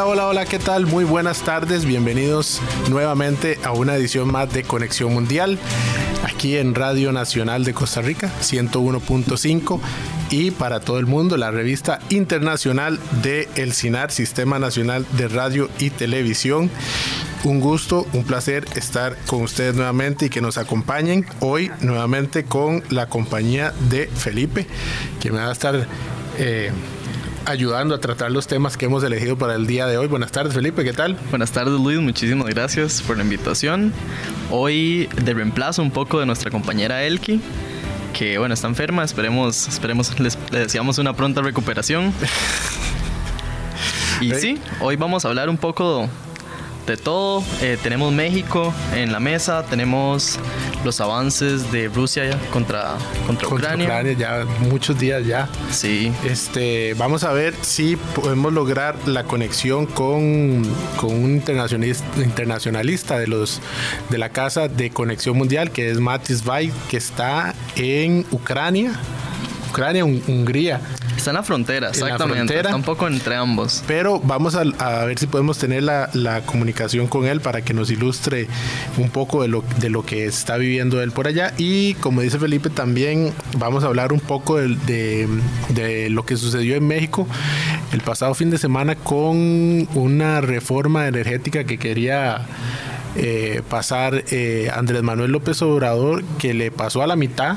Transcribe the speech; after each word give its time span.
Hola, 0.00 0.12
hola, 0.12 0.26
hola, 0.28 0.46
¿qué 0.46 0.58
tal? 0.58 0.86
Muy 0.86 1.04
buenas 1.04 1.42
tardes, 1.42 1.84
bienvenidos 1.84 2.62
nuevamente 2.88 3.58
a 3.64 3.72
una 3.72 3.96
edición 3.96 4.32
más 4.32 4.50
de 4.50 4.62
Conexión 4.62 5.12
Mundial, 5.12 5.58
aquí 6.24 6.56
en 6.56 6.74
Radio 6.74 7.12
Nacional 7.12 7.64
de 7.64 7.74
Costa 7.74 8.00
Rica, 8.00 8.30
101.5 8.40 9.78
y 10.30 10.52
para 10.52 10.80
todo 10.80 10.98
el 10.98 11.04
mundo 11.04 11.36
la 11.36 11.50
revista 11.50 11.98
internacional 12.08 12.98
de 13.20 13.46
El 13.56 13.74
CINAR, 13.74 14.10
Sistema 14.10 14.58
Nacional 14.58 15.04
de 15.18 15.28
Radio 15.28 15.68
y 15.78 15.90
Televisión. 15.90 16.70
Un 17.44 17.60
gusto, 17.60 18.06
un 18.14 18.24
placer 18.24 18.64
estar 18.76 19.18
con 19.26 19.42
ustedes 19.42 19.74
nuevamente 19.74 20.26
y 20.26 20.30
que 20.30 20.40
nos 20.40 20.56
acompañen 20.56 21.26
hoy 21.40 21.70
nuevamente 21.82 22.44
con 22.44 22.82
la 22.88 23.10
compañía 23.10 23.74
de 23.90 24.06
Felipe, 24.06 24.66
que 25.20 25.30
me 25.30 25.40
va 25.40 25.50
a 25.50 25.52
estar... 25.52 25.86
Eh, 26.38 26.72
ayudando 27.44 27.94
a 27.94 28.00
tratar 28.00 28.30
los 28.30 28.46
temas 28.46 28.76
que 28.76 28.86
hemos 28.86 29.02
elegido 29.04 29.36
para 29.36 29.54
el 29.54 29.66
día 29.66 29.86
de 29.86 29.98
hoy. 29.98 30.06
Buenas 30.06 30.32
tardes, 30.32 30.54
Felipe, 30.54 30.84
¿qué 30.84 30.92
tal? 30.92 31.16
Buenas 31.30 31.52
tardes, 31.52 31.78
Luis, 31.80 31.98
muchísimas 32.00 32.46
gracias 32.48 33.02
por 33.02 33.16
la 33.16 33.22
invitación. 33.22 33.92
Hoy 34.50 35.08
de 35.22 35.34
reemplazo 35.34 35.82
un 35.82 35.90
poco 35.90 36.20
de 36.20 36.26
nuestra 36.26 36.50
compañera 36.50 37.02
Elki, 37.02 37.40
que 38.12 38.38
bueno, 38.38 38.54
está 38.54 38.68
enferma, 38.68 39.04
esperemos, 39.04 39.68
esperemos, 39.68 40.18
les, 40.20 40.38
deseamos 40.50 40.98
una 40.98 41.14
pronta 41.14 41.42
recuperación. 41.42 42.12
Y 44.20 44.34
sí, 44.34 44.58
hoy 44.80 44.96
vamos 44.96 45.24
a 45.24 45.28
hablar 45.28 45.48
un 45.48 45.56
poco 45.56 46.06
de 46.86 46.98
todo. 46.98 47.42
Eh, 47.62 47.78
tenemos 47.82 48.12
México 48.12 48.74
en 48.94 49.12
la 49.12 49.20
mesa, 49.20 49.64
tenemos 49.64 50.38
los 50.84 51.00
avances 51.00 51.70
de 51.72 51.88
Rusia 51.88 52.38
contra, 52.52 52.96
contra, 53.26 53.48
Ucrania. 53.48 53.86
Ucrania. 53.86 54.12
ya 54.12 54.44
muchos 54.68 54.98
días 54.98 55.26
ya. 55.26 55.48
Sí. 55.70 56.12
Este, 56.24 56.94
vamos 56.94 57.24
a 57.24 57.32
ver 57.32 57.54
si 57.62 57.96
podemos 57.96 58.52
lograr 58.52 58.96
la 59.06 59.24
conexión 59.24 59.86
con, 59.86 60.62
con 60.96 61.12
un 61.12 61.30
internacionalista, 61.32 62.04
internacionalista 62.22 63.18
de 63.18 63.26
los 63.26 63.60
de 64.08 64.18
la 64.18 64.30
casa 64.30 64.68
de 64.68 64.90
conexión 64.90 65.36
mundial 65.36 65.70
que 65.70 65.90
es 65.90 66.00
Matis 66.00 66.44
Bay, 66.44 66.72
que 66.88 66.96
está 66.96 67.54
en 67.76 68.24
Ucrania. 68.30 68.92
Ucrania, 69.70 70.04
Hungría. 70.04 70.80
Está 71.20 71.32
en 71.32 71.36
la 71.36 71.42
frontera, 71.42 71.90
exactamente. 71.90 72.56
está 72.56 72.74
un 72.74 72.82
poco 72.82 73.06
entre 73.06 73.36
ambos. 73.36 73.84
Pero 73.86 74.20
vamos 74.20 74.54
a, 74.54 75.04
ver 75.04 75.18
si 75.18 75.26
podemos 75.26 75.58
tener 75.58 75.82
la, 75.82 76.42
comunicación 76.46 77.08
con 77.08 77.26
él 77.26 77.42
para 77.42 77.60
que 77.60 77.74
nos 77.74 77.90
ilustre 77.90 78.48
un 78.96 79.10
poco 79.10 79.42
de 79.42 79.48
lo, 79.48 79.62
de 79.80 79.90
lo 79.90 80.02
que 80.02 80.24
está 80.24 80.56
viviendo 80.56 81.02
él 81.02 81.12
por 81.12 81.26
allá. 81.26 81.52
Y 81.58 81.92
como 81.96 82.22
dice 82.22 82.38
Felipe, 82.38 82.70
también 82.70 83.34
vamos 83.58 83.84
a 83.84 83.88
hablar 83.88 84.14
un 84.14 84.20
poco 84.20 84.56
de, 84.56 85.28
de 85.68 86.08
lo 86.08 86.24
que 86.24 86.38
sucedió 86.38 86.74
en 86.76 86.86
México 86.86 87.26
el 87.92 88.00
pasado 88.00 88.32
fin 88.32 88.48
de 88.48 88.56
semana 88.56 88.94
con 88.94 89.36
una 89.94 90.40
reforma 90.40 91.06
energética 91.06 91.64
que 91.64 91.76
quería 91.76 92.46
eh, 93.16 93.62
pasar 93.68 94.22
eh, 94.30 94.70
Andrés 94.72 95.02
Manuel 95.02 95.32
López 95.32 95.60
Obrador, 95.62 96.22
que 96.38 96.54
le 96.54 96.70
pasó 96.70 97.02
a 97.02 97.08
la 97.08 97.16
mitad, 97.16 97.56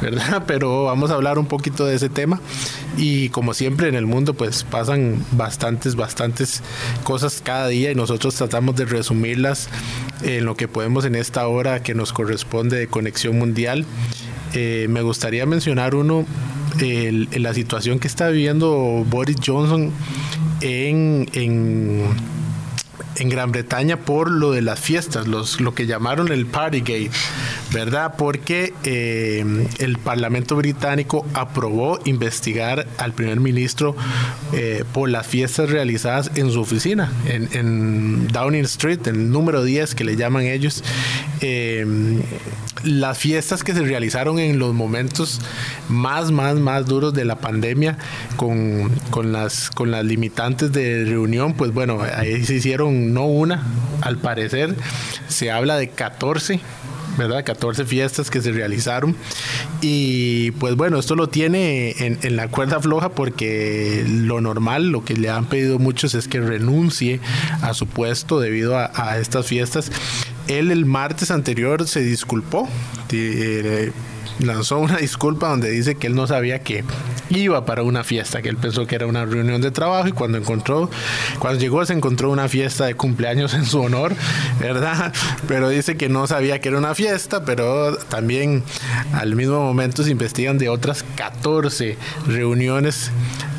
¿verdad? 0.00 0.44
Pero 0.46 0.84
vamos 0.84 1.10
a 1.10 1.14
hablar 1.14 1.38
un 1.38 1.46
poquito 1.46 1.84
de 1.84 1.96
ese 1.96 2.08
tema. 2.08 2.40
Y 2.96 3.28
como 3.28 3.52
siempre 3.52 3.88
en 3.88 3.94
el 3.94 4.06
mundo, 4.06 4.34
pues 4.34 4.64
pasan 4.64 5.22
bastantes, 5.32 5.96
bastantes 5.96 6.62
cosas 7.04 7.42
cada 7.44 7.68
día 7.68 7.90
y 7.90 7.94
nosotros 7.94 8.34
tratamos 8.34 8.76
de 8.76 8.86
resumirlas 8.86 9.68
en 10.22 10.44
lo 10.44 10.56
que 10.56 10.66
podemos 10.66 11.04
en 11.04 11.14
esta 11.14 11.46
hora 11.46 11.82
que 11.82 11.94
nos 11.94 12.12
corresponde 12.12 12.78
de 12.78 12.86
conexión 12.86 13.38
mundial. 13.38 13.84
Eh, 14.54 14.86
me 14.88 15.02
gustaría 15.02 15.44
mencionar 15.44 15.94
uno, 15.94 16.24
la 16.80 17.54
situación 17.54 17.98
que 17.98 18.08
está 18.08 18.28
viviendo 18.28 19.04
Boris 19.08 19.36
Johnson 19.44 19.92
en, 20.62 21.28
en 21.34 22.04
en 23.18 23.28
Gran 23.28 23.52
Bretaña 23.52 23.98
por 23.98 24.30
lo 24.30 24.52
de 24.52 24.62
las 24.62 24.80
fiestas, 24.80 25.26
los, 25.26 25.60
lo 25.60 25.74
que 25.74 25.86
llamaron 25.86 26.30
el 26.32 26.46
Partygate, 26.46 27.10
¿verdad? 27.76 28.14
Porque 28.16 28.72
eh, 28.84 29.44
el 29.80 29.98
Parlamento 29.98 30.56
británico 30.56 31.26
aprobó 31.34 31.98
investigar 32.06 32.86
al 32.96 33.12
primer 33.12 33.38
ministro 33.38 33.94
eh, 34.54 34.84
por 34.94 35.10
las 35.10 35.26
fiestas 35.26 35.68
realizadas 35.68 36.30
en 36.36 36.50
su 36.50 36.62
oficina, 36.62 37.12
en, 37.26 38.28
Downing 38.28 38.64
Street, 38.64 39.06
el 39.08 39.30
número 39.30 39.62
10 39.62 39.94
que 39.94 40.04
le 40.04 40.16
llaman 40.16 40.44
ellos. 40.44 40.82
Eh, 41.42 41.84
las 42.82 43.18
fiestas 43.18 43.62
que 43.62 43.74
se 43.74 43.82
realizaron 43.82 44.38
en 44.38 44.58
los 44.58 44.72
momentos 44.72 45.42
más, 45.90 46.30
más, 46.30 46.56
más 46.56 46.86
duros 46.86 47.12
de 47.12 47.26
la 47.26 47.40
pandemia 47.40 47.98
con, 48.36 48.88
con, 49.10 49.32
las, 49.32 49.68
con 49.68 49.90
las 49.90 50.02
limitantes 50.02 50.72
de 50.72 51.04
reunión, 51.04 51.52
pues 51.52 51.74
bueno, 51.74 52.00
ahí 52.00 52.42
se 52.42 52.54
hicieron 52.54 53.12
no 53.12 53.26
una, 53.26 53.66
al 54.00 54.16
parecer 54.16 54.74
se 55.28 55.50
habla 55.50 55.76
de 55.76 55.90
14 55.90 56.60
¿verdad? 57.16 57.44
14 57.44 57.84
fiestas 57.84 58.30
que 58.30 58.40
se 58.40 58.52
realizaron. 58.52 59.16
Y 59.80 60.52
pues 60.52 60.76
bueno, 60.76 60.98
esto 60.98 61.14
lo 61.14 61.28
tiene 61.28 61.94
en, 61.98 62.36
la 62.36 62.48
cuerda 62.48 62.80
floja 62.80 63.10
porque 63.10 64.04
lo 64.08 64.40
normal, 64.40 64.90
lo 64.90 65.04
que 65.04 65.14
le 65.14 65.30
han 65.30 65.46
pedido 65.46 65.78
muchos 65.78 66.14
es 66.14 66.28
que 66.28 66.40
renuncie 66.40 67.20
a 67.62 67.74
su 67.74 67.86
puesto 67.86 68.40
debido 68.40 68.76
a, 68.78 68.90
a 68.94 69.18
estas 69.18 69.46
fiestas. 69.46 69.90
Él 70.48 70.70
el 70.70 70.86
martes 70.86 71.30
anterior 71.30 71.86
se 71.88 72.00
disculpó, 72.00 72.68
eh, 73.12 73.92
lanzó 74.40 74.78
una 74.78 74.96
disculpa 74.96 75.48
donde 75.48 75.70
dice 75.70 75.94
que 75.94 76.06
él 76.06 76.14
no 76.14 76.26
sabía 76.26 76.60
que 76.60 76.84
iba 77.30 77.64
para 77.64 77.82
una 77.82 78.04
fiesta, 78.04 78.42
que 78.42 78.48
él 78.48 78.56
pensó 78.56 78.86
que 78.86 78.94
era 78.94 79.06
una 79.06 79.24
reunión 79.24 79.60
de 79.60 79.70
trabajo 79.70 80.08
y 80.08 80.12
cuando 80.12 80.38
encontró, 80.38 80.90
cuando 81.38 81.58
llegó 81.58 81.84
se 81.84 81.92
encontró 81.92 82.30
una 82.30 82.48
fiesta 82.48 82.86
de 82.86 82.94
cumpleaños 82.94 83.54
en 83.54 83.64
su 83.64 83.80
honor, 83.80 84.14
¿verdad? 84.60 85.12
Pero 85.48 85.68
dice 85.68 85.96
que 85.96 86.08
no 86.08 86.26
sabía 86.26 86.60
que 86.60 86.68
era 86.68 86.78
una 86.78 86.94
fiesta, 86.94 87.44
pero 87.44 87.96
también 87.96 88.62
al 89.12 89.34
mismo 89.34 89.60
momento 89.60 90.04
se 90.04 90.10
investigan 90.10 90.58
de 90.58 90.68
otras 90.68 91.04
14 91.16 91.96
reuniones 92.26 93.10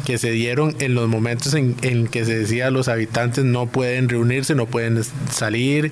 que 0.07 0.17
se 0.17 0.31
dieron 0.31 0.73
en 0.79 0.95
los 0.95 1.09
momentos 1.09 1.53
en, 1.53 1.75
que 2.07 2.23
se 2.23 2.39
decía 2.39 2.71
los 2.71 2.87
habitantes 2.87 3.43
no 3.43 3.65
pueden 3.65 4.07
reunirse, 4.07 4.55
no 4.55 4.65
pueden 4.65 5.03
salir, 5.29 5.91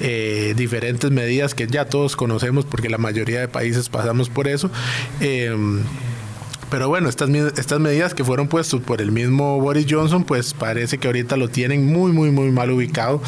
eh, 0.00 0.54
diferentes 0.56 1.12
medidas 1.12 1.54
que 1.54 1.68
ya 1.68 1.84
todos 1.84 2.16
conocemos 2.16 2.64
porque 2.64 2.90
la 2.90 2.98
mayoría 2.98 3.38
de 3.38 3.46
países 3.46 3.88
pasamos 3.88 4.30
por 4.30 4.48
eso. 4.48 4.68
Em, 5.20 5.78
pero 6.72 6.88
bueno, 6.88 7.08
estas, 7.08 7.30
estas 7.30 7.78
medidas 7.78 8.14
que 8.14 8.24
fueron 8.24 8.48
puestas 8.48 8.80
por 8.80 9.00
el 9.00 9.12
mismo 9.12 9.60
Boris 9.60 9.86
Johnson, 9.88 10.24
pues 10.24 10.54
parece 10.54 10.98
que 10.98 11.06
ahorita 11.06 11.36
lo 11.36 11.48
tienen 11.48 11.86
muy, 11.86 12.10
muy, 12.10 12.32
muy 12.32 12.50
mal 12.50 12.68
ubicado. 12.72 13.22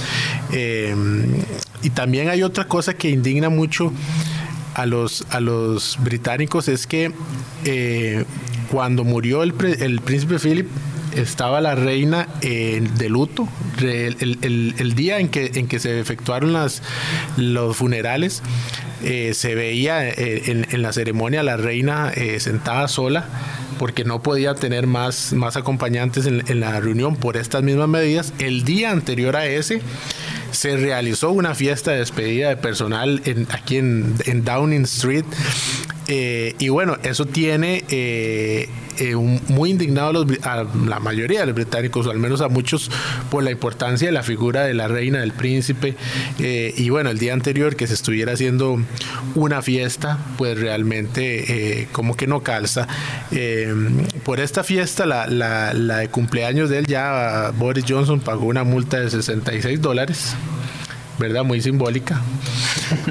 Em, 0.51 1.27
y 1.81 1.91
también 1.91 2.29
hay 2.29 2.43
otra 2.43 2.67
cosa 2.67 2.95
que 2.95 3.09
indigna 3.09 3.51
mucho 3.51 3.93
a 4.75 4.85
los, 4.85 5.25
a 5.31 5.39
los 5.39 5.97
británicos, 6.03 6.67
es 6.67 6.89
que 6.89 7.13
eh, 7.65 8.25
cuando 8.75 9.05
murió 9.05 9.45
el, 9.45 9.55
el 9.79 10.01
príncipe 10.01 10.41
Philip, 10.41 10.67
estaba 11.15 11.61
la 11.61 11.77
reina 11.77 12.27
eh, 12.43 12.83
de 12.99 13.09
luto. 13.09 13.49
El, 13.81 14.95
día 14.97 15.21
en 15.21 15.29
que, 15.29 15.79
se 15.79 16.01
efectuaron 16.01 16.53
los 17.37 17.77
funerales, 17.77 18.43
eh, 19.05 19.33
se 19.33 19.55
veía 19.55 20.09
eh, 20.09 20.67
en, 20.69 20.83
la 20.83 20.93
ceremonia 20.93 21.45
la 21.45 21.57
reina 21.57 22.13
sentada 22.39 22.89
sola 22.89 23.29
porque 23.79 24.05
no 24.05 24.23
podía 24.23 24.57
tener 24.57 24.89
más, 24.89 25.33
acompañantes 25.55 26.27
en, 26.27 26.61
la 26.61 26.81
reunión 26.81 27.15
por 27.15 27.37
estas 27.37 27.63
mismas 27.63 27.89
medidas. 27.89 28.33
El 28.41 28.65
día 28.65 28.91
anterior 28.91 29.37
a 29.37 29.47
ese 29.47 29.83
se 30.51 30.77
realizó 30.77 31.31
una 31.31 31.55
fiesta 31.55 31.93
de 31.93 31.99
despedida 31.99 32.49
de 32.49 32.57
personal 32.57 33.23
en, 33.25 33.47
aquí 33.53 33.77
en 33.77 34.45
Downing 34.45 34.83
Street 34.83 35.27
eh, 36.09 36.55
y 36.59 36.69
bueno, 36.69 36.97
eso 37.03 37.25
tiene 37.27 37.85
eh, 37.89 38.69
eh, 38.99 39.17
muy 39.17 39.71
indignado 39.71 40.27
a, 40.43 40.65
la 40.87 41.01
mayoría 41.01 41.41
de 41.41 41.47
los 41.47 41.55
británicos, 41.55 42.07
o 42.07 42.11
al 42.11 42.19
menos 42.19 42.41
a 42.41 42.49
muchos, 42.49 42.91
por 43.31 43.43
la 43.43 43.51
importancia 43.51 44.09
de 44.09 44.13
la 44.13 44.23
figura 44.23 44.65
de 44.65 44.75
la 44.75 44.89
reina, 44.89 45.21
del 45.21 45.33
príncipe. 45.33 45.97
y 46.39 46.89
bueno, 46.91 47.11
el 47.11 47.19
día 47.19 47.33
anterior 47.33 47.77
que 47.77 47.87
se 47.87 47.95
estuviera 47.95 48.33
haciendo 48.33 48.79
una 49.35 49.63
fiesta, 49.63 50.19
pues 50.37 50.59
realmente 50.59 51.89
como 51.93 52.17
que 52.17 52.27
no 52.27 52.43
calza. 52.43 52.87
por 54.25 54.41
esta 54.41 54.63
fiesta, 54.65 55.07
la, 55.07 55.27
la, 55.27 55.73
la 55.73 55.99
de 55.99 56.09
cumpleaños 56.09 56.71
de 56.71 56.79
él, 56.79 56.87
ya 56.87 57.53
Boris 57.57 57.85
Johnson 57.89 58.21
pagó 58.21 58.47
una 58.47 58.65
multa 58.65 59.01
de 59.01 59.11
66 59.11 59.81
dólares. 59.81 60.37
¿Verdad? 61.19 61.45
Muy 61.45 61.61
simbólica. 61.61 62.21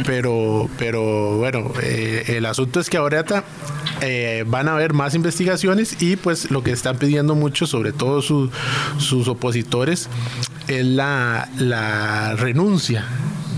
Pero, 0.06 0.70
pero 0.78 1.38
bueno, 1.38 1.72
eh, 1.82 2.24
el 2.28 2.46
asunto 2.46 2.80
es 2.80 2.90
que 2.90 2.98
ahora 2.98 3.26
eh, 4.02 4.44
van 4.48 4.68
a 4.68 4.74
haber 4.74 4.94
más 4.94 5.16
investigaciones 5.16 6.02
y 6.02 6.16
pues 6.16 6.52
lo 6.52 6.64
que 6.64 6.72
están 6.72 6.98
pidiendo 6.98 7.36
mucho, 7.36 7.66
sobre 7.66 7.92
todo 7.92 8.22
sus 8.22 9.28
opositores, 9.28 10.10
es 10.68 10.86
la, 10.86 11.50
la 11.58 12.36
renuncia 12.36 13.06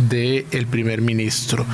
del 0.09 0.68
primer 0.68 1.01
ministro. 1.01 1.65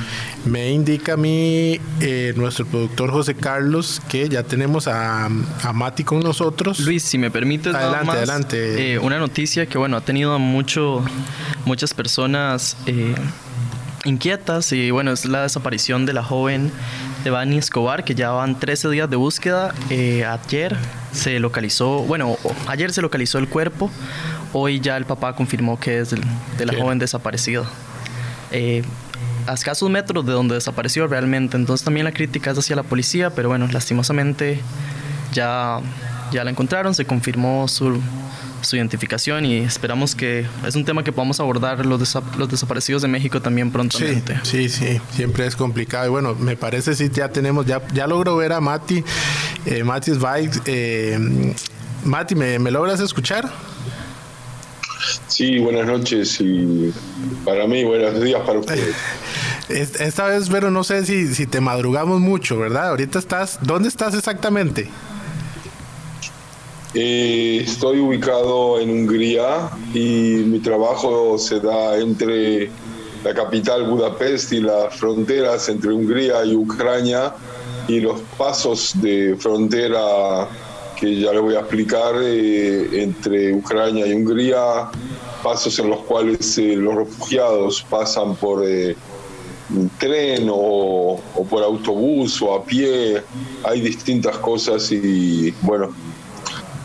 Me 0.44 0.70
indica 0.70 1.14
a 1.14 1.16
mí 1.16 1.80
eh, 2.00 2.32
nuestro 2.36 2.66
productor 2.66 3.10
José 3.10 3.34
Carlos 3.34 4.00
que 4.08 4.28
ya 4.28 4.42
tenemos 4.42 4.88
a, 4.88 5.26
a, 5.26 5.72
Mati 5.72 6.04
con 6.04 6.20
nosotros. 6.20 6.80
Luis, 6.80 7.02
si 7.02 7.18
me 7.18 7.30
permites, 7.30 7.74
adelante, 7.74 8.10
adelante. 8.10 8.92
Eh, 8.94 8.98
una 8.98 9.18
noticia 9.18 9.66
que 9.66 9.78
bueno 9.78 9.96
ha 9.96 10.00
tenido 10.02 10.38
mucho, 10.38 11.04
muchas 11.64 11.94
personas 11.94 12.76
eh, 12.86 13.14
inquietas 14.04 14.72
y 14.72 14.90
bueno 14.90 15.12
es 15.12 15.24
la 15.24 15.42
desaparición 15.42 16.06
de 16.06 16.12
la 16.12 16.22
joven 16.22 16.72
Devani 17.24 17.58
Escobar 17.58 18.04
que 18.04 18.14
ya 18.14 18.30
van 18.30 18.58
13 18.58 18.88
días 18.90 19.10
de 19.10 19.16
búsqueda. 19.16 19.74
ayer 19.90 20.76
se 21.12 21.38
localizó, 21.40 22.00
bueno, 22.00 22.36
ayer 22.66 22.92
se 22.92 23.02
localizó 23.02 23.38
el 23.38 23.48
cuerpo. 23.48 23.90
Hoy 24.54 24.80
ya 24.80 24.96
el 24.96 25.06
papá 25.06 25.34
confirmó 25.34 25.80
que 25.80 26.00
es 26.00 26.10
de 26.10 26.66
la 26.66 26.74
joven 26.74 26.98
desaparecida. 26.98 27.64
Eh, 28.52 28.82
a 29.46 29.54
escasos 29.54 29.90
metros 29.90 30.24
de 30.24 30.32
donde 30.32 30.54
desapareció 30.54 31.06
realmente. 31.06 31.56
Entonces 31.56 31.84
también 31.84 32.04
la 32.04 32.12
crítica 32.12 32.50
es 32.52 32.58
hacia 32.58 32.76
la 32.76 32.82
policía, 32.82 33.30
pero 33.30 33.48
bueno, 33.48 33.66
lastimosamente 33.72 34.60
ya, 35.32 35.80
ya 36.30 36.44
la 36.44 36.50
encontraron, 36.50 36.94
se 36.94 37.04
confirmó 37.04 37.66
su, 37.66 38.00
su 38.60 38.76
identificación 38.76 39.44
y 39.44 39.56
esperamos 39.56 40.14
que 40.14 40.46
es 40.66 40.76
un 40.76 40.84
tema 40.84 41.02
que 41.02 41.12
podamos 41.12 41.40
abordar 41.40 41.84
los, 41.84 42.14
los 42.38 42.48
desaparecidos 42.48 43.02
de 43.02 43.08
México 43.08 43.40
también 43.42 43.70
prontamente. 43.72 44.38
Sí, 44.44 44.68
sí, 44.68 45.00
siempre 45.12 45.46
es 45.46 45.56
complicado. 45.56 46.06
Y 46.06 46.10
bueno, 46.10 46.34
me 46.34 46.56
parece 46.56 46.94
si 46.94 47.08
ya 47.10 47.28
tenemos, 47.30 47.66
ya, 47.66 47.82
ya 47.92 48.06
logro 48.06 48.36
ver 48.36 48.52
a 48.52 48.60
Mati, 48.60 49.02
eh, 49.66 49.82
Mati 49.82 50.12
Eh, 50.66 51.54
Mati, 52.04 52.34
¿me, 52.34 52.58
¿me 52.58 52.70
logras 52.70 53.00
escuchar? 53.00 53.50
Sí, 55.26 55.58
buenas 55.58 55.86
noches 55.86 56.40
y 56.40 56.92
para 57.44 57.66
mí 57.66 57.84
buenos 57.84 58.20
días 58.20 58.40
para 58.46 58.60
ustedes. 58.60 58.94
Esta 59.68 60.26
vez, 60.26 60.48
pero 60.50 60.70
no 60.70 60.84
sé 60.84 61.04
si, 61.06 61.34
si 61.34 61.46
te 61.46 61.60
madrugamos 61.60 62.20
mucho, 62.20 62.58
¿verdad? 62.58 62.90
Ahorita 62.90 63.18
estás, 63.18 63.58
¿dónde 63.62 63.88
estás 63.88 64.14
exactamente? 64.14 64.88
Eh, 66.94 67.62
estoy 67.64 68.00
ubicado 68.00 68.78
en 68.78 68.90
Hungría 68.90 69.70
y 69.94 70.44
mi 70.46 70.58
trabajo 70.58 71.38
se 71.38 71.58
da 71.58 71.96
entre 71.98 72.70
la 73.24 73.32
capital 73.32 73.84
Budapest 73.84 74.52
y 74.52 74.60
las 74.60 74.94
fronteras 74.96 75.68
entre 75.70 75.92
Hungría 75.92 76.44
y 76.44 76.54
Ucrania 76.54 77.32
y 77.88 78.00
los 78.00 78.20
pasos 78.36 78.92
de 79.00 79.36
frontera 79.38 80.48
que 81.02 81.16
ya 81.16 81.32
le 81.32 81.40
voy 81.40 81.56
a 81.56 81.58
explicar 81.58 82.14
eh, 82.20 83.02
entre 83.02 83.52
Ucrania 83.52 84.06
y 84.06 84.12
Hungría, 84.12 84.88
pasos 85.42 85.76
en 85.80 85.90
los 85.90 85.98
cuales 86.02 86.56
eh, 86.58 86.76
los 86.76 86.94
refugiados 86.94 87.84
pasan 87.90 88.36
por 88.36 88.64
eh, 88.64 88.94
tren 89.98 90.46
o, 90.48 91.20
por 91.50 91.64
autobús 91.64 92.40
o 92.40 92.54
a 92.54 92.64
pie, 92.64 93.20
hay 93.64 93.80
distintas 93.80 94.38
cosas 94.38 94.92
y 94.92 95.52
bueno, 95.62 95.92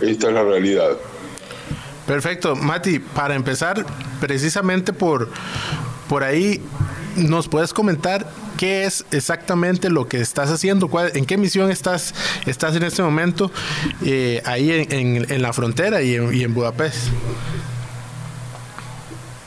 esta 0.01 0.29
es 0.29 0.33
la 0.33 0.41
realidad. 0.41 0.97
Perfecto, 2.07 2.55
Mati, 2.55 2.97
para 2.97 3.35
empezar, 3.35 3.85
precisamente 4.19 4.93
por, 4.93 5.29
por 6.09 6.23
ahí, 6.23 6.59
¿nos 7.17 7.47
puedes 7.47 7.71
comentar 7.71 8.25
qué 8.57 8.83
es 8.85 9.05
exactamente 9.11 9.89
lo 9.89 10.07
que 10.07 10.19
estás 10.19 10.49
haciendo, 10.51 10.89
en 11.13 11.25
qué 11.25 11.37
misión 11.37 11.71
estás, 11.71 12.13
estás 12.45 12.75
en 12.75 12.83
este 12.83 13.01
momento 13.01 13.51
eh, 14.05 14.41
ahí 14.45 14.71
en, 14.89 15.41
la 15.41 15.53
frontera 15.53 16.01
y 16.01 16.15
en, 16.15 16.53
Budapest. 16.53 17.09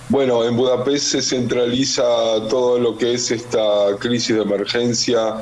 Bueno, 0.09 0.45
en 0.45 0.57
Budapest 0.57 1.07
se 1.07 1.23
centraliza 1.23 2.03
todo 2.49 2.79
lo 2.79 2.97
que 2.97 3.15
es 3.15 3.31
esta 3.31 3.61
crisis 3.99 4.37
de 4.37 4.43
emergencia 4.43 5.37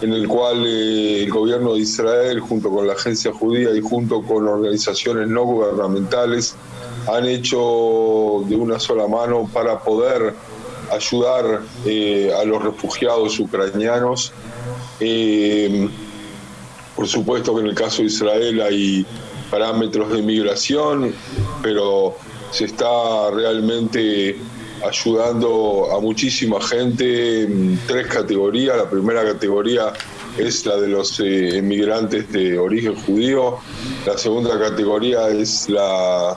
en 0.00 0.12
el 0.12 0.28
cual 0.28 0.64
eh, 0.66 1.24
el 1.24 1.30
gobierno 1.30 1.74
de 1.74 1.80
Israel, 1.80 2.40
junto 2.40 2.70
con 2.70 2.86
la 2.86 2.92
agencia 2.94 3.32
judía 3.32 3.74
y 3.74 3.80
junto 3.80 4.22
con 4.22 4.46
organizaciones 4.46 5.28
no 5.28 5.44
gubernamentales, 5.44 6.54
han 7.08 7.26
hecho 7.26 8.44
de 8.48 8.56
una 8.56 8.78
sola 8.78 9.06
mano 9.06 9.48
para 9.52 9.78
poder 9.80 10.34
ayudar 10.92 11.62
eh, 11.84 12.32
a 12.38 12.44
los 12.44 12.62
refugiados 12.62 13.38
ucranianos. 13.38 14.32
Eh, 15.00 15.88
por 16.94 17.06
supuesto 17.06 17.54
que 17.54 17.60
en 17.60 17.66
el 17.68 17.74
caso 17.74 18.02
de 18.02 18.08
Israel 18.08 18.60
hay 18.62 19.06
parámetros 19.50 20.12
de 20.12 20.22
migración, 20.22 21.14
pero 21.62 22.16
se 22.50 22.64
está 22.64 23.30
realmente 23.32 24.36
ayudando 24.86 25.88
a 25.94 26.00
muchísima 26.00 26.60
gente 26.60 27.42
en 27.42 27.78
tres 27.86 28.06
categorías. 28.06 28.76
La 28.76 28.88
primera 28.88 29.24
categoría 29.24 29.92
es 30.38 30.66
la 30.66 30.76
de 30.76 30.88
los 30.88 31.18
eh, 31.20 31.58
inmigrantes 31.58 32.30
de 32.32 32.58
origen 32.58 32.94
judío. 32.94 33.58
La 34.06 34.18
segunda 34.18 34.58
categoría 34.58 35.28
es 35.28 35.68
la 35.68 36.36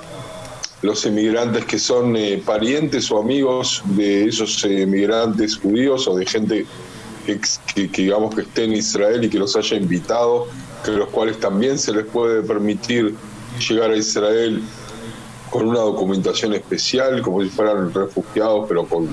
los 0.82 1.06
emigrantes 1.06 1.66
que 1.66 1.78
son 1.78 2.16
eh, 2.16 2.42
parientes 2.46 3.12
o 3.12 3.20
amigos 3.20 3.82
de 3.86 4.26
esos 4.26 4.64
emigrantes 4.64 5.58
judíos 5.58 6.08
o 6.08 6.16
de 6.16 6.26
gente 6.26 6.66
que, 7.26 7.90
digamos 7.92 8.34
que 8.34 8.42
esté 8.42 8.64
en 8.64 8.74
Israel 8.74 9.24
y 9.24 9.30
que 9.30 9.38
los 9.38 9.56
haya 9.56 9.78
invitado, 9.78 10.48
que 10.84 10.92
los 10.92 11.10
cuales 11.10 11.40
también 11.40 11.78
se 11.78 11.92
les 11.92 12.06
puede 12.06 12.42
permitir 12.42 13.14
llegar 13.68 13.92
a 13.92 13.98
Israel 13.98 14.62
con 15.50 15.68
una 15.68 15.80
documentación 15.80 16.54
especial, 16.54 17.22
como 17.22 17.44
si 17.44 17.50
fueran 17.50 17.94
refugiados, 17.94 18.66
pero 18.68 18.86
con 18.86 19.10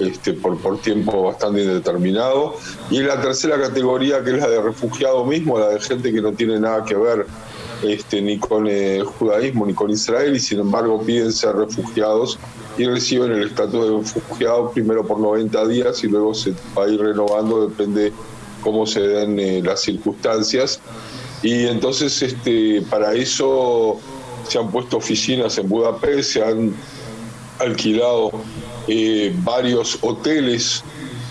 este, 0.00 0.34
por, 0.34 0.58
por 0.58 0.80
tiempo 0.80 1.22
bastante 1.22 1.62
indeterminado. 1.62 2.56
Y 2.90 3.00
la 3.00 3.20
tercera 3.20 3.58
categoría, 3.60 4.22
que 4.22 4.30
es 4.30 4.38
la 4.38 4.48
de 4.48 4.60
refugiado 4.60 5.24
mismo, 5.24 5.58
la 5.58 5.68
de 5.68 5.80
gente 5.80 6.12
que 6.12 6.20
no 6.20 6.32
tiene 6.32 6.58
nada 6.58 6.84
que 6.84 6.96
ver 6.96 7.26
este, 7.82 8.22
ni 8.22 8.38
con 8.38 8.66
el 8.66 9.04
judaísmo 9.04 9.66
ni 9.66 9.74
con 9.74 9.90
Israel 9.90 10.34
y 10.34 10.40
sin 10.40 10.60
embargo 10.60 11.02
piden 11.02 11.32
ser 11.32 11.54
refugiados 11.56 12.38
y 12.78 12.86
reciben 12.86 13.32
el 13.32 13.48
estatus 13.48 13.84
de 13.84 13.98
refugiado 13.98 14.70
primero 14.70 15.06
por 15.06 15.18
90 15.18 15.66
días 15.68 16.04
y 16.04 16.08
luego 16.08 16.34
se 16.34 16.52
va 16.76 16.84
a 16.84 16.88
ir 16.88 17.00
renovando, 17.00 17.68
depende 17.68 18.12
cómo 18.62 18.86
se 18.86 19.00
den 19.00 19.38
eh, 19.38 19.62
las 19.62 19.82
circunstancias. 19.82 20.80
Y 21.42 21.66
entonces 21.66 22.22
este, 22.22 22.82
para 22.90 23.14
eso 23.14 23.98
se 24.48 24.58
han 24.58 24.70
puesto 24.70 24.96
oficinas 24.96 25.58
en 25.58 25.68
Budapest, 25.68 26.32
se 26.32 26.44
han 26.44 26.74
alquilado 27.58 28.32
eh, 28.88 29.34
varios 29.42 29.98
hoteles 30.02 30.82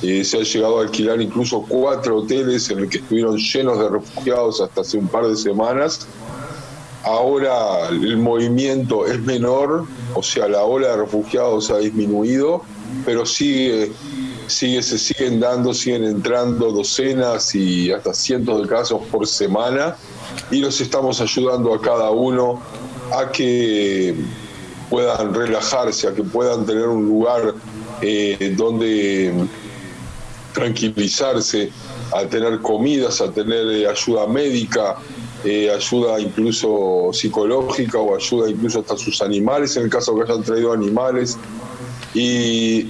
eh, 0.02 0.24
se 0.24 0.38
han 0.38 0.44
llegado 0.44 0.80
a 0.80 0.84
alquilar 0.84 1.22
incluso 1.22 1.66
cuatro 1.68 2.18
hoteles 2.18 2.70
en 2.70 2.82
los 2.82 2.90
que 2.90 2.98
estuvieron 2.98 3.38
llenos 3.38 3.80
de 3.80 3.90
refugiados 3.90 4.62
hasta 4.62 4.82
hace 4.82 4.98
un 4.98 5.08
par 5.08 5.25
de 5.25 5.36
semanas 5.36 6.06
Ahora 7.06 7.90
el 7.90 8.18
movimiento 8.18 9.06
es 9.06 9.20
menor, 9.22 9.86
o 10.16 10.24
sea, 10.24 10.48
la 10.48 10.64
ola 10.64 10.90
de 10.90 10.98
refugiados 10.98 11.70
ha 11.70 11.78
disminuido, 11.78 12.64
pero 13.06 13.28
sigue, 13.28 13.92
sigue, 14.48 14.82
se 14.82 14.98
siguen 14.98 15.40
dando, 15.40 15.72
siguen 15.76 16.04
entrando 16.04 16.72
docenas 16.72 17.54
y 17.54 17.92
hasta 17.92 18.12
cientos 18.12 18.64
de 18.64 18.68
casos 18.68 19.02
por 19.12 19.28
semana 19.28 19.96
y 20.50 20.58
los 20.58 20.82
estamos 20.82 21.22
ayudando 21.22 21.76
a 21.76 21.82
cada 21.82 22.10
uno 22.10 22.60
a 23.14 23.32
que 23.32 24.16
puedan 24.90 25.32
relajarse, 25.32 26.08
a 26.08 26.14
que 26.16 26.24
puedan 26.24 26.66
tener 26.66 26.88
un 26.88 27.06
lugar 27.06 27.54
eh, 28.02 28.56
donde 28.58 29.32
tranquilizarse, 30.54 31.72
a 32.14 32.26
tener 32.26 32.60
comidas, 32.62 33.22
a 33.22 33.32
tener 33.32 33.68
eh, 33.68 33.88
ayuda 33.88 34.26
médica, 34.26 34.96
eh, 35.44 35.70
ayuda 35.70 36.20
incluso 36.20 37.10
psicológica 37.13 38.00
o 38.00 38.15
ayuda 38.15 38.50
incluso 38.50 38.80
hasta 38.80 38.98
sus 38.98 39.22
animales, 39.22 39.75
en 39.77 39.84
el 39.84 39.89
caso 39.89 40.15
que 40.15 40.24
hayan 40.24 40.44
traído 40.44 40.74
animales, 40.74 41.38
y, 42.13 42.88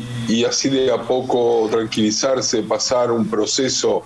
así 0.48 0.70
de 0.70 0.92
a 0.92 1.02
poco 1.02 1.68
tranquilizarse, 1.72 2.62
pasar 2.62 3.12
un 3.12 3.28
proceso, 3.28 4.04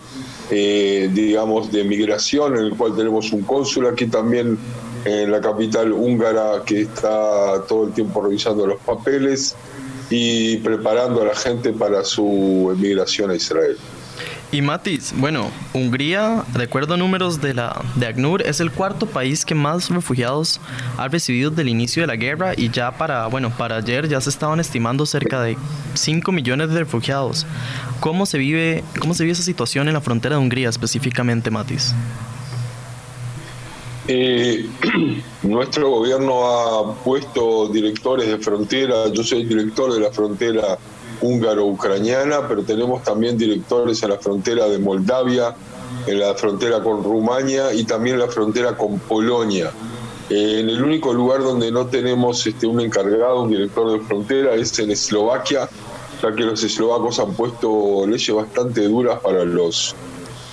eh, 0.49 1.09
digamos, 1.13 1.71
de 1.71 1.83
migración, 1.83 2.55
en 2.57 2.65
el 2.65 2.77
cual 2.77 2.95
tenemos 2.95 3.31
un 3.33 3.41
cónsul 3.41 3.87
aquí 3.87 4.05
también 4.05 4.57
en 5.05 5.31
la 5.31 5.41
capital 5.41 5.91
húngara 5.91 6.63
que 6.65 6.81
está 6.81 7.63
todo 7.67 7.87
el 7.87 7.93
tiempo 7.93 8.21
revisando 8.21 8.65
los 8.65 8.79
papeles 8.79 9.55
y 10.09 10.57
preparando 10.57 11.21
a 11.21 11.25
la 11.25 11.35
gente 11.35 11.73
para 11.73 12.03
su 12.03 12.71
emigración 12.73 13.31
a 13.31 13.35
Israel. 13.35 13.77
Y 14.51 14.63
Matis, 14.63 15.13
bueno, 15.15 15.51
Hungría, 15.73 16.43
de 16.57 16.63
acuerdo 16.63 16.95
a 16.95 16.97
números 16.97 17.39
de 17.39 17.53
la 17.53 17.83
de 17.95 18.07
ACNUR, 18.07 18.41
es 18.41 18.59
el 18.59 18.71
cuarto 18.71 19.05
país 19.05 19.45
que 19.45 19.53
más 19.53 19.91
refugiados 19.91 20.59
ha 20.97 21.07
recibido 21.07 21.51
desde 21.51 21.61
el 21.61 21.69
inicio 21.69 22.01
de 22.01 22.07
la 22.07 22.15
guerra 22.15 22.53
y 22.57 22.71
ya 22.71 22.97
para, 22.97 23.27
bueno, 23.27 23.51
para 23.55 23.75
ayer 23.75 24.07
ya 24.07 24.19
se 24.19 24.31
estaban 24.31 24.59
estimando 24.59 25.05
cerca 25.05 25.39
de 25.43 25.55
5 25.93 26.31
millones 26.31 26.71
de 26.71 26.79
refugiados. 26.79 27.45
¿Cómo 27.99 28.25
se 28.25 28.39
vive, 28.39 28.83
cómo 28.99 29.13
se 29.13 29.23
vive 29.23 29.33
esa 29.33 29.43
situación 29.43 29.87
en 29.87 29.93
la 29.93 30.01
frontera 30.01 30.35
de 30.35 30.41
Hungría 30.41 30.69
específicamente, 30.69 31.51
Matis? 31.51 31.93
Eh, 34.07 34.67
nuestro 35.43 35.91
gobierno 35.91 36.47
ha 36.47 36.95
puesto 37.03 37.67
directores 37.67 38.27
de 38.27 38.39
frontera, 38.39 39.09
yo 39.13 39.23
soy 39.23 39.45
director 39.45 39.93
de 39.93 39.99
la 39.99 40.11
frontera 40.11 40.79
húngaro-ucraniana, 41.21 42.47
pero 42.47 42.63
tenemos 42.63 43.03
también 43.03 43.37
directores 43.37 44.01
en 44.03 44.09
la 44.09 44.17
frontera 44.17 44.67
de 44.67 44.79
Moldavia, 44.79 45.55
en 46.07 46.19
la 46.19 46.33
frontera 46.35 46.81
con 46.81 47.03
Rumania 47.03 47.73
y 47.73 47.83
también 47.83 48.15
en 48.15 48.21
la 48.21 48.27
frontera 48.27 48.75
con 48.75 48.99
Polonia. 48.99 49.71
Eh, 50.29 50.59
en 50.59 50.69
el 50.69 50.83
único 50.83 51.11
lugar 51.11 51.41
donde 51.41 51.71
no 51.71 51.87
tenemos 51.87 52.45
este, 52.45 52.67
un 52.67 52.79
encargado, 52.81 53.41
un 53.41 53.49
director 53.49 53.91
de 53.91 53.99
frontera, 54.05 54.55
es 54.55 54.77
en 54.77 54.91
Eslovaquia, 54.91 55.67
ya 56.21 56.35
que 56.35 56.43
los 56.43 56.63
eslovacos 56.63 57.19
han 57.19 57.33
puesto 57.33 58.05
leyes 58.05 58.35
bastante 58.35 58.81
duras 58.87 59.19
para 59.21 59.43
los 59.43 59.95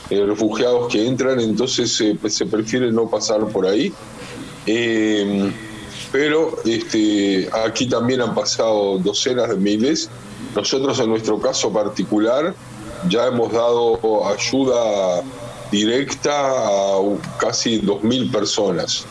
eh, 0.08 0.25
refugiados 0.25 0.90
que 0.90 1.06
entran, 1.06 1.40
entonces 1.40 2.00
eh, 2.00 2.16
pues, 2.18 2.35
se 2.35 2.46
prefiere 2.46 2.90
no 2.90 3.11
pasar 3.11 3.46
por 3.49 3.66
ahí. 3.66 3.92
pero 6.11 6.56
este, 6.64 7.49
aquí 7.66 7.87
también 7.87 8.23
han 8.23 8.35
pasado 8.35 8.99
docenas 8.99 9.50
de 9.50 9.56
miles. 9.56 10.08
Nosotros 10.55 10.99
en 11.00 11.11
nuestro 11.11 11.38
caso 11.38 11.73
particular 11.73 12.55
ya 13.09 13.26
hemos 13.26 13.52
dado 13.52 14.26
ayuda 14.26 15.23
directa 15.71 16.33
a 16.33 17.00
casi 17.38 17.81
2.000 17.81 18.31
personas. 18.31 19.05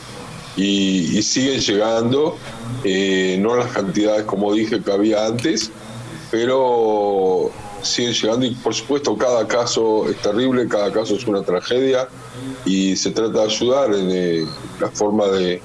Y, 0.56 1.22
siguen 1.22 1.60
llegando, 1.60 2.36
eh, 2.82 3.36
no 3.40 3.56
las 3.56 3.70
cantidades 3.72 4.24
como 4.24 4.54
dije 4.54 4.80
que 4.80 4.90
había 4.90 5.26
antes, 5.26 5.70
pero 6.30 7.50
siguen 7.82 8.14
llegando 8.14 8.46
y 8.46 8.54
por 8.54 8.74
supuesto 8.74 9.16
cada 9.16 9.46
caso 9.46 10.08
es 10.08 10.16
terrible, 10.16 10.66
cada 10.66 10.90
caso 10.90 11.14
es 11.14 11.26
una 11.26 11.42
tragedia 11.42 12.08
y 12.64 12.96
se 12.96 13.10
trata 13.10 13.40
de 13.40 13.44
ayudar 13.44 13.94
en 13.94 14.10
eh, 14.10 14.46
la 14.80 14.88
forma 14.88 15.26
de, 15.26 15.60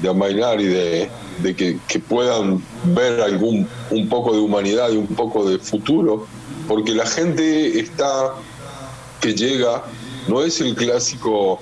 de 0.00 0.08
amainar 0.08 0.60
y 0.60 0.64
de, 0.64 1.10
que, 1.42 1.78
que, 1.88 1.98
puedan 1.98 2.62
ver 2.94 3.20
algún 3.20 3.68
un 3.90 4.08
poco 4.08 4.32
de 4.32 4.40
humanidad 4.40 4.90
y 4.90 4.96
un 4.96 5.06
poco 5.08 5.48
de 5.48 5.58
futuro, 5.58 6.26
porque 6.68 6.92
la 6.92 7.06
gente 7.06 7.78
está 7.78 8.34
que 9.20 9.34
llega 9.34 9.82
no 10.28 10.42
es 10.42 10.60
el 10.60 10.74
clásico 10.74 11.60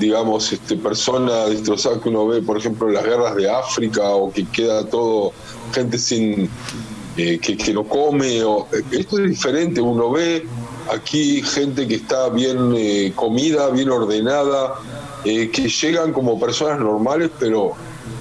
digamos, 0.00 0.50
este, 0.50 0.76
persona 0.76 1.44
destrozada 1.44 2.00
que 2.00 2.08
uno 2.08 2.26
ve, 2.26 2.40
por 2.40 2.56
ejemplo, 2.56 2.88
en 2.88 2.94
las 2.94 3.04
guerras 3.04 3.36
de 3.36 3.48
África 3.50 4.08
o 4.08 4.32
que 4.32 4.46
queda 4.46 4.86
todo, 4.86 5.32
gente 5.72 5.98
sin, 5.98 6.48
eh, 7.18 7.38
que, 7.38 7.56
que, 7.56 7.72
no 7.74 7.84
come. 7.84 8.38
Esto 8.90 9.18
es 9.18 9.30
diferente, 9.30 9.80
uno 9.80 10.10
ve 10.10 10.46
aquí 10.90 11.42
gente 11.42 11.86
que 11.86 11.96
está 11.96 12.30
bien 12.30 12.72
eh, 12.74 13.12
comida, 13.14 13.68
bien 13.68 13.90
ordenada, 13.90 14.74
eh, 15.24 15.50
que 15.50 15.68
llegan 15.68 16.12
como 16.12 16.40
personas 16.40 16.80
normales, 16.80 17.30
pero 17.38 17.74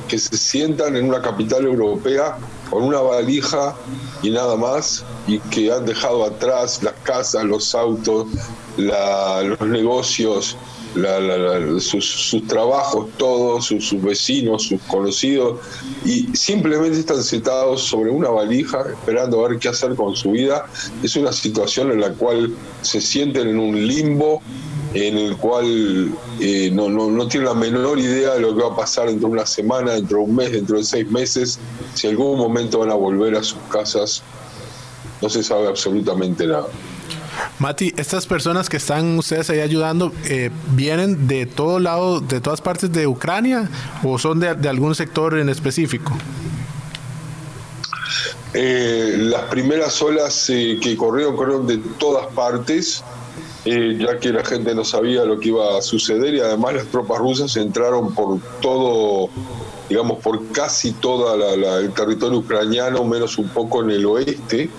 que 0.10 0.20
se 0.20 0.36
sientan 0.36 0.98
en 0.98 1.06
una 1.06 1.22
capital 1.22 1.66
europea 1.66 2.38
con 2.70 2.84
una 2.84 3.00
valija 3.00 3.76
y 4.22 4.32
nada 4.32 4.58
más, 4.58 5.06
y 5.28 5.40
que 5.40 5.72
han 5.72 5.86
dejado 5.86 6.26
atrás 6.26 6.84
las 6.84 6.94
casas, 7.04 7.46
los 7.46 7.74
autos, 7.74 8.28
los 8.78 9.62
negocios, 9.62 10.58
sus, 11.80 12.48
trabajos, 12.48 13.08
todos, 13.18 13.66
sus, 13.66 14.02
vecinos, 14.02 14.64
sus 14.64 14.82
conocidos, 14.84 15.60
y 16.04 16.28
simplemente 16.36 17.00
están 17.00 17.24
sentados 17.24 17.84
sobre 17.84 18.10
una 18.10 18.30
valija 18.30 18.84
esperando 18.90 19.46
a 19.46 19.50
ver 19.50 19.60
qué 19.60 19.70
hacer 19.70 19.96
con 19.96 20.16
su 20.16 20.32
vida. 20.32 20.66
Es 21.04 21.16
una 21.16 21.32
situación 21.32 21.92
en 21.92 22.02
la 22.02 22.12
cual 22.14 22.54
se 22.82 23.00
sienten 23.00 23.48
en 23.48 23.60
un 23.60 23.88
limbo 23.88 24.42
en 24.94 25.18
el 25.18 25.38
cual 25.38 26.12
eh, 26.40 26.72
no, 26.74 26.90
no, 26.90 27.12
no 27.12 27.28
tienen 27.28 27.50
la 27.50 27.54
menor 27.54 28.00
idea 28.00 28.34
de 28.34 28.42
lo 28.42 28.56
que 28.56 28.64
va 28.64 28.74
a 28.74 28.76
pasar 28.76 29.08
dentro 29.08 29.28
de 29.28 29.34
una 29.34 29.46
semana, 29.46 29.94
dentro 29.94 30.18
de 30.18 30.24
un 30.24 30.36
mes, 30.36 30.52
dentro 30.52 30.78
de 30.78 30.84
seis 30.84 31.10
meses, 31.10 31.60
si 31.94 32.08
en 32.08 32.14
algún 32.14 32.38
momento 32.38 32.80
van 32.80 32.90
a 32.90 32.96
volver 32.96 33.36
a 33.36 33.44
sus 33.44 33.60
casas, 33.72 34.24
no 35.22 35.30
se 35.30 35.44
sabe 35.44 35.68
absolutamente 35.68 36.48
nada. 36.48 36.68
Mati, 37.60 37.94
estas 37.98 38.26
personas 38.26 38.70
que 38.70 38.78
están 38.78 39.18
ustedes 39.18 39.50
ahí 39.50 39.60
ayudando, 39.60 40.12
eh, 40.26 40.50
¿vienen 40.72 41.28
de 41.28 41.46
todo 41.46 41.80
lado, 41.80 42.22
de 42.22 42.42
todas 42.42 42.62
partes 42.62 42.92
de 42.92 43.08
Ucrania 43.08 43.70
o 44.04 44.18
son 44.18 44.40
de, 44.40 44.70
algún 44.70 44.96
sector 44.96 45.38
en 45.38 45.50
específico? 45.50 46.14
Eh, 48.54 49.16
las 49.18 49.44
primeras 49.44 50.02
olas 50.02 50.50
eh, 50.50 50.80
que 50.82 50.98
corrieron, 50.98 51.36
corrieron 51.36 51.68
de 51.68 51.78
todas 52.00 52.28
partes, 52.34 53.04
ya 53.66 54.20
que 54.20 54.32
la 54.32 54.44
gente 54.44 54.74
no 54.74 54.86
sabía 54.86 55.26
lo 55.26 55.40
que 55.40 55.50
iba 55.50 55.78
a 55.78 55.82
suceder 55.82 56.34
y 56.34 56.40
además 56.40 56.76
las 56.76 56.86
tropas 56.88 57.20
rusas 57.20 57.56
entraron 57.58 58.14
por 58.14 58.40
todo, 58.62 59.30
digamos, 59.90 60.20
por 60.20 60.48
casi 60.52 60.94
todo 60.94 61.34
el 61.80 61.94
territorio 61.94 62.40
ucraniano, 62.40 63.04
menos 63.04 63.38
un 63.38 63.50
poco 63.50 63.84
en 63.84 63.92
el 63.92 64.06
oeste 64.06 64.70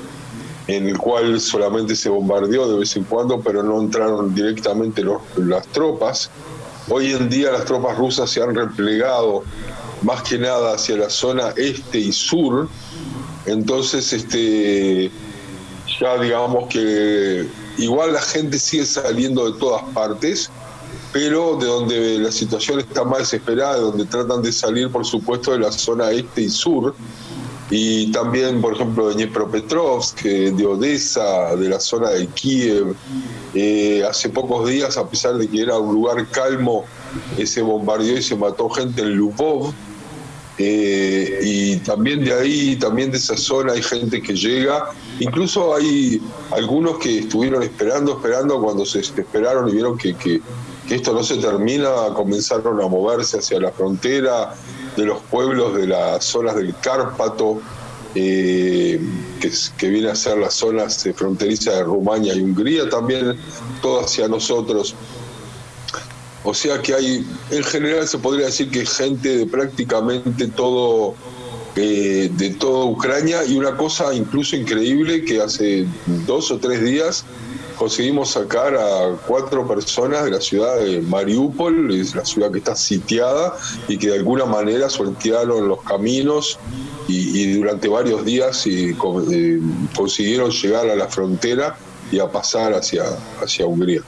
en 0.66 0.88
el 0.88 0.98
cual 0.98 1.40
solamente 1.40 1.96
se 1.96 2.08
bombardeó 2.08 2.68
de 2.68 2.78
vez 2.78 2.96
en 2.96 3.04
cuando, 3.04 3.40
pero 3.40 3.62
no 3.62 3.80
entraron 3.80 4.34
directamente 4.34 5.04
las 5.36 5.66
tropas. 5.68 6.30
Hoy 6.88 7.12
en 7.12 7.28
día 7.28 7.50
las 7.50 7.64
tropas 7.64 7.98
rusas 7.98 8.30
se 8.30 8.42
han 8.42 8.54
replegado 8.54 9.42
más 10.02 10.22
que 10.22 10.38
nada 10.38 10.74
hacia 10.74 10.96
la 10.96 11.10
zona 11.10 11.52
este 11.56 11.98
y 11.98 12.12
sur, 12.12 12.68
entonces 13.46 14.12
este 14.12 15.10
ya 16.00 16.18
digamos 16.18 16.68
que 16.68 17.46
igual 17.80 18.12
la 18.12 18.22
gente 18.22 18.58
sigue 18.58 18.84
saliendo 18.84 19.50
de 19.50 19.58
todas 19.58 19.82
partes, 19.94 20.50
pero 21.12 21.56
de 21.56 21.66
donde 21.66 22.18
la 22.18 22.30
situación 22.30 22.80
está 22.80 23.04
más 23.04 23.20
desesperada, 23.20 23.76
de 23.76 23.80
donde 23.80 24.04
tratan 24.04 24.42
de 24.42 24.52
salir 24.52 24.90
por 24.90 25.04
supuesto 25.04 25.52
de 25.52 25.58
la 25.58 25.72
zona 25.72 26.10
este 26.10 26.42
y 26.42 26.50
sur, 26.50 26.94
y 27.70 28.10
también, 28.10 28.60
por 28.60 28.74
ejemplo, 28.74 29.08
de 29.08 29.14
Dnipropetrovsk, 29.14 30.22
de 30.22 30.66
Odessa, 30.66 31.54
de 31.54 31.68
la 31.68 31.78
zona 31.78 32.10
de 32.10 32.26
Kiev. 32.26 32.96
Eh, 33.54 34.04
hace 34.08 34.28
pocos 34.28 34.68
días, 34.68 34.96
a 34.96 35.08
pesar 35.08 35.36
de 35.36 35.48
que 35.48 35.62
era 35.62 35.78
un 35.78 35.94
lugar 35.94 36.26
calmo, 36.30 36.84
se 37.44 37.62
bombardeó 37.62 38.16
y 38.18 38.22
se 38.22 38.34
mató 38.34 38.68
gente 38.70 39.02
en 39.02 39.14
Lubov. 39.14 39.72
Eh, 40.62 41.40
y 41.42 41.76
también 41.78 42.22
de 42.22 42.34
ahí, 42.34 42.76
también 42.76 43.10
de 43.10 43.16
esa 43.16 43.34
zona 43.34 43.72
hay 43.72 43.82
gente 43.82 44.20
que 44.20 44.34
llega. 44.34 44.90
Incluso 45.18 45.74
hay 45.74 46.20
algunos 46.50 46.98
que 46.98 47.20
estuvieron 47.20 47.62
esperando, 47.62 48.12
esperando, 48.12 48.60
cuando 48.60 48.84
se 48.84 49.00
esperaron 49.00 49.70
y 49.70 49.72
vieron 49.72 49.96
que, 49.96 50.14
que 50.14 50.42
esto 50.90 51.14
no 51.14 51.24
se 51.24 51.36
termina, 51.36 51.90
comenzaron 52.14 52.78
a 52.82 52.88
moverse 52.88 53.38
hacia 53.38 53.58
la 53.58 53.72
frontera, 53.72 54.54
de 54.96 55.06
los 55.06 55.20
pueblos 55.30 55.76
de 55.76 55.86
las 55.86 56.24
zonas 56.24 56.56
del 56.56 56.74
Cárpato, 56.76 57.60
eh, 58.14 59.00
que, 59.78 59.88
viene 59.88 60.10
a 60.10 60.14
ser 60.14 60.38
las 60.38 60.54
zonas 60.54 61.08
fronterizas 61.14 61.76
de 61.76 61.84
Rumania 61.84 62.34
y 62.34 62.40
Hungría, 62.40 62.88
también 62.88 63.38
todo 63.80 64.00
hacia 64.04 64.28
nosotros. 64.28 64.94
O 66.42 66.54
sea 66.54 66.80
que 66.80 66.94
hay, 66.94 67.26
en 67.50 67.64
general 67.64 68.08
se 68.08 68.18
podría 68.18 68.46
decir 68.46 68.70
que 68.70 68.86
gente 68.86 69.36
de 69.36 69.46
prácticamente 69.46 70.48
todo, 70.48 71.14
eh, 71.76 72.30
de 72.32 72.50
toda 72.50 72.86
Ucrania 72.86 73.44
y 73.44 73.56
una 73.56 73.76
cosa 73.76 74.14
incluso 74.14 74.56
increíble 74.56 75.24
que 75.24 75.40
hace 75.40 75.86
dos 76.26 76.50
o 76.50 76.58
tres 76.58 76.82
días 76.82 77.24
conseguimos 77.80 78.32
sacar 78.32 78.74
a 78.74 79.16
cuatro 79.26 79.66
personas 79.66 80.24
de 80.24 80.30
la 80.32 80.40
ciudad 80.42 80.78
de 80.80 81.00
Mariupol, 81.00 81.90
es 81.94 82.14
la 82.14 82.26
ciudad 82.26 82.52
que 82.52 82.58
está 82.58 82.76
sitiada 82.76 83.56
y 83.88 83.96
que 83.96 84.08
de 84.08 84.16
alguna 84.16 84.44
manera 84.44 84.90
sortearon 84.90 85.66
los 85.66 85.82
caminos 85.82 86.58
y, 87.08 87.54
durante 87.54 87.88
varios 87.88 88.22
días 88.26 88.66
y, 88.66 88.90
eh, 88.90 89.60
consiguieron 89.96 90.50
llegar 90.50 90.90
a 90.90 90.94
la 90.94 91.08
frontera 91.08 91.74
y 92.12 92.18
a 92.18 92.30
pasar 92.30 92.74
hacia, 92.74 93.04
hacia 93.42 93.64
Hungría. 93.64 94.02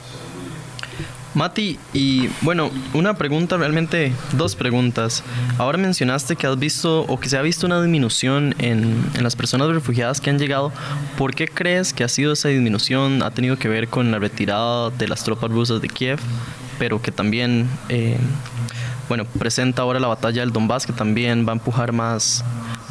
Mati, 1.34 1.78
y 1.94 2.28
bueno, 2.42 2.70
una 2.92 3.14
pregunta 3.14 3.56
realmente, 3.56 4.12
dos 4.32 4.54
preguntas. 4.54 5.22
Ahora 5.58 5.78
mencionaste 5.78 6.36
que 6.36 6.46
has 6.46 6.58
visto 6.58 7.02
o 7.02 7.18
que 7.18 7.28
se 7.28 7.38
ha 7.38 7.42
visto 7.42 7.66
una 7.66 7.80
disminución 7.80 8.54
en, 8.58 9.02
en, 9.14 9.22
las 9.22 9.34
personas 9.34 9.68
refugiadas 9.68 10.20
que 10.20 10.30
han 10.30 10.38
llegado. 10.38 10.72
¿Por 11.16 11.34
qué 11.34 11.48
crees 11.48 11.92
que 11.94 12.04
ha 12.04 12.08
sido 12.08 12.34
esa 12.34 12.48
disminución? 12.48 13.22
¿Ha 13.22 13.30
tenido 13.30 13.56
que 13.58 13.68
ver 13.68 13.88
con 13.88 14.10
la 14.10 14.18
retirada 14.18 14.90
de 14.90 15.08
las 15.08 15.24
tropas 15.24 15.50
rusas 15.50 15.80
de 15.80 15.88
Kiev? 15.88 16.18
Pero 16.78 17.00
que 17.00 17.12
también 17.12 17.68
eh, 17.88 18.18
bueno, 19.12 19.26
presenta 19.26 19.82
ahora 19.82 20.00
la 20.00 20.08
batalla 20.08 20.40
del 20.40 20.52
Donbass, 20.52 20.86
que 20.86 20.92
también 20.94 21.46
va 21.46 21.52
a 21.52 21.56
empujar 21.56 21.92
más, 21.92 22.42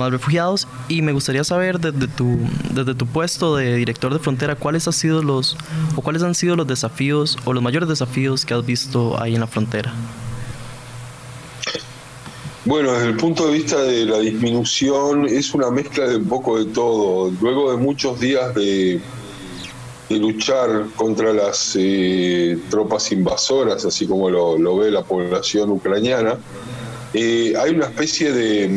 refugiados. 0.09 0.67
Y 0.87 1.01
me 1.01 1.11
gustaría 1.11 1.43
saber 1.43 1.79
desde 1.79 2.07
tu, 2.07 2.39
desde 2.73 2.95
tu 2.95 3.05
puesto 3.05 3.55
de 3.55 3.75
director 3.75 4.13
de 4.13 4.19
frontera, 4.19 4.55
cuáles 4.55 4.87
han 4.87 4.93
sido 4.93 5.21
los, 5.21 5.57
o 5.95 6.01
cuáles 6.01 6.23
han 6.23 6.35
sido 6.35 6.55
los 6.55 6.67
desafíos 6.67 7.37
o 7.45 7.53
los 7.53 7.61
mayores 7.61 7.87
desafíos 7.89 8.45
que 8.45 8.53
has 8.53 8.65
visto 8.65 9.21
ahí 9.21 9.35
en 9.35 9.41
la 9.41 9.47
frontera. 9.47 9.93
Bueno, 12.63 12.93
desde 12.93 13.07
el 13.07 13.17
punto 13.17 13.47
de 13.47 13.53
vista 13.53 13.81
de 13.81 14.05
la 14.05 14.19
disminución, 14.19 15.25
es 15.25 15.53
una 15.53 15.71
mezcla 15.71 16.07
de 16.07 16.17
un 16.17 16.27
poco 16.27 16.57
de 16.57 16.65
todo. 16.65 17.31
Luego 17.41 17.71
de 17.71 17.77
muchos 17.77 18.19
días 18.19 18.53
de 18.55 19.01
de 20.11 20.19
luchar 20.19 20.87
contra 20.95 21.33
las 21.33 21.75
eh, 21.79 22.57
tropas 22.69 23.11
invasoras, 23.11 23.85
así 23.85 24.05
como 24.05 24.29
lo, 24.29 24.77
ve 24.77 24.91
la 24.91 25.03
población 25.03 25.71
ucraniana, 25.71 26.37
eh, 27.13 27.53
hay 27.57 27.71
una 27.71 27.85
especie 27.85 28.31
de, 28.31 28.69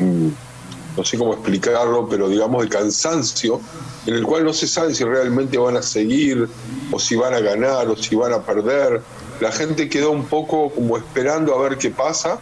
no 0.00 1.04
sé 1.04 1.18
cómo 1.18 1.34
explicarlo, 1.34 2.08
pero 2.08 2.28
digamos 2.28 2.62
de 2.62 2.68
cansancio, 2.68 3.60
en 4.06 4.14
el 4.14 4.24
cual 4.24 4.44
no 4.44 4.52
se 4.52 4.66
sabe 4.66 4.94
si 4.94 5.04
realmente 5.04 5.58
van 5.58 5.76
a 5.76 5.82
seguir 5.82 6.48
o 6.90 6.98
si 6.98 7.16
van 7.16 7.34
a 7.34 7.40
ganar 7.40 7.88
o 7.88 7.96
si 7.96 8.14
van 8.14 8.32
a 8.32 8.42
perder. 8.42 9.02
La 9.40 9.52
gente 9.52 9.88
quedó 9.88 10.10
un 10.10 10.24
poco 10.24 10.70
como 10.70 10.96
esperando 10.96 11.54
a 11.54 11.62
ver 11.62 11.76
qué 11.76 11.90
pasa 11.90 12.38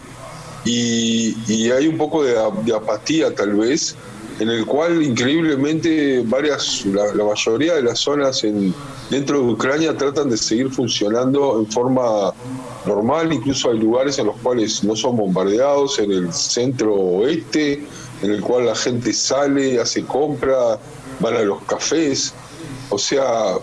y, 0.64 1.70
hay 1.70 1.86
un 1.86 1.98
poco 1.98 2.22
de, 2.22 2.38
apatía 2.74 3.34
tal 3.34 3.54
vez, 3.54 3.96
en 4.40 4.50
el 4.50 4.66
cual 4.66 5.02
increíblemente 5.02 6.22
varias, 6.24 6.84
la, 6.86 7.24
mayoría 7.24 7.74
de 7.74 7.82
las 7.82 8.00
zonas 8.00 8.42
en, 8.44 8.74
dentro 9.10 9.40
de 9.40 9.52
Ucrania 9.52 9.96
tratan 9.96 10.30
de 10.30 10.36
seguir 10.36 10.70
funcionando 10.70 11.60
en 11.60 11.66
forma 11.70 12.32
normal, 12.86 13.32
incluso 13.32 13.70
hay 13.70 13.78
lugares 13.78 14.18
en 14.18 14.26
los 14.26 14.36
cuales 14.38 14.82
no 14.82 14.96
son 14.96 15.16
bombardeados, 15.16 15.98
en 15.98 16.10
el 16.10 16.32
centro 16.32 16.94
oeste, 16.94 17.84
en 18.22 18.30
el 18.32 18.40
cual 18.40 18.66
la 18.66 18.74
gente 18.74 19.12
sale, 19.12 19.80
hace 19.80 20.04
compra, 20.04 20.78
van 21.20 21.36
a 21.36 21.40
los 21.40 21.62
cafés, 21.62 22.34
o 22.90 22.98
sea, 22.98 23.54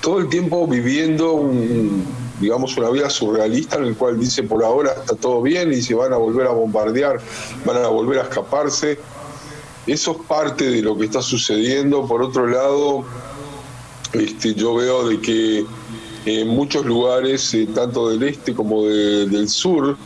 todo 0.00 0.18
el 0.18 0.28
tiempo 0.28 0.66
viviendo 0.66 1.32
un, 1.32 2.04
digamos 2.40 2.76
una 2.76 2.90
vida 2.90 3.10
surrealista 3.10 3.76
en 3.76 3.84
el 3.84 3.96
cual 3.96 4.20
dice 4.20 4.42
por 4.42 4.62
ahora 4.62 4.92
está 4.92 5.16
todo 5.16 5.42
bien 5.42 5.72
y 5.72 5.82
se 5.82 5.94
van 5.94 6.12
a 6.12 6.16
volver 6.16 6.46
a 6.46 6.50
bombardear, 6.50 7.20
van 7.64 7.76
a 7.78 7.88
volver 7.88 8.20
a 8.20 8.22
escaparse. 8.22 8.98
Eso 9.86 10.12
es 10.12 10.26
parte 10.26 10.68
de 10.68 10.82
lo 10.82 10.96
que 10.96 11.04
está 11.04 11.22
sucediendo. 11.22 12.06
Por 12.06 12.22
otro 12.22 12.46
lado, 12.46 13.04
este, 14.12 14.54
yo 14.54 14.74
veo 14.74 15.08
de 15.08 15.20
que 15.20 15.64
en 16.26 16.48
muchos 16.48 16.84
lugares, 16.84 17.54
eh, 17.54 17.68
tanto 17.72 18.08
del 18.08 18.22
este 18.24 18.52
como 18.52 18.84
del 18.84 19.48
sur, 19.48 19.96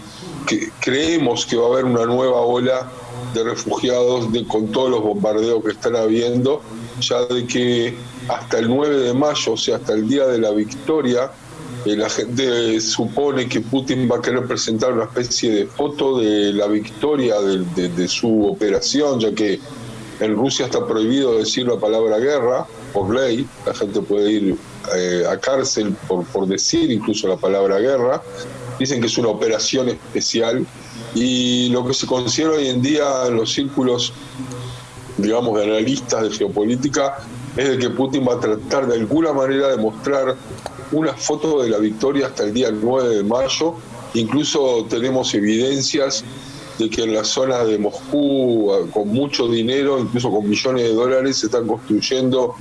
que 0.47 0.71
creemos 0.81 1.47
que 1.47 1.57
va 1.57 1.67
a 1.67 1.73
haber 1.73 1.85
una 1.87 2.05
nueva 2.05 2.41
ola 2.41 2.91
de 3.33 3.45
refugiados 3.45 4.31
de, 4.33 4.47
con 4.47 4.69
todos 4.69 4.91
los 4.91 5.03
bombardeos 5.03 5.65
que 5.65 5.71
están 5.71 5.97
habiendo, 5.97 6.61
ya 7.01 7.25
de 7.25 7.47
que 7.47 7.95
hasta 8.29 8.59
el 8.59 8.69
9 8.69 8.97
de 8.99 9.15
mayo, 9.15 9.53
o 9.53 9.57
sea, 9.57 9.77
hasta 9.77 9.95
el 9.95 10.09
día 10.09 10.27
de 10.27 10.39
la 10.39 10.51
victoria, 10.51 11.31
eh, 11.87 11.97
la 11.97 12.11
gente 12.11 12.81
supone 12.81 13.49
que 13.49 13.61
Putin 13.61 14.09
va 14.11 14.17
a 14.17 14.21
querer 14.21 14.47
presentar 14.47 14.93
una 14.93 15.05
especie 15.05 15.51
de 15.51 15.67
foto 15.67 16.19
de 16.19 16.53
la 16.53 16.67
victoria 16.67 17.37
de, 17.41 18.09
su 18.09 18.47
operación, 18.47 19.21
ya 19.21 19.33
que 19.33 19.59
en 20.21 20.37
Rusia 20.37 20.67
está 20.67 20.87
prohibido 20.87 21.39
decir 21.39 21.67
la 21.67 21.79
palabra 21.79 22.19
guerra 22.19 22.67
por 22.93 23.15
ley, 23.15 23.47
la 23.65 23.73
gente 23.73 24.03
puede 24.03 24.31
ir 24.31 24.57
eh, 24.95 25.25
a 25.31 25.39
cárcel 25.39 25.95
por, 26.07 26.25
por 26.27 26.47
decir 26.47 26.91
incluso 26.91 27.27
la 27.29 27.37
palabra 27.37 27.79
guerra, 27.79 28.23
dicen 28.79 29.01
que 29.01 29.07
es 29.07 29.17
una 29.17 29.29
operación 29.29 29.89
especial. 29.89 30.67
Y 31.15 31.71
lo 31.71 31.87
que 31.87 31.95
se 31.95 32.07
considera 32.07 32.53
hoy 32.53 32.69
en 32.69 32.83
día 32.83 33.27
en 33.27 33.37
los 33.37 33.53
círculos, 33.53 34.13
digamos, 35.17 35.59
de 35.59 35.65
analistas 35.65 36.23
de 36.25 36.31
geopolítica, 36.31 37.19
es 37.57 37.69
de 37.69 37.79
que 37.79 37.91
Putin 37.91 38.27
va 38.27 38.35
a 38.35 38.41
tratar 38.41 38.87
de 38.87 38.97
alguna 38.97 39.33
manera 39.33 39.69
de 39.69 39.77
mostrar 39.77 40.37
una 40.93 41.15
foto 41.15 41.63
de 41.63 41.71
la 41.71 41.79
victoria 41.79 42.27
hasta 42.27 42.45
el 42.45 42.55
día 42.55 42.71
9 42.71 43.17
de 43.17 43.25
mayo. 43.25 43.75
Incluso 44.15 44.87
tenemos 44.89 45.35
evidencias 45.35 46.25
de 46.79 46.89
que 46.89 47.03
en 47.03 47.15
la 47.15 47.25
zona 47.25 47.65
de 47.65 47.79
Moscú, 47.79 48.89
con 48.93 49.09
mucho 49.09 49.49
dinero, 49.49 49.99
incluso 49.99 50.31
con 50.31 50.49
millones 50.49 50.85
de 50.85 50.95
dólares, 50.95 51.37
se 51.39 51.47
están 51.47 51.67
construyendo 51.67 52.55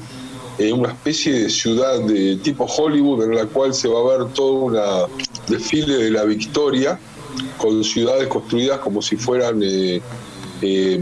eh, 0.60 0.74
una 0.74 0.90
especie 0.90 1.44
de 1.44 1.50
ciudad 1.50 2.02
de 2.02 2.36
tipo 2.36 2.66
Hollywood 2.66 3.24
en 3.24 3.36
la 3.36 3.46
cual 3.46 3.74
se 3.74 3.88
va 3.88 4.00
a 4.02 4.18
ver 4.18 4.28
todo 4.34 4.52
un 4.52 4.78
desfile 5.48 5.96
de 5.96 6.12
la 6.12 6.26
victoria 6.26 7.00
con 7.58 7.82
ciudades 7.82 8.28
construidas 8.28 8.80
como 8.80 9.02
si 9.02 9.16
fueran 9.16 9.62
eh, 9.64 10.02
eh, 10.62 11.02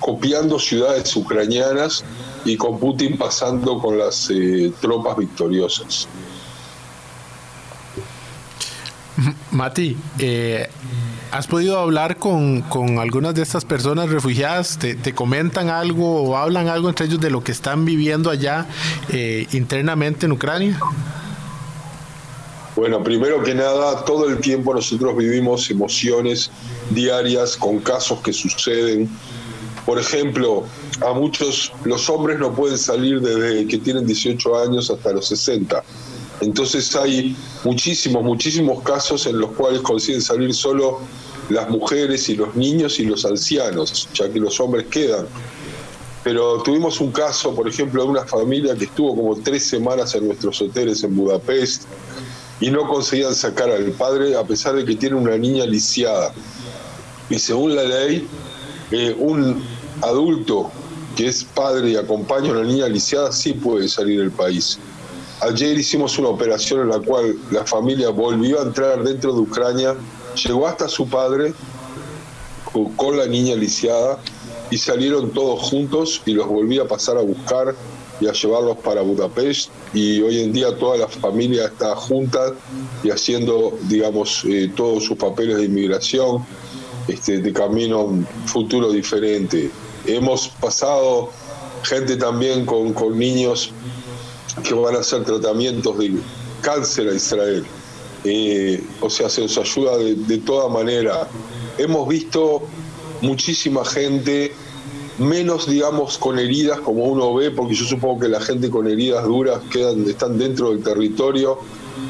copiando 0.00 0.58
ciudades 0.58 1.14
ucranianas 1.14 2.02
y 2.44 2.56
con 2.56 2.78
Putin 2.78 3.16
pasando 3.16 3.78
con 3.78 3.98
las 3.98 4.30
eh, 4.30 4.72
tropas 4.80 5.16
victoriosas. 5.16 6.08
Mati, 9.50 9.96
¿has 11.30 11.46
podido 11.46 11.78
hablar 11.78 12.16
con, 12.16 12.64
algunas 12.98 13.34
de 13.34 13.42
estas 13.42 13.64
personas 13.64 14.08
refugiadas? 14.08 14.78
¿Te, 14.78 14.94
¿Te, 14.94 15.14
comentan 15.14 15.68
algo 15.68 16.22
o 16.22 16.36
hablan 16.36 16.68
algo 16.68 16.88
entre 16.88 17.06
ellos 17.06 17.20
de 17.20 17.30
lo 17.30 17.44
que 17.44 17.52
están 17.52 17.84
viviendo 17.84 18.30
allá 18.30 18.66
internamente 19.52 20.26
en 20.26 20.32
Ucrania? 20.32 20.80
Bueno, 22.74 23.02
primero 23.02 23.42
que 23.42 23.54
nada, 23.54 24.02
todo 24.04 24.28
el 24.28 24.38
tiempo 24.40 24.74
nosotros 24.74 25.14
vivimos 25.16 25.70
emociones 25.70 26.50
diarias 26.90 27.56
con 27.56 27.80
casos 27.80 28.20
que 28.20 28.32
suceden. 28.32 29.10
Por 29.86 29.98
ejemplo, 29.98 30.64
a 31.04 31.12
muchos 31.12 31.72
los 31.84 32.08
hombres 32.08 32.38
no 32.38 32.52
pueden 32.54 32.78
salir 32.78 33.20
desde 33.20 33.66
que 33.66 33.78
tienen 33.78 34.06
18 34.06 34.58
años 34.58 34.90
hasta 34.90 35.12
los 35.12 35.26
60. 35.26 35.82
Entonces 36.40 36.94
hay 36.96 37.36
muchísimos, 37.64 38.22
muchísimos 38.22 38.82
casos 38.82 39.26
en 39.26 39.38
los 39.38 39.52
cuales 39.52 39.80
consiguen 39.82 40.22
salir 40.22 40.54
solo 40.54 41.00
las 41.48 41.68
mujeres 41.68 42.28
y 42.28 42.36
los 42.36 42.54
niños 42.54 42.98
y 43.00 43.04
los 43.04 43.24
ancianos, 43.24 44.08
ya 44.14 44.30
que 44.30 44.40
los 44.40 44.58
hombres 44.60 44.86
quedan. 44.86 45.26
Pero 46.24 46.62
tuvimos 46.62 47.00
un 47.00 47.10
caso, 47.10 47.54
por 47.54 47.68
ejemplo, 47.68 48.04
de 48.04 48.10
una 48.10 48.24
familia 48.24 48.76
que 48.76 48.84
estuvo 48.84 49.16
como 49.16 49.36
tres 49.36 49.64
semanas 49.64 50.14
en 50.14 50.26
nuestros 50.26 50.60
hoteles 50.62 51.02
en 51.02 51.16
Budapest, 51.16 51.84
y 52.60 52.70
no 52.70 52.86
conseguían 52.86 53.34
sacar 53.34 53.70
al 53.70 53.90
padre 53.90 54.36
a 54.36 54.44
pesar 54.44 54.76
de 54.76 54.84
que 54.84 54.94
tiene 54.94 55.16
una 55.16 55.36
niña 55.36 55.66
lisiada. 55.66 56.32
Y 57.28 57.38
según 57.40 57.74
la 57.74 57.82
ley, 57.82 58.28
eh, 58.92 59.16
un 59.18 59.60
adulto 60.02 60.70
que 61.16 61.28
es 61.28 61.44
padre 61.44 61.90
y 61.90 61.96
acompaña 61.96 62.50
a 62.50 62.52
una 62.52 62.64
niña 62.64 62.88
lisiada 62.88 63.32
sí 63.32 63.52
puede 63.52 63.88
salir 63.88 64.20
del 64.20 64.30
país. 64.30 64.78
Ayer 65.40 65.76
hicimos 65.78 66.18
una 66.18 66.28
operación 66.28 66.82
en 66.82 66.88
la 66.88 67.00
cual 67.00 67.36
la 67.50 67.64
familia 67.64 68.10
volvió 68.10 68.60
a 68.60 68.62
entrar 68.62 69.02
dentro 69.02 69.32
de 69.32 69.40
Ucrania, 69.40 69.96
llegó 70.44 70.66
hasta 70.66 70.88
su 70.88 71.08
padre 71.08 71.52
con 72.96 73.16
la 73.16 73.26
niña 73.26 73.54
lisiada 73.54 74.18
y 74.70 74.78
salieron 74.78 75.30
todos 75.30 75.60
juntos 75.60 76.22
y 76.24 76.32
los 76.32 76.46
volví 76.46 76.78
a 76.78 76.86
pasar 76.86 77.18
a 77.18 77.22
buscar 77.22 77.74
y 78.20 78.28
a 78.28 78.32
llevarlos 78.32 78.78
para 78.78 79.02
Budapest 79.02 79.70
y 79.92 80.22
hoy 80.22 80.40
en 80.40 80.52
día 80.52 80.76
toda 80.76 80.96
la 80.96 81.08
familia 81.08 81.66
está 81.66 81.94
junta 81.96 82.54
y 83.02 83.10
haciendo, 83.10 83.76
digamos, 83.88 84.44
eh, 84.48 84.70
todos 84.74 85.04
sus 85.04 85.18
papeles 85.18 85.56
de 85.56 85.64
inmigración 85.64 86.46
este, 87.08 87.38
de 87.38 87.52
camino 87.52 87.98
a 87.98 88.04
un 88.04 88.26
futuro 88.46 88.92
diferente. 88.92 89.70
Hemos 90.06 90.48
pasado 90.48 91.30
gente 91.82 92.16
también 92.16 92.66
con, 92.66 92.92
con 92.92 93.18
niños 93.18 93.72
que 94.62 94.74
van 94.74 94.96
a 94.96 95.00
hacer 95.00 95.24
tratamientos 95.24 95.98
de 95.98 96.14
cáncer 96.60 97.08
a 97.08 97.14
Israel. 97.14 97.64
Eh, 98.24 98.82
o 99.00 99.10
sea, 99.10 99.28
se 99.28 99.42
nos 99.42 99.56
ayuda 99.58 99.96
de, 99.98 100.14
de 100.14 100.38
toda 100.38 100.68
manera. 100.68 101.28
Hemos 101.78 102.08
visto 102.08 102.62
muchísima 103.20 103.84
gente 103.84 104.52
menos, 105.18 105.68
digamos, 105.68 106.18
con 106.18 106.38
heridas 106.38 106.80
como 106.80 107.04
uno 107.04 107.34
ve, 107.34 107.50
porque 107.50 107.74
yo 107.74 107.84
supongo 107.84 108.20
que 108.20 108.28
la 108.28 108.40
gente 108.40 108.70
con 108.70 108.88
heridas 108.88 109.24
duras 109.24 109.60
quedan, 109.70 110.08
están 110.08 110.38
dentro 110.38 110.70
del 110.70 110.82
territorio 110.82 111.58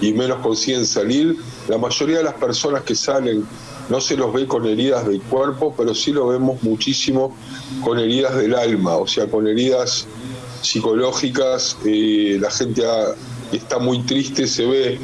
y 0.01 0.13
menos 0.13 0.39
consiguen 0.39 0.87
salir. 0.87 1.37
La 1.69 1.79
mayoría 1.79 2.19
de 2.19 2.25
las 2.25 2.35
personas 2.35 2.83
que 2.83 2.95
salen 2.95 3.45
no 3.89 4.01
se 4.01 4.17
los 4.17 4.33
ve 4.33 4.47
con 4.47 4.67
heridas 4.67 5.07
del 5.07 5.21
cuerpo, 5.23 5.75
pero 5.77 5.95
sí 5.95 6.13
lo 6.13 6.29
vemos 6.29 6.63
muchísimo 6.63 7.35
con 7.85 7.99
heridas 7.99 8.37
del 8.37 8.55
alma, 8.55 8.97
o 8.97 9.07
sea, 9.07 9.27
con 9.27 9.47
heridas 9.47 10.07
psicológicas. 10.63 11.77
Eh, 11.85 12.39
la 12.41 12.51
gente 12.51 12.83
está 13.53 13.79
muy 13.79 14.03
triste, 14.03 14.47
se 14.47 14.67
ve 14.67 14.99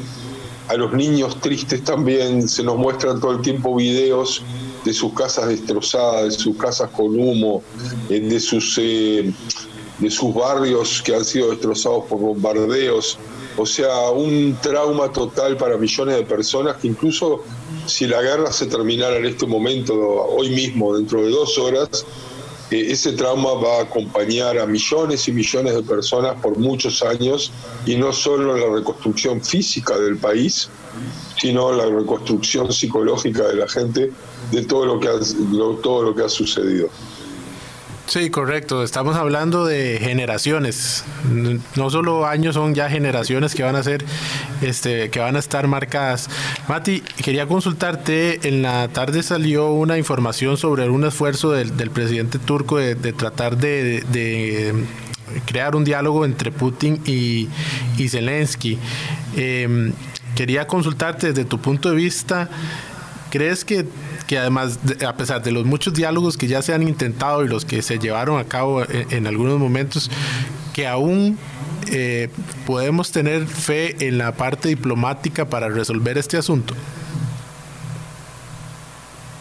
a 0.69 0.75
los 0.77 0.93
niños 0.93 1.41
tristes 1.41 1.83
también, 1.83 2.49
se 2.49 2.63
nos 2.63 2.77
muestran 2.77 3.21
todo 3.21 3.33
el 3.33 3.43
tiempo 3.43 3.75
videos 3.75 4.43
de 4.85 4.93
sus 4.93 5.13
casas 5.15 5.49
destrozadas, 5.49 6.25
de 6.25 6.31
sus 6.31 6.57
casas 6.57 6.91
con 6.91 7.19
humo, 7.19 7.63
de 8.09 8.41
sus, 8.41 8.79
eh, 8.79 9.33
de 9.99 10.11
sus 10.11 10.35
barrios 10.35 11.03
que 11.03 11.15
han 11.15 11.25
sido 11.25 11.51
destrozados 11.51 12.05
por 12.05 12.19
bombardeos. 12.19 13.19
O 13.59 13.67
sea, 13.67 14.11
un 14.11 14.57
trauma 14.63 15.13
total 15.13 15.57
para 15.57 15.77
millones 15.77 16.15
de 16.17 16.23
personas 16.23 16.77
que 16.77 16.87
incluso 16.87 17.43
si 17.87 18.07
la 18.07 18.23
guerra 18.23 18.53
se 18.53 18.67
terminara 18.67 19.17
en 19.17 19.27
este 19.27 19.47
momento, 19.47 19.95
hoy 19.97 20.51
mismo, 20.51 20.97
dentro 20.97 21.23
de 21.23 21.31
dos 21.31 21.59
horas, 21.59 22.07
eh, 22.71 22.87
ese 22.91 23.15
trauma 23.15 23.55
va 23.55 23.79
a 23.79 23.83
acompañar 23.83 24.59
a 24.59 24.67
millones 24.67 25.27
y 25.27 25.33
millones 25.33 25.75
de 25.75 25.83
personas 25.83 26.41
por 26.41 26.57
muchos 26.57 27.03
años 27.03 27.51
y 27.85 27.97
no 27.97 28.13
solo 28.13 28.57
la 28.57 28.77
reconstrucción 28.77 29.43
física 29.43 29.99
del 29.99 30.19
país, 30.19 30.69
sino 31.37 31.73
la 31.73 31.87
reconstrucción 31.87 32.73
psicológica 32.73 33.49
de 33.49 33.55
la 33.57 33.69
gente 33.69 34.13
de 34.53 34.63
todo 34.67 34.87
lo 34.87 35.01
que 35.01 35.09
ha, 35.09 35.19
todo 35.83 36.03
lo 36.05 36.15
que 36.15 36.23
ha 36.23 36.29
sucedido. 36.29 36.91
Sí, 38.09 38.31
correcto. 38.31 38.83
Estamos 38.83 39.17
hablando 39.17 39.67
de 39.67 39.99
generaciones. 40.01 41.05
No 41.77 41.91
solo 41.91 42.27
años, 42.27 42.55
son 42.55 42.75
ya 42.75 42.89
generaciones 42.89 43.55
que 43.55 43.63
van 43.63 43.77
a 43.77 43.83
ser, 43.83 44.03
este, 44.63 45.11
que 45.11 45.21
van 45.21 45.37
a 45.37 45.39
estar 45.39 45.69
marcadas. 45.69 46.31
Mati, 46.69 47.03
quería 47.23 47.47
consultarte. 47.47 48.49
En 48.49 48.63
la 48.63 48.89
tarde 48.89 49.23
salió 49.23 49.73
una 49.73 49.99
información 49.99 50.57
sobre 50.57 50.89
un 50.89 51.05
esfuerzo 51.05 51.51
del, 51.51 51.91
presidente 51.91 52.39
turco 52.39 52.79
de, 52.79 52.95
tratar 53.13 53.59
de, 53.59 54.73
crear 55.45 55.77
un 55.77 55.85
diálogo 55.85 56.25
entre 56.25 56.51
Putin 56.51 57.03
y, 57.05 57.51
Zelensky. 58.09 58.79
Em, 59.37 59.93
quería 60.35 60.67
consultarte 60.67 61.35
desde 61.35 61.45
tu 61.45 61.59
punto 61.59 61.91
de 61.91 61.97
vista. 61.97 62.49
¿Crees 63.31 63.65
que 63.65 63.87
que 64.29 64.39
además, 64.39 64.79
a 65.05 65.17
pesar 65.17 65.43
de 65.43 65.51
los 65.51 65.65
muchos 65.65 65.95
diálogos 65.95 66.37
que 66.37 66.47
ya 66.47 66.61
se 66.61 66.75
han 66.75 66.87
intentado 66.87 67.45
y 67.45 67.49
los 67.49 67.65
que 67.65 67.81
se 67.81 67.99
llevaron 67.99 68.39
a 68.39 68.45
cabo 68.45 68.85
en, 68.87 69.27
algunos 69.27 69.59
momentos, 69.59 70.11
que 70.75 70.87
aún 70.87 71.39
eh, 71.91 72.29
podemos 72.67 73.11
tener 73.11 73.47
fe 73.47 74.07
en 74.07 74.19
la 74.19 74.33
parte 74.33 74.69
diplomática 74.69 75.49
para 75.49 75.71
resolver 75.71 76.19
este 76.19 76.37
asunto? 76.37 76.75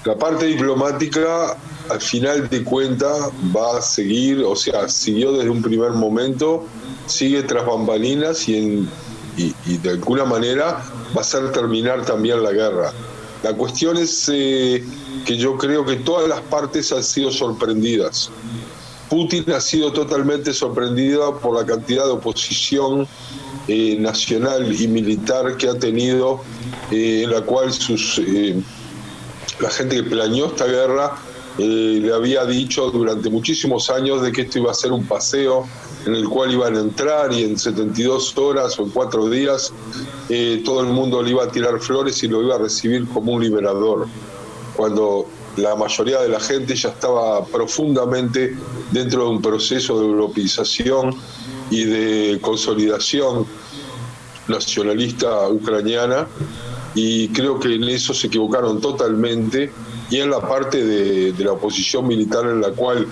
La 0.06 0.16
parte 0.16 0.46
diplomática, 0.46 1.58
al 1.90 2.00
final 2.00 2.48
de 2.48 2.64
cuentas, 2.64 3.30
va 3.54 3.80
a 3.80 3.82
seguir, 3.82 4.42
o 4.42 4.56
sea, 4.56 4.88
siguió 4.88 5.34
desde 5.34 5.50
un 5.50 5.62
primer 5.62 5.92
momento, 5.92 6.66
sigue 7.08 7.44
tras 7.44 7.66
bambalinas 7.66 8.48
y, 8.48 8.58
en, 8.58 8.90
y 9.36 9.78
de 9.80 9.90
alguna 9.90 10.24
manera 10.24 10.82
va 11.16 11.20
a 11.20 11.26
ser 11.26 11.52
terminar 11.52 12.06
también 12.06 12.42
la 12.42 12.54
guerra. 12.54 12.94
La 13.44 13.54
cuestión 13.54 13.98
es 13.98 14.30
eh, 14.34 14.84
que 15.26 15.38
yo 15.38 15.58
creo 15.58 15.86
que 15.86 15.98
todas 15.98 16.28
las 16.28 16.42
partes 16.42 16.92
han 16.92 17.04
sido 17.04 17.32
sorprendidas. 17.32 18.30
Putin 19.10 19.50
ha 19.52 19.62
sido 19.62 19.94
totalmente 19.94 20.54
sorprendido 20.54 21.38
por 21.40 21.56
la 21.56 21.66
cantidad 21.66 22.06
de 22.06 22.12
oposición 22.12 23.08
eh, 23.68 23.96
nacional 24.00 24.74
y 24.80 24.88
militar 24.88 25.56
que 25.56 25.70
ha 25.70 25.80
tenido, 25.80 26.42
eh, 26.92 27.22
en 27.24 27.32
la 27.32 27.42
cual 27.42 27.72
sus, 27.72 28.22
la 29.60 29.70
gente 29.70 29.98
que 29.98 30.04
planeó 30.04 30.48
esta 30.48 30.66
guerra 30.66 31.16
le 31.58 32.14
había 32.14 32.46
dicho 32.46 32.92
durante 32.92 33.30
muchísimos 33.30 33.90
años 33.90 34.22
de 34.22 34.32
que 34.32 34.42
esto 34.42 34.60
iba 34.60 34.72
a 34.72 34.76
ser 34.76 34.92
un 34.92 35.08
paseo 35.08 35.66
en 36.08 36.16
el 36.16 36.30
cual 36.30 36.54
iban 36.54 36.76
a 36.76 36.80
entrar 36.80 37.34
y 37.34 37.44
en 37.44 37.60
72 37.60 38.38
horas 38.38 38.80
o 38.80 38.84
en 38.84 38.92
cuatro 38.92 39.30
días 39.30 39.74
eh, 40.30 40.62
todo 40.64 40.80
el 40.80 40.88
mundo 40.88 41.22
le 41.22 41.32
iba 41.32 41.44
a 41.44 41.50
tirar 41.50 41.80
flores 41.80 42.24
y 42.24 42.30
lo 42.30 42.42
iba 42.42 42.56
a 42.56 42.60
recibir 42.60 43.06
como 43.10 43.34
un 43.34 43.44
liberador, 43.44 44.08
cuando 44.78 45.26
la 45.58 45.76
mayoría 45.76 46.22
de 46.22 46.30
la 46.30 46.40
gente 46.40 46.76
ya 46.76 46.90
estaba 46.90 47.44
profundamente 47.46 48.56
dentro 48.92 49.26
de 49.26 49.30
un 49.32 49.42
proceso 49.42 50.00
de 50.00 50.06
europeización 50.06 51.14
y 51.70 51.84
de 51.84 52.40
consolidación 52.40 53.46
nacionalista 54.48 55.50
ucraniana 55.50 56.26
y 56.96 57.28
creo 57.30 57.60
que 57.60 57.76
en 57.76 57.84
eso 57.84 58.14
se 58.14 58.28
equivocaron 58.28 58.80
totalmente 58.80 59.74
y 60.10 60.22
en 60.22 60.30
la 60.30 60.40
parte 60.40 60.86
de, 60.86 61.34
de 61.34 61.44
la 61.44 61.52
oposición 61.52 62.08
militar 62.08 62.46
en 62.46 62.62
la 62.62 62.70
cual 62.70 63.06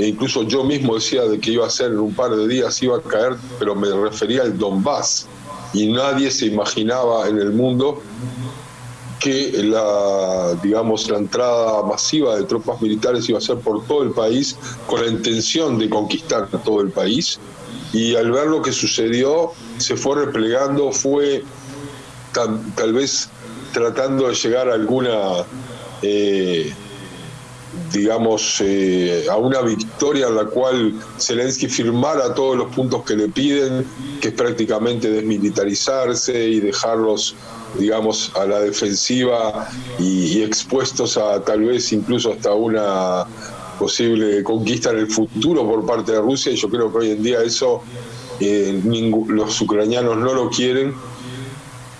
e 0.00 0.08
incluso 0.08 0.44
yo 0.44 0.64
mismo 0.64 0.94
decía 0.94 1.24
de 1.24 1.38
que 1.38 1.50
iba 1.50 1.66
a 1.66 1.70
ser 1.70 1.92
en 1.92 1.98
un 1.98 2.14
par 2.14 2.34
de 2.34 2.48
días, 2.48 2.82
iba 2.82 2.96
a 2.96 3.02
caer, 3.02 3.36
pero 3.58 3.74
me 3.74 3.92
refería 3.92 4.40
al 4.40 4.56
Donbass. 4.56 5.26
Y 5.74 5.92
nadie 5.92 6.30
se 6.30 6.46
imaginaba 6.46 7.28
en 7.28 7.38
el 7.38 7.52
mundo 7.52 8.00
que 9.18 9.52
la, 9.62 10.54
digamos, 10.62 11.06
la 11.10 11.18
entrada 11.18 11.82
masiva 11.82 12.36
de 12.36 12.44
tropas 12.44 12.80
militares 12.80 13.28
iba 13.28 13.36
a 13.36 13.42
ser 13.42 13.58
por 13.58 13.84
todo 13.84 14.02
el 14.02 14.12
país 14.12 14.56
con 14.86 15.02
la 15.04 15.08
intención 15.08 15.78
de 15.78 15.90
conquistar 15.90 16.48
todo 16.64 16.80
el 16.80 16.90
país. 16.90 17.38
Y 17.92 18.16
al 18.16 18.30
ver 18.30 18.46
lo 18.46 18.62
que 18.62 18.72
sucedió, 18.72 19.52
se 19.76 19.98
fue 19.98 20.24
replegando, 20.24 20.92
fue 20.92 21.44
tal, 22.32 22.92
vez 22.94 23.28
tratando 23.74 24.28
de 24.28 24.34
llegar 24.34 24.70
a 24.70 24.74
alguna 24.74 25.44
eh, 26.00 26.72
digamos, 27.92 28.60
eh, 28.60 29.26
a 29.30 29.36
una 29.36 29.60
victoria 29.62 30.28
en 30.28 30.36
la 30.36 30.44
cual 30.44 30.94
Zelensky 31.18 31.68
firmara 31.68 32.34
todos 32.34 32.56
los 32.56 32.74
puntos 32.74 33.04
que 33.04 33.14
le 33.14 33.28
piden, 33.28 33.86
que 34.20 34.28
es 34.28 34.34
prácticamente 34.34 35.10
desmilitarizarse 35.10 36.48
y 36.48 36.60
dejarlos, 36.60 37.34
digamos, 37.78 38.32
a 38.34 38.46
la 38.46 38.60
defensiva 38.60 39.68
y, 39.98 40.42
expuestos 40.42 41.16
a 41.16 41.42
tal 41.44 41.60
vez 41.62 41.92
incluso 41.92 42.32
hasta 42.32 42.54
una 42.54 43.26
posible 43.78 44.42
conquista 44.42 44.90
en 44.90 44.98
el 44.98 45.06
futuro 45.06 45.66
por 45.66 45.86
parte 45.86 46.12
de 46.12 46.20
Rusia. 46.20 46.52
Y 46.52 46.56
yo 46.56 46.68
creo 46.68 46.90
que 46.90 46.98
hoy 46.98 47.10
en 47.10 47.22
día 47.22 47.42
eso 47.42 47.82
eh, 48.40 48.80
los 49.28 49.60
ucranianos 49.60 50.16
no 50.16 50.34
lo 50.34 50.50
quieren 50.50 50.94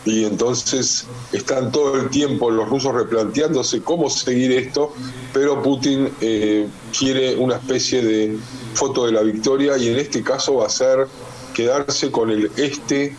y 0.05 0.25
entonces 0.25 1.07
están 1.33 1.71
todo 1.71 1.97
el 1.97 2.09
tiempo 2.09 2.51
los 2.51 2.69
rusos 2.69 2.95
replanteándose 2.95 3.83
cómo 3.83 4.09
seguir 4.09 4.53
esto, 4.53 4.93
pero 5.33 5.63
Putin 5.63 6.11
eh, 6.21 6.67
quiere 6.99 7.37
una 7.37 7.57
especie 7.57 8.03
de 8.03 8.39
foto 8.75 9.07
de 9.07 9.13
la 9.13 9.23
victoria 9.23 9.77
y 9.77 9.89
en 9.89 9.99
este 9.99 10.23
caso 10.23 10.57
va 10.57 10.67
a 10.67 10.71
ser 10.71 11.07
quedarse 11.55 12.11
con 12.11 12.31
el 12.31 12.51
este, 12.57 13.15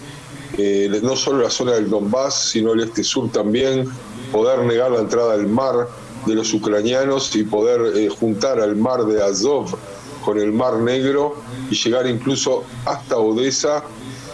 eh, 0.58 1.00
no 1.04 1.15
solo 1.15 1.44
la 1.44 1.50
zona 1.50 1.74
del 1.74 1.89
Donbass, 1.89 2.50
sino 2.52 2.74
el 2.74 2.82
este-sur 2.82 3.32
también, 3.32 3.88
poder 4.32 4.60
negar 4.65 4.91
la 4.91 5.02
entrada 5.02 5.34
al 5.34 5.48
mar 5.48 5.88
de 6.26 6.36
los 6.36 6.54
ucranianos 6.54 7.36
y 7.36 7.44
poder 7.44 7.98
eh, 7.98 8.10
juntar 8.10 8.60
al 8.60 8.76
mar 8.76 9.06
de 9.06 9.22
Azov 9.22 9.76
con 10.24 10.39
el 10.39 10.52
mar 10.52 10.78
negro 10.78 11.36
y 11.70 11.76
llegar 11.76 12.08
incluso 12.08 12.63
hasta 12.86 13.17
Odessa 13.17 13.84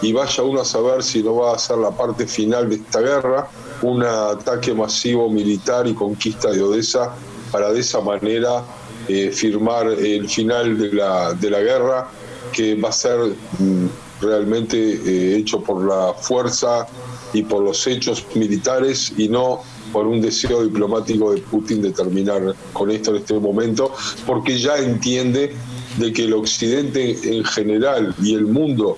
y 0.02 0.14
vaya 0.14 0.44
uno 0.44 0.62
a 0.62 0.66
saber 0.66 1.04
si 1.04 1.24
no 1.24 1.36
va 1.36 1.56
a 1.56 1.60
ser 1.60 1.78
la 1.78 1.92
parte 1.92 2.28
final 2.28 2.70
de 2.70 2.76
esta 2.76 3.02
guerra, 3.02 3.50
un 3.82 4.04
ataque 4.04 4.74
masivo 4.74 5.30
militar 5.30 5.88
y 5.88 5.94
conquista 5.94 6.52
de 6.52 6.62
Odessa 6.62 7.16
para 7.52 7.72
de 7.72 7.80
esa 7.80 8.02
manera 8.02 8.64
eh, 9.08 9.32
firmar 9.32 9.88
el 9.88 10.28
final 10.30 10.78
de 10.78 10.94
la, 10.94 11.34
de 11.34 11.50
la 11.50 11.60
guerra 11.62 12.10
que 12.52 12.76
va 12.76 12.90
a 12.90 12.92
ser 12.92 13.18
mm, 13.60 13.86
realmente 14.22 14.78
eh, 14.78 15.38
hecho 15.38 15.62
por 15.62 15.86
la 15.86 16.14
fuerza 16.14 16.88
y 17.34 17.44
por 17.44 17.64
los 17.64 17.86
hechos 17.88 18.26
militares 18.36 19.14
y 19.18 19.28
no 19.28 19.62
por 19.92 20.08
un 20.08 20.22
deseo 20.22 20.64
diplomático 20.64 21.34
de 21.34 21.42
Putin 21.42 21.82
de 21.82 21.92
terminar 21.92 22.56
con 22.74 22.92
esto 22.92 23.12
en 23.12 23.18
este 23.18 23.40
momento, 23.40 23.94
porque 24.26 24.58
ya 24.60 24.78
entiende 24.78 25.56
de 25.98 26.14
que 26.14 26.26
el 26.26 26.34
Occidente 26.34 27.18
en 27.24 27.44
general 27.46 28.14
y 28.22 28.34
el 28.34 28.46
mundo 28.46 28.98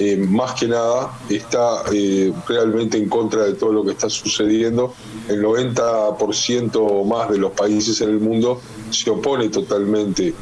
eh, 0.00 0.16
más 0.16 0.54
que 0.54 0.66
nada 0.66 1.12
está 1.28 1.82
eh, 1.92 2.32
realmente 2.48 2.96
en 2.96 3.06
contra 3.06 3.44
de 3.44 3.52
todo 3.52 3.70
lo 3.70 3.84
que 3.84 3.90
está 3.90 4.08
sucediendo. 4.08 4.94
El 5.28 5.42
90% 5.42 6.70
o 6.76 7.04
más 7.04 7.28
de 7.28 7.36
los 7.36 7.52
países 7.52 8.00
en 8.00 8.08
el 8.08 8.18
mundo 8.18 8.62
se 8.88 9.10
opone 9.10 9.50
totalmente 9.50 10.32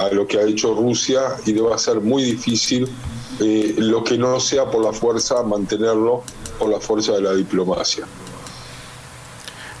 a 0.00 0.08
lo 0.08 0.26
que 0.26 0.38
ha 0.38 0.42
hecho 0.42 0.74
Rusia 0.74 1.36
y 1.46 1.52
debe 1.52 1.78
ser 1.78 2.00
muy 2.00 2.24
difícil 2.24 2.88
eh, 3.38 3.76
lo 3.78 4.02
que 4.02 4.18
no 4.18 4.40
sea 4.40 4.68
por 4.68 4.82
la 4.82 4.92
fuerza 4.92 5.44
mantenerlo 5.44 6.24
por 6.58 6.70
la 6.70 6.80
fuerza 6.80 7.12
de 7.12 7.22
la 7.22 7.34
diplomacia. 7.34 8.06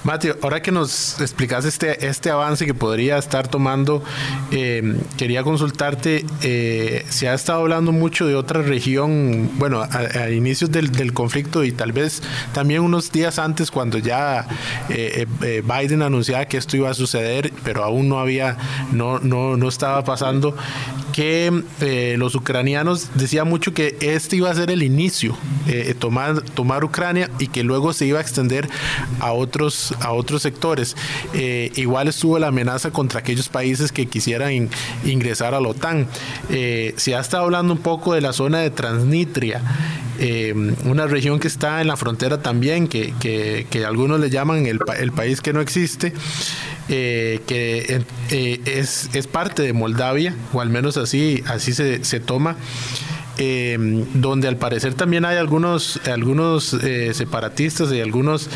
Mateo, 0.04 0.36
ahora 0.42 0.60
que 0.60 0.70
nos 0.70 1.18
explicas 1.22 1.64
este, 1.64 2.06
este 2.06 2.30
avance 2.30 2.66
que 2.66 2.74
podría 2.74 3.16
estar 3.16 3.48
tomando, 3.48 4.02
eh, 4.50 4.98
quería 5.16 5.42
consultarte, 5.42 6.26
eh, 6.42 7.06
se 7.08 7.28
ha 7.28 7.32
estado 7.32 7.60
hablando 7.60 7.90
mucho 7.90 8.26
de 8.26 8.34
otra 8.36 8.60
región, 8.60 9.50
bueno, 9.54 9.82
a, 9.82 10.30
inicios 10.30 10.70
del, 10.70 11.14
conflicto 11.14 11.64
y 11.64 11.72
tal 11.72 11.92
vez 11.92 12.22
también 12.52 12.82
unos 12.82 13.12
días 13.12 13.38
antes 13.38 13.70
cuando 13.70 13.98
ya 13.98 14.46
eh, 14.90 15.26
Biden 15.40 16.02
anunciaba 16.02 16.44
que 16.44 16.58
esto 16.58 16.76
iba 16.76 16.90
a 16.90 16.94
suceder, 16.94 17.52
pero 17.62 17.82
aún 17.82 18.08
no 18.10 18.18
había, 18.18 18.58
no, 18.92 19.20
no, 19.20 19.56
no 19.56 19.68
estaba 19.68 20.04
pasando, 20.04 20.54
que 21.14 22.16
los 22.18 22.34
ucranianos 22.34 23.10
decían 23.14 23.48
mucho 23.48 23.72
que 23.72 23.96
este 24.00 24.36
iba 24.36 24.50
a 24.50 24.54
ser 24.54 24.72
el 24.72 24.82
inicio, 24.82 25.36
tomar, 26.00 26.42
tomar 26.42 26.84
Ucrania 26.84 27.30
y 27.38 27.46
que 27.46 27.62
luego 27.62 27.92
se 27.92 28.06
iba 28.06 28.18
a 28.18 28.22
extender 28.22 28.68
a 29.20 29.32
otros 29.32 29.94
a 30.00 30.12
otros 30.12 30.42
sectores. 30.42 30.96
Eh, 31.32 31.70
igual 31.76 32.08
estuvo 32.08 32.38
la 32.38 32.48
amenaza 32.48 32.90
contra 32.90 33.20
aquellos 33.20 33.48
países 33.48 33.92
que 33.92 34.06
quisieran 34.06 34.70
ingresar 35.04 35.54
a 35.54 35.60
la 35.60 35.68
OTAN. 35.68 36.06
Eh, 36.50 36.94
se 36.96 37.14
ha 37.14 37.20
estado 37.20 37.44
hablando 37.44 37.72
un 37.72 37.80
poco 37.80 38.14
de 38.14 38.20
la 38.20 38.32
zona 38.32 38.58
de 38.58 38.70
Transnistria, 38.70 39.62
eh, 40.18 40.54
una 40.84 41.06
región 41.06 41.40
que 41.40 41.48
está 41.48 41.80
en 41.80 41.88
la 41.88 41.96
frontera 41.96 42.40
también, 42.40 42.88
que, 42.88 43.14
algunos 43.86 44.20
le 44.20 44.30
llaman 44.30 44.66
el, 44.66 44.78
país 45.12 45.40
que 45.40 45.52
no 45.52 45.60
existe. 45.60 46.12
Que 46.88 48.02
es, 48.30 49.08
es, 49.14 49.26
parte 49.26 49.62
de 49.62 49.72
Moldavia, 49.72 50.34
o 50.52 50.60
al 50.60 50.68
menos 50.68 50.96
así, 50.96 51.42
así 51.46 51.72
se, 51.72 52.04
se 52.04 52.20
toma. 52.20 52.56
Eh, 53.36 53.76
donde 54.14 54.46
al 54.46 54.56
parecer 54.58 54.94
también 54.94 55.24
hay 55.24 55.38
algunos, 55.38 56.00
algunos 56.06 56.72
eh, 56.72 57.12
separatistas 57.14 57.92
y 57.92 58.00
algunos 58.00 58.48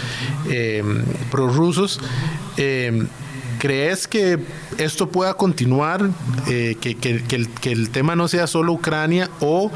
eh, 0.49 0.85
prorrusos. 1.31 2.01
¿crees 3.59 4.07
que 4.07 4.39
esto 4.79 5.09
pueda 5.09 5.35
continuar? 5.35 6.09
Eh, 6.49 6.77
que, 6.81 6.95
que, 6.95 7.11
el, 7.11 7.49
que 7.49 7.73
el 7.73 7.91
tema 7.91 8.17
no 8.17 8.29
sea 8.29 8.47
solo 8.47 8.73
Ucrania 8.73 9.29
o 9.41 9.71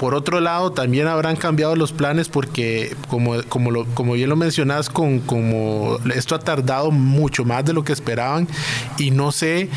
por 0.00 0.14
otro 0.14 0.40
lado, 0.40 0.72
también 0.72 1.06
habrán 1.08 1.36
cambiado 1.36 1.76
los 1.76 1.92
planes 1.92 2.30
porque, 2.30 2.96
como, 3.08 3.42
como, 3.50 3.84
como 3.92 4.14
bien 4.14 4.30
lo 4.30 4.36
mencionas, 4.36 4.88
como 4.88 5.98
esto 6.14 6.34
ha 6.34 6.38
tardado 6.38 6.90
mucho 6.90 7.44
más 7.44 7.66
de 7.66 7.74
lo 7.74 7.84
que 7.84 7.92
esperaban 7.92 8.48
y 8.96 9.10
no 9.10 9.30
sé 9.30 9.68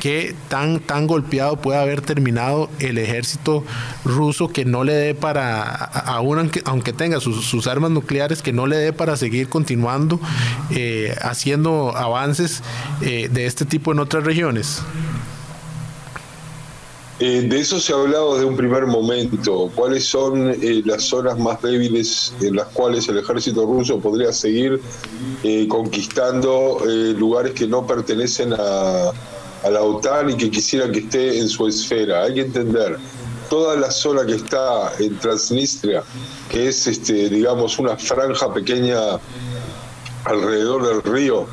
qué 0.00 0.34
tan, 0.48 0.80
tan 0.80 1.06
golpeado 1.06 1.56
puede 1.56 1.78
haber 1.78 2.00
terminado 2.00 2.70
el 2.78 2.96
ejército 2.96 3.64
ruso 4.02 4.48
que 4.48 4.64
no 4.64 4.82
le 4.82 4.94
dé 4.94 5.14
para, 5.14 5.74
aún 5.74 6.50
aunque, 6.64 6.92
tenga 6.94 7.20
sus, 7.20 7.66
armas 7.66 7.90
nucleares, 7.90 8.40
que 8.40 8.54
no 8.54 8.66
le 8.66 8.78
dé 8.78 8.94
para 8.94 9.14
seguir 9.18 9.50
continuando 9.50 10.18
eh, 10.70 11.14
haciendo 11.20 11.94
avances 11.94 12.62
eh, 13.02 13.28
de 13.30 13.44
este 13.44 13.66
tipo 13.66 13.92
en 13.92 13.98
otras 13.98 14.24
regiones. 14.24 14.80
Eh, 17.18 17.46
de 17.48 17.60
eso 17.60 17.80
se 17.80 17.94
ha 17.94 17.96
hablado 17.96 18.34
desde 18.34 18.46
un 18.46 18.56
primer 18.56 18.86
momento. 18.86 19.70
¿Cuáles 19.74 20.04
son 20.04 20.50
eh, 20.50 20.82
las 20.84 21.04
zonas 21.04 21.38
más 21.38 21.62
débiles 21.62 22.34
en 22.42 22.56
las 22.56 22.66
cuales 22.68 23.08
el 23.08 23.18
ejército 23.18 23.64
ruso 23.64 23.98
podría 23.98 24.32
seguir 24.32 24.80
eh, 25.42 25.66
conquistando 25.66 26.78
lugares 27.16 27.52
que 27.52 27.66
no 27.66 27.86
pertenecen 27.86 28.52
a, 28.52 29.12
la 29.70 29.82
OTAN 29.82 30.30
y 30.30 30.36
que 30.36 30.50
quisieran 30.50 30.92
que 30.92 31.00
esté 31.00 31.38
en 31.38 31.48
su 31.48 31.66
esfera? 31.66 32.24
Hay 32.24 32.34
que 32.34 32.42
entender, 32.42 32.98
toda 33.48 33.76
la 33.76 33.90
zona 33.90 34.24
que 34.26 34.34
está 34.34 34.92
en 34.98 35.18
Transnistria, 35.18 36.04
que 36.50 36.68
es, 36.68 36.86
este, 36.86 37.30
digamos, 37.30 37.78
una 37.78 37.96
franja 37.96 38.52
pequeña 38.52 38.98
alrededor 40.24 40.86
del 40.86 41.02
río, 41.02 41.46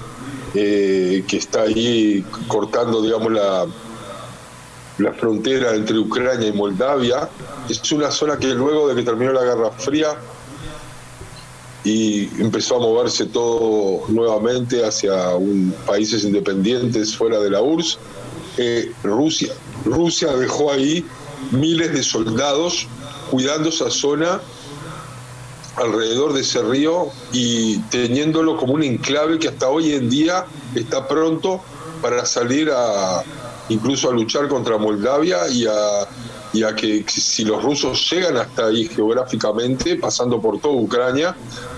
que 0.54 1.24
está 1.32 1.64
ahí 1.64 2.24
cortando, 2.48 3.02
digamos, 3.02 3.32
la 3.32 3.66
la 4.98 5.14
frontera 5.14 5.76
entre 5.76 5.98
Ucrania 5.98 6.48
y 6.48 6.54
Moldavia. 6.54 7.30
Es 7.70 7.92
una 7.92 8.12
zona 8.12 8.38
que 8.38 8.48
luego 8.48 8.88
de 8.88 8.96
que 8.96 9.04
terminó 9.04 9.34
la 9.34 9.44
Guerra 9.44 9.72
Fría 9.72 10.16
y 11.84 12.30
empezó 12.42 12.78
a 12.78 12.80
moverse 12.80 13.26
todo 13.26 14.04
nuevamente 14.08 14.86
hacia 14.86 15.14
países 15.86 16.24
independientes 16.24 17.16
fuera 17.16 17.40
de 17.40 17.50
la 17.50 17.62
URSS, 17.62 18.00
eh, 18.58 18.92
Rusia, 19.04 19.52
Rusia 19.84 20.34
dejó 20.36 20.72
ahí 20.72 21.06
miles 21.52 21.92
de 21.92 22.04
soldados 22.04 22.88
cuidando 23.30 23.70
esa 23.70 23.90
zona 23.90 24.40
alrededor 25.76 26.34
de 26.34 26.42
ese 26.42 26.62
río 26.62 27.08
y 27.32 27.80
teniéndolo 27.90 28.58
como 28.58 28.74
un 28.74 28.84
enclave 28.84 29.40
que 29.40 29.48
hasta 29.48 29.70
hoy 29.70 29.94
en 29.94 30.10
día 30.10 30.46
está 30.76 31.08
pronto 31.08 31.62
para 32.02 32.26
salir 32.26 32.70
a, 32.72 33.24
incluso 33.70 34.10
a 34.10 34.14
luchar 34.14 34.48
contra 34.48 34.78
Moldavia 34.78 35.48
y 35.50 35.66
a, 35.66 36.76
que 36.76 37.04
si 37.08 37.44
los 37.46 37.64
rusos 37.64 38.10
llegan 38.12 38.38
hasta 38.38 38.68
ahí 38.68 38.88
geográficamente, 38.88 39.96
pasando 39.96 40.40
por 40.42 40.60
toda 40.60 40.76
Ucrania, 40.76 41.36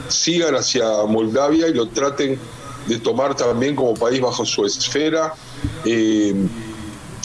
sigan 0.10 0.56
hacia 0.56 0.86
Moldavia 1.08 1.67
y 1.67 1.74
lo 1.74 1.88
traten 1.88 2.39
de 2.88 3.00
tomar 3.00 3.36
también 3.36 3.76
como 3.76 3.93
país 3.93 4.21
bajo 4.21 4.45
su 4.45 4.65
esfera, 4.65 5.34
eh, 5.86 6.36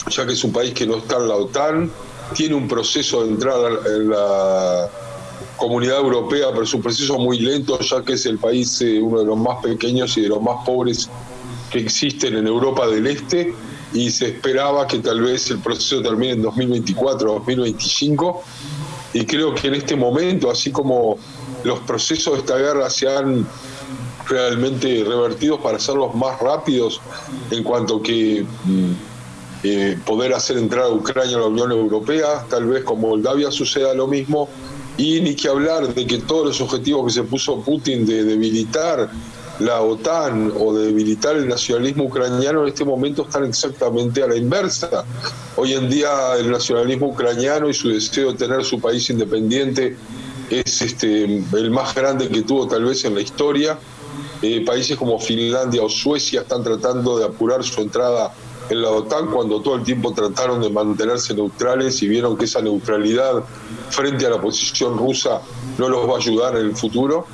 ya 0.09 0.25
que 0.25 0.33
es 0.33 0.43
un 0.43 0.51
país 0.51 0.73
que 0.73 0.87
no 0.87 0.97
está 0.97 1.17
en 1.17 1.27
la 1.27 1.35
OTAN, 1.35 1.91
tiene 2.33 2.55
un 2.55 2.67
proceso 2.67 3.23
de 3.23 3.31
entrada 3.31 3.69
en 3.85 4.09
la 4.09 4.89
comunidad 5.57 5.97
europea, 5.97 6.47
pero 6.51 6.63
es 6.63 6.73
un 6.73 6.81
proceso 6.81 7.19
muy 7.19 7.39
lento, 7.39 7.77
ya 7.79 8.01
que 8.01 8.13
es 8.13 8.25
el 8.25 8.37
país 8.37 8.81
eh, 8.81 8.99
uno 8.99 9.19
de 9.19 9.25
los 9.25 9.37
más 9.37 9.61
pequeños 9.61 10.17
y 10.17 10.21
de 10.21 10.29
los 10.29 10.41
más 10.41 10.65
pobres 10.65 11.09
que 11.69 11.79
existen 11.79 12.35
en 12.35 12.47
Europa 12.47 12.87
del 12.87 13.07
Este 13.07 13.53
y 13.93 14.09
se 14.09 14.29
esperaba 14.29 14.87
que 14.87 14.99
tal 14.99 15.21
vez 15.21 15.49
el 15.51 15.59
proceso 15.59 16.01
termine 16.01 16.33
en 16.33 16.41
2024 16.41 17.31
o 17.31 17.39
2025 17.39 18.43
y 19.13 19.25
creo 19.25 19.53
que 19.53 19.67
en 19.67 19.75
este 19.75 19.95
momento, 19.95 20.49
así 20.49 20.71
como 20.71 21.17
los 21.63 21.79
procesos 21.79 22.33
de 22.33 22.39
esta 22.39 22.57
guerra 22.57 22.89
se 22.89 23.09
han 23.09 23.45
realmente 24.27 25.03
revertidos 25.03 25.59
para 25.59 25.77
hacerlos 25.77 26.15
más 26.15 26.39
rápidos 26.39 27.01
en 27.49 27.63
cuanto 27.63 28.01
que 28.01 28.45
mm, 28.63 28.91
eh, 29.63 29.97
poder 30.05 30.33
hacer 30.33 30.57
entrar 30.57 30.85
a 30.85 30.89
Ucrania 30.89 31.37
a 31.37 31.41
la 31.41 31.47
Unión 31.47 31.71
Europea, 31.71 32.45
tal 32.49 32.67
vez 32.67 32.83
con 32.83 33.01
Moldavia 33.01 33.51
suceda 33.51 33.93
lo 33.93 34.07
mismo, 34.07 34.47
y 34.97 35.19
ni 35.21 35.35
que 35.35 35.49
hablar 35.49 35.93
de 35.93 36.07
que 36.07 36.19
todos 36.19 36.47
los 36.47 36.61
objetivos 36.61 37.05
que 37.07 37.13
se 37.13 37.23
puso 37.23 37.59
Putin 37.61 38.05
de 38.05 38.23
debilitar 38.23 39.11
la 39.61 39.81
OTAN 39.81 40.51
o 40.59 40.73
de 40.73 40.87
debilitar 40.87 41.35
el 41.35 41.47
nacionalismo 41.47 42.05
ucraniano 42.05 42.63
en 42.63 42.69
este 42.69 42.83
momento 42.83 43.23
están 43.23 43.45
exactamente 43.45 44.23
a 44.23 44.27
la 44.27 44.35
inversa. 44.35 45.05
Hoy 45.55 45.73
en 45.73 45.87
día 45.89 46.09
el 46.39 46.49
nacionalismo 46.49 47.07
ucraniano 47.07 47.69
y 47.69 47.73
su 47.73 47.89
deseo 47.89 48.31
de 48.31 48.39
tener 48.39 48.63
su 48.63 48.79
país 48.79 49.07
independiente 49.11 49.95
es 50.49 50.81
este, 50.81 51.43
el 51.53 51.71
más 51.71 51.93
grande 51.93 52.27
que 52.27 52.41
tuvo 52.41 52.67
tal 52.67 52.85
vez 52.85 53.05
en 53.05 53.13
la 53.13 53.21
historia. 53.21 53.77
Eh, 54.41 54.65
países 54.65 54.97
como 54.97 55.19
Finlandia 55.19 55.83
o 55.83 55.89
Suecia 55.89 56.41
están 56.41 56.63
tratando 56.63 57.19
de 57.19 57.25
apurar 57.25 57.63
su 57.63 57.81
entrada 57.81 58.33
en 58.67 58.81
la 58.81 58.89
OTAN 58.89 59.27
cuando 59.27 59.61
todo 59.61 59.75
el 59.75 59.83
tiempo 59.83 60.11
trataron 60.11 60.59
de 60.61 60.71
mantenerse 60.71 61.35
neutrales 61.35 62.01
y 62.01 62.07
vieron 62.07 62.35
que 62.35 62.45
esa 62.45 62.61
neutralidad 62.61 63.43
frente 63.91 64.25
a 64.25 64.31
la 64.31 64.41
posición 64.41 64.97
rusa 64.97 65.41
no 65.77 65.87
los 65.87 66.09
va 66.09 66.15
a 66.15 66.17
ayudar 66.17 66.57
en 66.57 66.65
el 66.65 66.75
futuro 66.75 67.27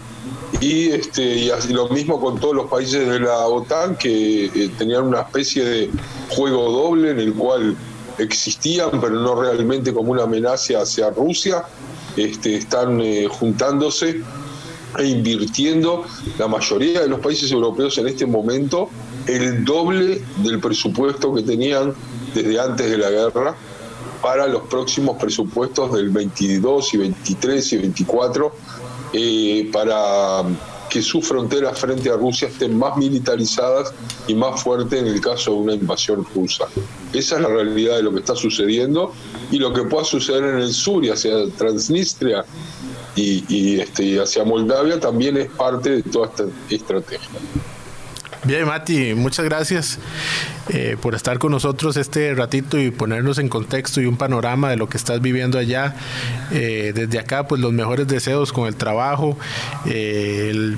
y, 0.62 0.90
este, 0.90 1.22
y 1.24 1.74
lo 1.74 1.90
mismo 1.90 2.20
con 2.20 2.40
todos 2.40 2.56
los 2.56 2.70
países 2.70 3.08
de 3.08 3.20
la 3.20 3.48
OTAN 3.48 3.96
que 3.98 4.46
eh, 4.46 4.72
tenían 4.78 5.04
una 5.04 5.22
especie 5.22 5.64
de 5.64 5.92
juego 6.30 6.72
doble 6.72 7.12
en 7.12 7.20
el 7.20 7.34
cual 7.34 7.76
existían, 8.18 9.00
pero 9.00 9.20
no 9.20 9.40
realmente 9.40 9.94
como 9.94 10.12
una 10.12 10.24
amenaza 10.24 10.82
hacia 10.82 11.10
Rusia, 11.12 11.64
este, 12.16 12.56
están 12.56 13.00
eh, 13.02 13.28
juntándose 13.30 14.22
e 14.98 15.06
invirtiendo 15.06 16.06
la 16.40 16.48
mayoría 16.48 17.02
de 17.02 17.10
los 17.10 17.20
países 17.20 17.52
europeos 17.52 17.98
en 17.98 18.08
este 18.08 18.26
momento 18.26 18.90
el 19.28 19.66
doble 19.66 20.22
del 20.38 20.60
presupuesto 20.60 21.34
que 21.36 21.44
tenían 21.44 21.94
desde 22.34 22.60
antes 22.60 22.90
de 22.90 22.98
la 22.98 23.10
guerra 23.10 23.56
para 24.22 24.48
los 24.48 24.64
próximos 24.64 25.18
presupuestos 25.18 25.94
del 25.94 26.10
22 26.10 26.94
y 26.94 26.98
23 26.98 27.74
y 27.74 27.78
24 27.78 28.52
eh, 29.14 29.70
para 29.72 30.44
que 30.90 31.02
sus 31.02 31.28
fronteras 31.28 31.80
frente 31.80 32.10
a 32.10 32.16
Rusia 32.16 32.48
estén 32.48 32.78
más 32.78 32.98
militarizadas 32.98 33.94
y 34.28 34.34
más 34.34 34.64
fuertes 34.64 35.02
en 35.02 35.08
el 35.08 35.22
caso 35.22 35.52
de 35.52 35.58
una 35.58 35.74
invasión 35.74 36.26
rusa. 36.34 36.66
Esa 37.14 37.36
es 37.36 37.42
la 37.42 37.50
realidad 37.50 37.98
de 37.98 38.04
lo 38.04 38.14
que 38.14 38.20
está 38.20 38.36
sucediendo 38.36 39.14
y 39.52 39.60
lo 39.60 39.74
que 39.74 39.84
pueda 39.84 40.06
suceder 40.06 40.44
en 40.44 40.60
el 40.60 40.74
sur 40.74 41.04
y 41.04 41.10
hacia 41.10 41.50
Transnistria 41.58 42.46
y, 43.16 43.80
este, 43.80 44.20
hacia 44.22 44.44
Moldavia 44.44 45.00
también 45.00 45.38
es 45.38 45.50
parte 45.50 45.90
de 45.90 46.04
toda 46.04 46.28
esta 46.28 46.46
estrategia. 46.70 47.28
Bien, 48.48 48.66
Mati, 48.66 49.14
muchas 49.14 49.44
gracias 49.44 50.00
eh, 50.70 50.96
por 51.02 51.16
estar 51.16 51.38
con 51.38 51.52
nosotros 51.52 51.98
este 51.98 52.34
ratito 52.34 52.80
y 52.80 52.92
ponernos 52.92 53.40
en 53.40 53.50
contexto 53.50 54.00
y 54.00 54.06
un 54.06 54.16
panorama 54.16 54.70
de 54.70 54.78
lo 54.78 54.88
que 54.88 54.96
estás 54.96 55.20
viviendo 55.22 55.60
allá. 55.60 55.98
Eh, 56.54 56.94
desde 56.96 57.20
acá, 57.20 57.46
pues 57.46 57.60
los 57.60 57.74
mejores 57.74 58.08
deseos 58.08 58.54
con 58.54 58.70
el 58.70 58.78
trabajo, 58.78 59.38
eh, 59.86 60.78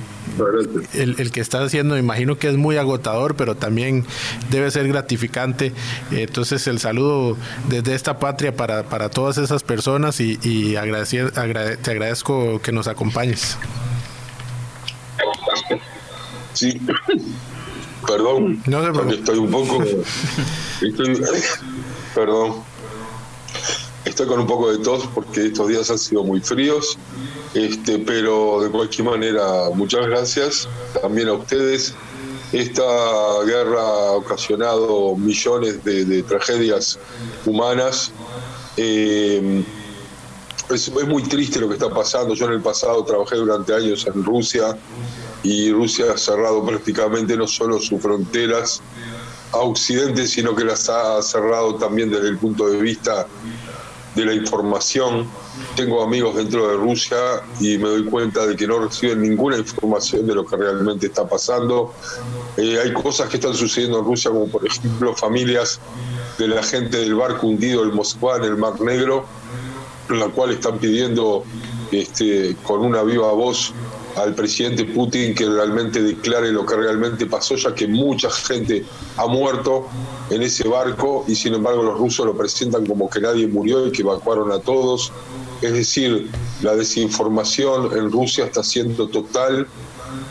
el, 0.96 1.32
que 1.32 1.42
estás 1.42 1.68
haciendo, 1.68 1.94
me 1.94 2.00
imagino 2.00 2.40
que 2.40 2.50
es 2.50 2.58
muy 2.58 2.78
agotador, 2.78 3.36
pero 3.36 3.54
también 3.54 4.04
debe 4.50 4.72
ser 4.72 4.88
gratificante. 4.88 5.72
entonces, 6.10 6.66
el 6.66 6.80
saludo 6.80 7.38
desde 7.70 7.94
esta 7.94 8.18
patria 8.18 8.56
para, 8.56 8.82
para 8.82 9.10
todas 9.10 9.38
esas 9.38 9.62
personas 9.62 10.20
y, 10.20 10.76
agradecer, 10.76 11.30
te 11.30 11.92
agradezco 11.92 12.60
que 12.64 12.72
nos 12.72 12.88
acompañes. 12.88 13.60
Sí. 16.54 16.82
Perdón, 18.10 18.63
porque 18.93 19.15
estoy 19.15 19.38
un 19.38 19.52
poco. 19.52 19.84
perdón. 22.15 22.63
Estoy 24.04 24.26
con 24.26 24.39
un 24.39 24.48
poco 24.48 24.72
de 24.72 24.80
tos 24.80 25.08
porque 25.13 25.45
estos 25.45 25.67
días 25.67 25.91
han 25.91 26.00
sido 26.00 26.24
muy 26.24 26.39
fríos. 26.39 26.98
Este, 27.54 28.00
pero 28.00 28.62
de 28.62 28.69
cualquier 28.72 29.08
manera, 29.08 29.69
muchas 29.76 30.08
gracias 30.08 30.67
también 31.00 31.28
a 31.28 31.34
ustedes. 31.34 31.93
Esta 32.52 32.84
guerra 33.45 33.80
ha 33.80 34.12
ocasionado 34.13 35.15
millones 35.15 35.84
de, 35.84 36.24
tragedias 36.24 36.98
humanas. 37.45 38.12
Eh, 38.76 39.63
es, 40.72 40.88
es, 40.88 41.08
muy 41.08 41.22
triste 41.24 41.60
lo 41.60 41.67
que 41.67 41.76
está 41.76 41.91
pasando. 41.91 42.34
Yo 42.34 42.48
en 42.48 42.54
el 42.54 42.62
pasado 42.62 43.04
trabajé 43.04 43.36
durante 43.36 43.72
años 43.76 44.08
en 44.08 44.24
Rusia 44.24 44.76
y 45.43 45.71
Rusia 45.71 46.13
ha 46.13 46.17
cerrado 46.17 46.65
prácticamente 46.65 47.38
no 47.38 47.47
solo 47.47 47.80
sus 47.80 48.02
fronteras 48.02 48.82
a 49.52 49.58
Occidente, 49.60 50.28
sino 50.28 50.56
que 50.56 50.63
las 50.63 50.89
ha 50.89 51.21
cerrado 51.21 51.75
también 51.75 52.10
desde 52.10 52.30
el 52.30 52.38
punto 52.38 52.69
de 52.69 52.78
vista 52.78 53.25
de 54.15 54.25
la 54.25 54.34
información. 54.34 55.28
Tengo 55.75 56.04
amigos 56.04 56.36
dentro 56.36 56.67
de 56.67 56.78
Rusia 56.78 57.17
y 57.60 57.78
me 57.78 57.89
doy 57.89 58.06
cuenta 58.06 58.45
de 58.45 58.56
que 58.56 58.67
no 58.67 58.80
reciben 58.80 59.21
ninguna 59.21 59.58
información 59.58 60.28
de 60.28 60.36
lo 60.36 60.45
que 60.45 60.58
realmente 60.58 61.08
está 61.08 61.28
pasando. 61.28 61.93
Eh, 62.58 62.80
hay 62.84 62.93
cosas 62.93 63.30
que 63.30 63.38
están 63.38 63.54
sucediendo 63.54 63.99
en 63.99 64.06
Rusia, 64.06 64.32
como 64.32 64.47
por 64.47 64.65
ejemplo 64.65 65.15
familias 65.15 65.80
de 66.38 66.47
la 66.47 66.63
gente 66.63 66.97
del 66.97 67.15
barco 67.15 67.47
hundido 67.47 67.84
el 67.84 67.93
Moskva 67.93 68.38
en 68.38 68.43
el 68.43 68.58
Mar 68.58 68.80
Negro, 68.82 69.25
en 70.10 70.19
la 70.19 70.28
cual 70.28 70.52
están 70.52 70.80
pidiendo 70.80 71.43
este, 71.91 72.56
con 72.63 72.82
una 72.82 73.04
viva 73.04 73.32
voz 73.32 73.73
al 74.22 74.36
presidente 74.36 74.86
Putin 74.86 75.34
que 75.34 75.46
realmente 75.46 76.02
declare 76.02 76.52
lo 76.52 76.66
que 76.66 76.76
realmente 76.76 77.26
pasó, 77.26 77.56
ya 77.56 77.74
que 77.74 77.88
mucha 77.88 78.30
gente 78.30 78.86
ha 79.18 79.28
muerto 79.28 79.88
en 80.30 80.42
ese 80.42 80.68
barco 80.68 81.26
y 81.28 81.36
sin 81.36 81.54
embargo 81.54 81.84
los 81.84 81.98
rusos 81.98 82.26
lo 82.26 82.38
presentan 82.38 82.86
como 82.86 83.10
que 83.10 83.22
nadie 83.22 83.48
murió 83.48 83.88
y 83.88 83.92
que 83.92 84.02
evacuaron 84.02 84.52
a 84.52 84.60
todos. 84.60 85.12
Es 85.62 85.74
decir, 85.74 86.30
la 86.62 86.76
desinformación 86.76 87.98
en 87.98 88.12
Rusia 88.12 88.46
está 88.46 88.64
siendo 88.64 89.08
total 89.08 89.68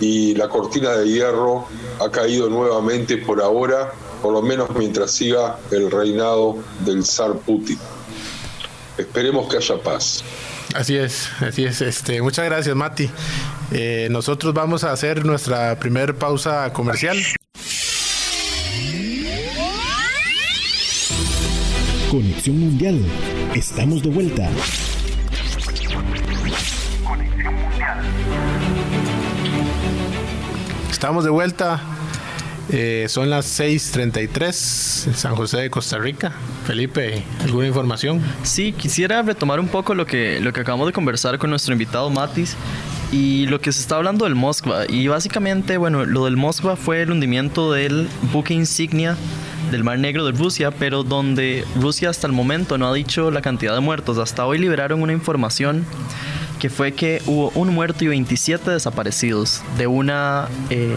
y 0.00 0.34
la 0.34 0.48
cortina 0.48 0.92
de 0.92 1.08
hierro 1.08 1.66
ha 2.00 2.10
caído 2.10 2.48
nuevamente 2.48 3.16
por 3.18 3.40
ahora, 3.40 3.92
por 4.22 4.32
lo 4.32 4.42
menos 4.42 4.68
mientras 4.76 5.12
siga 5.12 5.58
el 5.70 5.90
reinado 5.90 6.56
del 6.84 7.04
zar 7.04 7.34
Putin. 7.38 7.78
Esperemos 8.98 9.48
que 9.48 9.56
haya 9.56 9.76
paz. 9.82 10.24
Así 10.74 10.96
es, 10.96 11.30
así 11.40 11.64
es. 11.64 11.80
Este, 11.80 12.20
muchas 12.20 12.44
gracias, 12.44 12.74
Mati. 12.74 13.08
Eh, 13.70 14.08
nosotros 14.10 14.52
vamos 14.52 14.84
a 14.84 14.92
hacer 14.92 15.24
nuestra 15.24 15.78
primera 15.78 16.12
pausa 16.12 16.72
comercial. 16.72 17.16
Conexión 22.10 22.58
Mundial. 22.58 23.00
Estamos 23.54 24.02
de 24.02 24.10
vuelta. 24.10 24.48
Estamos 30.90 31.24
de 31.24 31.30
vuelta. 31.30 31.97
Eh, 32.70 33.06
son 33.08 33.30
las 33.30 33.46
6:33 33.46 35.06
en 35.06 35.14
San 35.14 35.34
José 35.34 35.58
de 35.58 35.70
Costa 35.70 35.98
Rica. 35.98 36.32
Felipe, 36.66 37.22
¿alguna 37.42 37.66
información? 37.66 38.20
Sí, 38.42 38.72
quisiera 38.72 39.22
retomar 39.22 39.58
un 39.58 39.68
poco 39.68 39.94
lo 39.94 40.04
que, 40.04 40.38
lo 40.40 40.52
que 40.52 40.60
acabamos 40.60 40.86
de 40.86 40.92
conversar 40.92 41.38
con 41.38 41.48
nuestro 41.50 41.72
invitado 41.72 42.10
Matis 42.10 42.56
y 43.10 43.46
lo 43.46 43.60
que 43.60 43.72
se 43.72 43.80
está 43.80 43.96
hablando 43.96 44.26
del 44.26 44.34
Moskva. 44.34 44.84
Y 44.86 45.08
básicamente, 45.08 45.78
bueno, 45.78 46.04
lo 46.04 46.26
del 46.26 46.36
Moskva 46.36 46.76
fue 46.76 47.02
el 47.02 47.10
hundimiento 47.10 47.72
del 47.72 48.06
buque 48.32 48.52
insignia 48.52 49.16
del 49.70 49.82
Mar 49.82 49.98
Negro 49.98 50.26
de 50.26 50.32
Rusia, 50.32 50.70
pero 50.70 51.04
donde 51.04 51.64
Rusia 51.80 52.10
hasta 52.10 52.26
el 52.26 52.32
momento 52.32 52.76
no 52.76 52.88
ha 52.88 52.94
dicho 52.94 53.30
la 53.30 53.40
cantidad 53.40 53.74
de 53.74 53.80
muertos. 53.80 54.18
Hasta 54.18 54.44
hoy 54.44 54.58
liberaron 54.58 55.02
una 55.02 55.12
información 55.12 55.86
que 56.58 56.68
fue 56.68 56.92
que 56.92 57.22
hubo 57.26 57.50
un 57.54 57.74
muerto 57.74 58.04
y 58.04 58.08
27 58.08 58.70
desaparecidos 58.70 59.62
de 59.78 59.86
una... 59.86 60.48
Eh, 60.70 60.94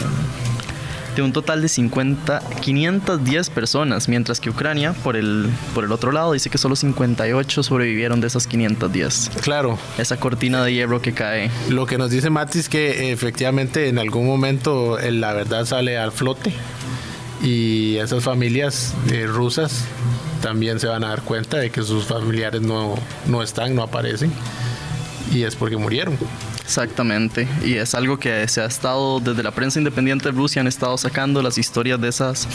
de 1.16 1.22
un 1.22 1.32
total 1.32 1.62
de 1.62 1.68
50, 1.68 2.42
510 2.60 3.50
personas, 3.50 4.08
mientras 4.08 4.40
que 4.40 4.50
Ucrania, 4.50 4.92
por 4.92 5.16
el, 5.16 5.48
por 5.74 5.84
el 5.84 5.92
otro 5.92 6.12
lado, 6.12 6.32
dice 6.32 6.50
que 6.50 6.58
solo 6.58 6.76
58 6.76 7.62
sobrevivieron 7.62 8.20
de 8.20 8.26
esas 8.26 8.46
510. 8.46 9.30
Claro. 9.42 9.78
Esa 9.98 10.18
cortina 10.18 10.64
de 10.64 10.72
hierro 10.72 11.02
que 11.02 11.12
cae. 11.12 11.50
Lo 11.68 11.86
que 11.86 11.98
nos 11.98 12.10
dice 12.10 12.30
Mati 12.30 12.58
es 12.58 12.68
que 12.68 13.12
efectivamente 13.12 13.88
en 13.88 13.98
algún 13.98 14.26
momento 14.26 14.98
eh, 14.98 15.12
la 15.12 15.32
verdad 15.32 15.64
sale 15.66 15.98
al 15.98 16.12
flote 16.12 16.52
y 17.42 17.96
esas 17.96 18.22
familias 18.22 18.94
eh, 19.10 19.26
rusas 19.26 19.84
también 20.40 20.80
se 20.80 20.86
van 20.86 21.04
a 21.04 21.08
dar 21.08 21.22
cuenta 21.22 21.58
de 21.58 21.70
que 21.70 21.82
sus 21.82 22.04
familiares 22.04 22.62
no, 22.62 22.94
no 23.26 23.42
están, 23.42 23.74
no 23.74 23.82
aparecen 23.82 24.32
y 25.32 25.44
es 25.44 25.54
porque 25.56 25.76
murieron. 25.76 26.18
Exactamente, 26.64 27.46
y 27.64 27.74
es 27.74 27.94
algo 27.94 28.18
que 28.18 28.46
se 28.48 28.60
ha 28.60 28.66
estado, 28.66 29.20
desde 29.20 29.42
la 29.42 29.50
prensa 29.50 29.78
independiente 29.78 30.26
de 30.26 30.32
Rusia 30.32 30.60
han 30.60 30.68
estado 30.68 30.96
sacando 30.96 31.42
las 31.42 31.58
historias 31.58 32.00
de 32.00 32.08
esas 32.08 32.48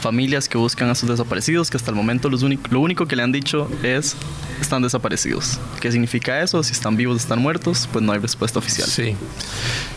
familias 0.00 0.48
que 0.48 0.58
buscan 0.58 0.88
a 0.88 0.94
sus 0.94 1.08
desaparecidos, 1.08 1.70
que 1.70 1.76
hasta 1.76 1.90
el 1.90 1.96
momento 1.96 2.28
los 2.28 2.42
lo 2.42 2.80
único 2.80 3.06
que 3.06 3.16
le 3.16 3.22
han 3.22 3.32
dicho 3.32 3.70
es 3.82 4.16
están 4.60 4.82
desaparecidos. 4.82 5.58
¿Qué 5.80 5.90
significa 5.90 6.42
eso? 6.42 6.62
Si 6.62 6.72
están 6.72 6.96
vivos, 6.96 7.18
están 7.18 7.40
muertos, 7.40 7.88
pues 7.92 8.04
no 8.04 8.12
hay 8.12 8.18
respuesta 8.18 8.58
oficial. 8.58 8.88
Sí. 8.88 9.14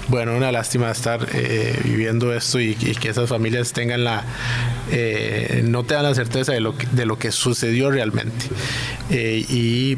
Bueno, 0.08 0.36
una 0.36 0.52
lástima 0.52 0.92
estar 0.92 1.28
eh, 1.34 1.80
viviendo 1.84 2.34
esto 2.34 2.60
y, 2.60 2.76
que 2.76 3.10
esas 3.10 3.30
familias 3.30 3.74
tengan 3.74 4.04
la, 4.04 4.24
eh, 4.92 5.64
no 5.66 5.84
tengan 5.84 6.04
la 6.04 6.16
certeza 6.16 6.52
de 6.52 6.60
lo 6.60 6.78
que, 6.78 6.88
de 6.88 7.06
lo 7.06 7.18
que 7.18 7.32
sucedió 7.32 7.92
realmente. 7.92 8.46
Eh, 9.10 9.46
y 9.50 9.96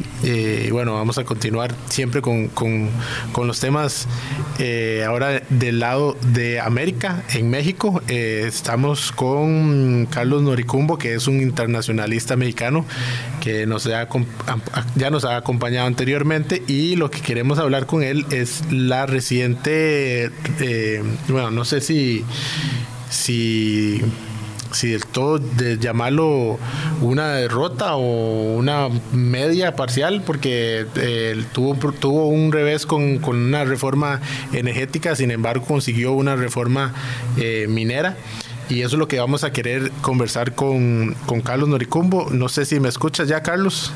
bueno, 0.71 0.95
vamos 0.95 1.17
a 1.17 1.23
continuar 1.23 1.73
siempre 1.89 2.21
con, 2.21 2.47
con, 2.47 2.89
los 3.45 3.59
temas. 3.59 4.07
ahora 5.05 5.41
del 5.49 5.79
lado 5.79 6.17
de 6.33 6.59
América, 6.59 7.23
en 7.33 7.49
México, 7.49 8.01
estamos 8.07 9.11
con 9.11 10.07
Carlos 10.07 10.41
Noricumbo, 10.41 10.97
que 10.97 11.13
es 11.13 11.27
un 11.27 11.41
internacionalista 11.41 12.35
mexicano 12.35 12.85
que 13.41 13.65
nos 13.65 13.85
ha, 13.87 14.07
ya 14.95 15.09
nos 15.09 15.23
ha 15.23 15.37
acompañado 15.37 15.87
anteriormente 15.87 16.63
y 16.67 16.95
lo 16.95 17.11
que 17.11 17.21
queremos 17.21 17.59
hablar 17.59 17.85
con 17.85 18.03
él 18.03 18.25
es 18.31 18.63
la 18.71 19.05
reciente, 19.05 20.31
eh, 20.59 21.03
bueno, 21.27 21.51
no 21.51 21.65
sé 21.65 21.81
si, 21.81 22.23
si 23.09 24.01
si 24.75 24.89
del 24.91 25.05
todo 25.05 25.39
de 25.39 25.77
llamarlo 25.77 26.59
una 27.01 27.29
derrota 27.29 27.95
o 27.95 28.55
una 28.55 28.89
media 29.13 29.75
parcial, 29.75 30.21
porque 30.25 30.85
eh, 30.95 31.43
tuvo, 31.53 31.75
tuvo 31.93 32.27
un 32.27 32.51
revés 32.51 32.85
con, 32.85 33.19
con, 33.19 33.37
una 33.37 33.63
reforma 33.63 34.21
energética, 34.53 35.15
sin 35.15 35.31
embargo 35.31 35.65
consiguió 35.65 36.13
una 36.13 36.35
reforma 36.35 36.93
eh, 37.37 37.67
minera. 37.69 38.17
Y 38.67 38.81
eso 38.81 38.95
es 38.95 38.99
lo 38.99 39.07
que 39.07 39.19
vamos 39.19 39.43
a 39.43 39.51
querer 39.51 39.91
conversar 40.01 40.55
con, 40.55 41.15
con 41.27 41.41
Carlos 41.41 41.69
Noricumbo. 41.69 42.29
No 42.31 42.49
sé 42.49 42.65
si 42.65 42.79
me 42.79 42.89
escuchas 42.89 43.27
ya, 43.27 43.41
Carlos. 43.43 43.91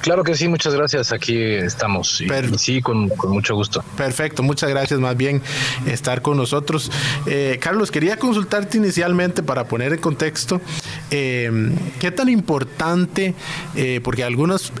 Claro 0.00 0.22
que 0.22 0.34
sí, 0.34 0.48
muchas 0.48 0.74
gracias. 0.74 1.12
Aquí 1.12 1.36
estamos. 1.36 2.22
sí, 2.56 2.80
con, 2.80 3.10
mucho 3.28 3.54
gusto. 3.54 3.82
Perfecto, 3.96 4.42
muchas 4.42 4.70
gracias 4.70 5.00
más 5.00 5.16
bien 5.16 5.42
estar 5.86 6.22
con 6.22 6.36
nosotros. 6.36 6.90
Eh, 7.26 7.58
Carlos, 7.60 7.90
quería 7.90 8.16
consultarte 8.16 8.78
inicialmente 8.78 9.42
para 9.42 9.64
poner 9.64 9.92
en 9.92 10.00
contexto 10.00 10.60
eh, 11.10 11.72
qué 11.98 12.10
tan 12.10 12.28
importante, 12.28 13.34
eh, 13.74 14.00
porque 14.02 14.24
algunos, 14.24 14.72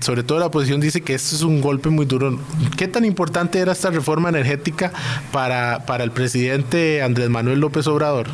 sobre 0.00 0.22
todo 0.22 0.38
la 0.38 0.46
oposición, 0.46 0.80
dice 0.80 1.02
que 1.02 1.14
esto 1.14 1.36
es 1.36 1.42
un 1.42 1.60
golpe 1.60 1.88
muy 1.88 2.06
duro. 2.06 2.38
¿Qué 2.76 2.88
tan 2.88 3.04
importante 3.04 3.58
era 3.58 3.72
esta 3.72 3.90
reforma 3.90 4.28
energética 4.28 4.92
para, 5.32 5.84
para 5.86 6.04
el 6.04 6.10
presidente 6.10 7.02
Andrés 7.02 7.30
Manuel 7.30 7.60
López 7.60 7.86
Obrador? 7.86 8.26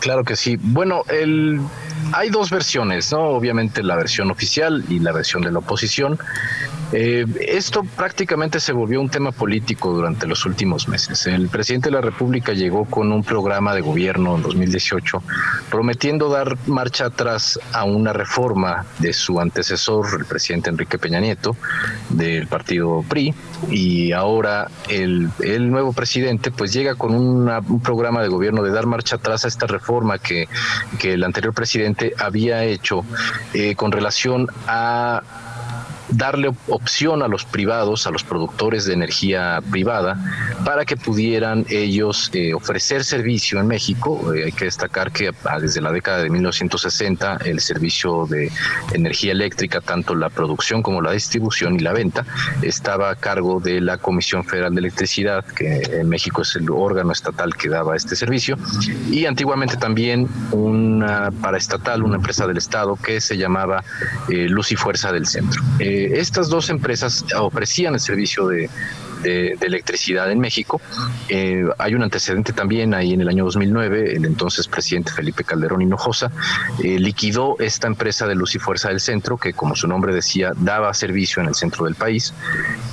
Claro 0.00 0.24
que 0.24 0.36
sí. 0.36 0.58
Bueno, 0.60 1.02
el 1.08 1.60
hay 2.12 2.30
dos 2.30 2.50
versiones, 2.50 3.12
¿no? 3.12 3.20
Obviamente 3.20 3.82
la 3.82 3.96
versión 3.96 4.30
oficial 4.30 4.84
y 4.88 4.98
la 4.98 5.12
versión 5.12 5.42
de 5.42 5.50
la 5.50 5.58
oposición. 5.58 6.18
Eh, 6.96 7.26
esto 7.40 7.82
prácticamente 7.82 8.60
se 8.60 8.72
volvió 8.72 9.00
un 9.00 9.08
tema 9.08 9.32
político 9.32 9.92
durante 9.92 10.28
los 10.28 10.46
últimos 10.46 10.86
meses. 10.86 11.26
El 11.26 11.48
presidente 11.48 11.88
de 11.88 11.96
la 11.96 12.00
República 12.00 12.52
llegó 12.52 12.84
con 12.84 13.10
un 13.10 13.24
programa 13.24 13.74
de 13.74 13.80
gobierno 13.80 14.36
en 14.36 14.42
2018 14.42 15.20
prometiendo 15.70 16.28
dar 16.28 16.56
marcha 16.68 17.06
atrás 17.06 17.58
a 17.72 17.82
una 17.82 18.12
reforma 18.12 18.86
de 19.00 19.12
su 19.12 19.40
antecesor, 19.40 20.06
el 20.20 20.24
presidente 20.24 20.70
Enrique 20.70 20.96
Peña 20.96 21.18
Nieto, 21.18 21.56
del 22.10 22.46
partido 22.46 23.04
PRI, 23.08 23.34
y 23.70 24.12
ahora 24.12 24.70
el, 24.88 25.32
nuevo 25.68 25.92
presidente 25.92 26.52
pues 26.52 26.72
llega 26.72 26.94
con 26.94 27.12
un 27.12 27.80
programa 27.82 28.22
de 28.22 28.28
gobierno 28.28 28.62
de 28.62 28.70
dar 28.70 28.86
marcha 28.86 29.16
atrás 29.16 29.44
a 29.44 29.48
esta 29.48 29.66
reforma 29.66 30.18
que, 30.18 30.48
que 31.00 31.14
el 31.14 31.24
anterior 31.24 31.54
presidente 31.54 32.14
había 32.18 32.62
hecho 32.62 33.04
eh, 33.52 33.74
con 33.74 33.90
relación 33.90 34.46
a 34.68 35.22
darle 36.08 36.50
opción 36.68 37.22
a 37.22 37.28
los 37.28 37.44
privados, 37.44 38.06
a 38.06 38.10
los 38.10 38.24
productores 38.24 38.84
de 38.84 38.94
energía 38.94 39.62
privada, 39.70 40.18
para 40.64 40.84
que 40.84 40.96
pudieran 40.96 41.64
ellos 41.68 42.30
eh, 42.32 42.54
ofrecer 42.54 43.04
servicio 43.04 43.60
en 43.60 43.66
México. 43.66 44.34
Eh, 44.34 44.44
hay 44.44 44.52
que 44.52 44.66
destacar 44.66 45.12
que 45.12 45.32
ah, 45.44 45.58
desde 45.58 45.80
la 45.80 45.92
década 45.92 46.22
de 46.22 46.30
1960 46.30 47.38
el 47.44 47.60
servicio 47.60 48.26
de 48.26 48.50
energía 48.92 49.32
eléctrica, 49.32 49.80
tanto 49.80 50.14
la 50.14 50.30
producción 50.30 50.82
como 50.82 51.00
la 51.00 51.12
distribución 51.12 51.76
y 51.76 51.80
la 51.80 51.92
venta, 51.92 52.24
estaba 52.62 53.10
a 53.10 53.16
cargo 53.16 53.60
de 53.60 53.80
la 53.80 53.98
Comisión 53.98 54.44
Federal 54.44 54.74
de 54.74 54.80
Electricidad, 54.80 55.44
que 55.44 55.82
en 56.00 56.08
México 56.08 56.42
es 56.42 56.54
el 56.56 56.70
órgano 56.70 57.12
estatal 57.12 57.54
que 57.54 57.68
daba 57.68 57.96
este 57.96 58.16
servicio, 58.16 58.56
y 59.10 59.26
antiguamente 59.26 59.76
también 59.76 60.28
una 60.52 61.30
paraestatal, 61.30 62.02
una 62.02 62.16
empresa 62.16 62.46
del 62.46 62.58
Estado 62.58 62.96
que 62.96 63.20
se 63.20 63.36
llamaba 63.36 63.82
eh, 64.28 64.48
Luz 64.48 64.72
y 64.72 64.76
Fuerza 64.76 65.12
del 65.12 65.26
Centro. 65.26 65.62
Eh, 65.78 65.93
estas 65.94 66.48
dos 66.48 66.70
empresas 66.70 67.24
ofrecían 67.38 67.94
el 67.94 68.00
servicio 68.00 68.46
de, 68.48 68.68
de, 69.24 69.58
electricidad 69.60 70.30
en 70.30 70.38
México. 70.38 70.80
Eh, 71.28 71.64
hay 71.78 71.94
un 71.94 72.02
antecedente 72.02 72.52
también 72.52 72.94
ahí 72.94 73.12
en 73.12 73.20
el 73.20 73.28
año 73.28 73.44
2009, 73.44 74.16
el 74.16 74.24
entonces 74.24 74.68
presidente 74.68 75.10
Felipe 75.12 75.44
Calderón 75.44 75.82
Hinojosa 75.82 76.30
eh, 76.82 76.98
liquidó 76.98 77.56
esta 77.58 77.86
empresa 77.86 78.26
de 78.26 78.34
luz 78.34 78.54
y 78.54 78.58
fuerza 78.58 78.88
del 78.90 79.00
centro, 79.00 79.36
que 79.36 79.52
como 79.52 79.74
su 79.74 79.88
nombre 79.88 80.14
decía, 80.14 80.52
daba 80.56 80.92
servicio 80.94 81.42
en 81.42 81.48
el 81.48 81.54
centro 81.54 81.86
del 81.86 81.94
país, 81.94 82.34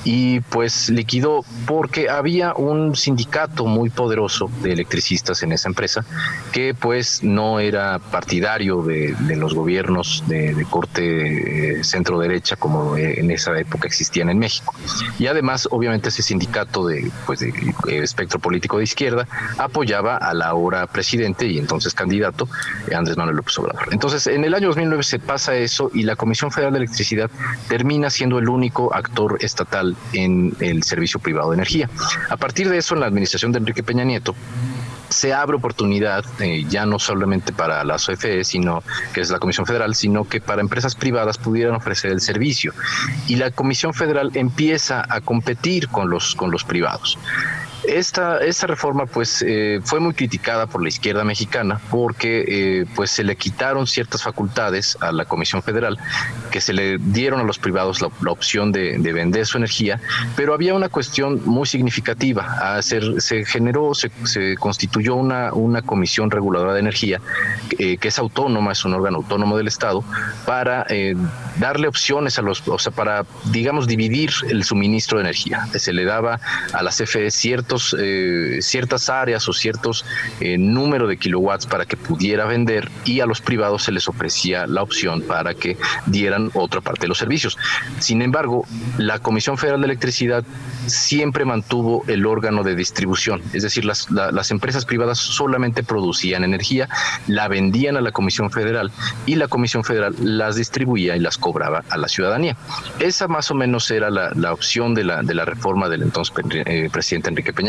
y 0.04 0.40
pues 0.42 0.90
liquidó 0.90 1.44
porque 1.66 2.10
había 2.10 2.54
un 2.54 2.96
sindicato 2.96 3.66
muy 3.66 3.90
poderoso 3.90 4.50
de 4.62 4.74
electricistas 4.74 5.44
en 5.44 5.52
esa 5.52 5.68
empresa 5.68 6.06
que 6.52 6.74
pues 6.74 7.24
no 7.24 7.60
era 7.60 8.00
partidario 8.00 8.82
de, 8.82 9.16
los 9.36 9.54
gobiernos 9.54 10.24
de, 10.28 10.66
corte 10.70 11.80
eh, 11.80 11.84
centro 11.84 12.20
derecha 12.20 12.56
como 12.56 12.96
en 12.96 13.32
esa 13.32 13.58
época 13.60 13.88
existían 13.88 14.30
en 14.30 14.40
México. 14.40 14.74
Y 15.20 15.28
además, 15.28 15.68
obviamente, 15.72 16.12
ese 16.22 16.30
sindicato 16.30 16.88
de, 16.88 17.12
pues, 17.26 17.40
de, 17.40 17.50
eh, 17.50 18.04
espectro 18.04 18.40
político 18.40 18.78
de 18.78 18.84
izquierda 18.84 19.28
apoyaba 19.58 20.18
a 20.18 20.34
la 20.34 20.46
ahora 20.48 20.88
presidente 20.88 21.46
y 21.46 21.58
entonces 21.58 21.94
candidato 21.94 22.48
eh, 22.88 22.96
Andrés 22.96 23.18
Manuel 23.18 23.38
López 23.38 23.58
Obrador. 23.60 23.88
Entonces, 23.92 24.28
en 24.28 24.44
el 24.44 24.54
año 24.54 24.68
2009 24.68 25.04
se 25.04 25.20
pasa 25.20 25.56
eso 25.56 25.92
y 25.94 26.04
la 26.04 26.16
Comisión 26.16 26.52
Federal 26.52 26.74
de 26.74 26.80
Electricidad 26.80 27.30
termina 27.68 28.10
siendo 28.10 28.40
el 28.40 28.50
único 28.50 28.94
actor 28.94 29.38
estatal 29.42 29.96
en 30.14 30.54
el 30.60 30.84
servicio 30.84 31.20
privado 31.20 31.52
de 31.52 31.56
energía. 31.56 31.90
A 32.30 32.38
partir 32.38 32.70
de 32.70 32.78
eso, 32.78 32.94
en 32.96 33.02
la 33.02 33.08
administración 33.08 33.52
de 33.52 33.60
Enrique 33.60 33.84
Peña 33.84 34.04
Nieto, 34.04 34.36
se 35.12 35.34
abre 35.34 35.58
oportunidad 35.58 36.24
eh, 36.40 36.66
ya 36.70 36.86
no 36.86 36.98
solamente 37.00 37.54
para 37.54 37.84
la 37.84 37.96
OFE, 37.96 38.44
sino 38.44 38.84
que 39.14 39.22
es 39.22 39.30
la 39.30 39.40
Comisión 39.40 39.66
Federal, 39.66 39.94
sino 39.96 40.24
que 40.24 40.42
para 40.42 40.62
empresas 40.62 40.96
privadas 40.96 41.38
pudieran 41.38 41.76
ofrecer 41.76 42.12
el 42.12 42.22
servicio. 42.22 42.74
Y 43.28 43.36
la 43.36 43.52
Comisión 43.52 43.94
Federal 43.94 44.32
empieza 44.36 45.04
a 45.08 45.22
competir 45.22 45.90
con 45.90 46.10
los, 46.10 46.36
con 46.36 46.52
los 46.52 46.64
privados. 46.64 47.18
Esta, 47.84 48.38
esta 48.40 48.68
reforma 48.68 49.08
pues 49.08 49.44
eh, 49.48 49.80
fue 49.84 50.00
muy 50.00 50.14
criticada 50.14 50.68
por 50.68 50.84
la 50.84 50.90
izquierda 50.90 51.24
mexicana 51.24 51.82
porque 51.90 52.46
eh, 52.48 52.86
pues 52.96 53.10
se 53.10 53.24
le 53.24 53.36
quitaron 53.36 53.88
ciertas 53.88 54.22
facultades 54.22 54.98
a 55.02 55.12
la 55.12 55.26
Comisión 55.26 55.64
Federal 55.64 55.98
que 56.52 56.62
se 56.62 56.74
le 56.74 57.00
dieron 57.00 57.40
a 57.40 57.44
los 57.44 57.58
privados 57.58 58.02
la, 58.02 58.10
opción 58.32 58.72
de, 58.72 58.98
vender 59.12 59.46
su 59.46 59.58
energía, 59.58 60.00
pero 60.36 60.54
había 60.54 60.74
una 60.74 60.90
cuestión 60.90 61.42
muy 61.46 61.68
significativa. 61.68 62.82
se 62.82 63.46
generó, 63.46 63.94
se, 63.94 64.12
constituyó 64.58 65.16
una, 65.16 65.52
una 65.54 65.82
comisión 65.82 66.32
reguladora 66.32 66.74
de 66.74 66.80
energía 66.80 67.20
eh, 67.78 67.98
que 67.98 68.08
es 68.08 68.20
autónoma, 68.20 68.72
es 68.72 68.86
un 68.86 68.94
órgano 68.94 69.18
autónomo 69.18 69.58
del 69.58 69.68
Estado, 69.68 70.04
para 70.46 70.86
darle 71.58 71.88
opciones 71.88 72.38
a 72.40 72.42
los, 72.42 72.66
o 72.68 72.80
sea, 72.80 72.92
para, 72.92 73.26
digamos, 73.52 73.88
dividir 73.88 74.32
el 74.50 74.64
suministro 74.64 75.18
de 75.18 75.24
energía. 75.24 75.68
Se 75.74 75.94
le 75.94 76.06
daba 76.06 76.40
a 76.74 76.84
la 76.84 76.92
CFE 76.92 77.32
cierto 77.32 77.71
eh, 77.98 78.60
ciertas 78.62 79.10
áreas 79.10 79.48
o 79.48 79.54
ciertos 79.54 80.06
eh, 80.40 80.58
número 80.58 81.08
de 81.08 81.18
kilowatts 81.18 81.66
para 81.66 81.86
que 81.86 81.96
pudiera 81.96 82.46
vender 82.46 82.90
y 83.06 83.22
a 83.22 83.26
los 83.26 83.42
privados 83.42 83.84
se 83.84 83.92
les 83.92 84.08
ofrecía 84.08 84.68
la 84.68 84.82
opción 84.82 85.22
para 85.22 85.54
que 85.54 85.78
dieran 86.06 86.52
otra 86.54 86.82
parte 86.82 87.02
de 87.02 87.08
los 87.08 87.18
servicios. 87.18 87.58
Sin 88.00 88.22
embargo, 88.22 88.66
la 88.98 89.20
Comisión 89.20 89.58
Federal 89.58 89.82
de 89.82 89.86
Electricidad 89.86 90.44
siempre 90.88 91.46
mantuvo 91.46 92.04
el 92.08 92.26
órgano 92.26 92.64
de 92.64 92.76
distribución, 92.76 93.42
es 93.54 93.64
decir, 93.64 93.86
las, 93.86 94.08
empresas 94.52 94.86
privadas 94.86 95.18
solamente 95.20 95.84
producían 95.84 96.44
energía, 96.44 96.90
la 97.28 97.48
vendían 97.48 97.96
a 97.96 98.02
la 98.02 98.12
Comisión 98.12 98.52
Federal 98.52 98.92
y 99.26 99.36
la 99.36 99.48
Comisión 99.48 99.84
Federal 99.84 100.16
las 100.20 100.56
distribuía 100.56 101.16
y 101.16 101.20
las 101.20 101.38
cobraba 101.38 101.84
a 101.90 101.98
la 101.98 102.08
ciudadanía. 102.08 102.58
Esa 103.00 103.28
más 103.28 103.50
o 103.52 103.56
menos 103.56 103.90
era 103.92 104.10
la, 104.10 104.54
opción 104.54 104.94
de 104.94 105.04
la, 105.06 105.24
de 105.24 105.34
la 105.34 105.46
reforma 105.46 105.88
del 105.88 106.02
entonces 106.02 106.36
eh, 106.66 106.90
presidente 106.92 107.30
Enrique 107.30 107.54
Peña 107.54 107.61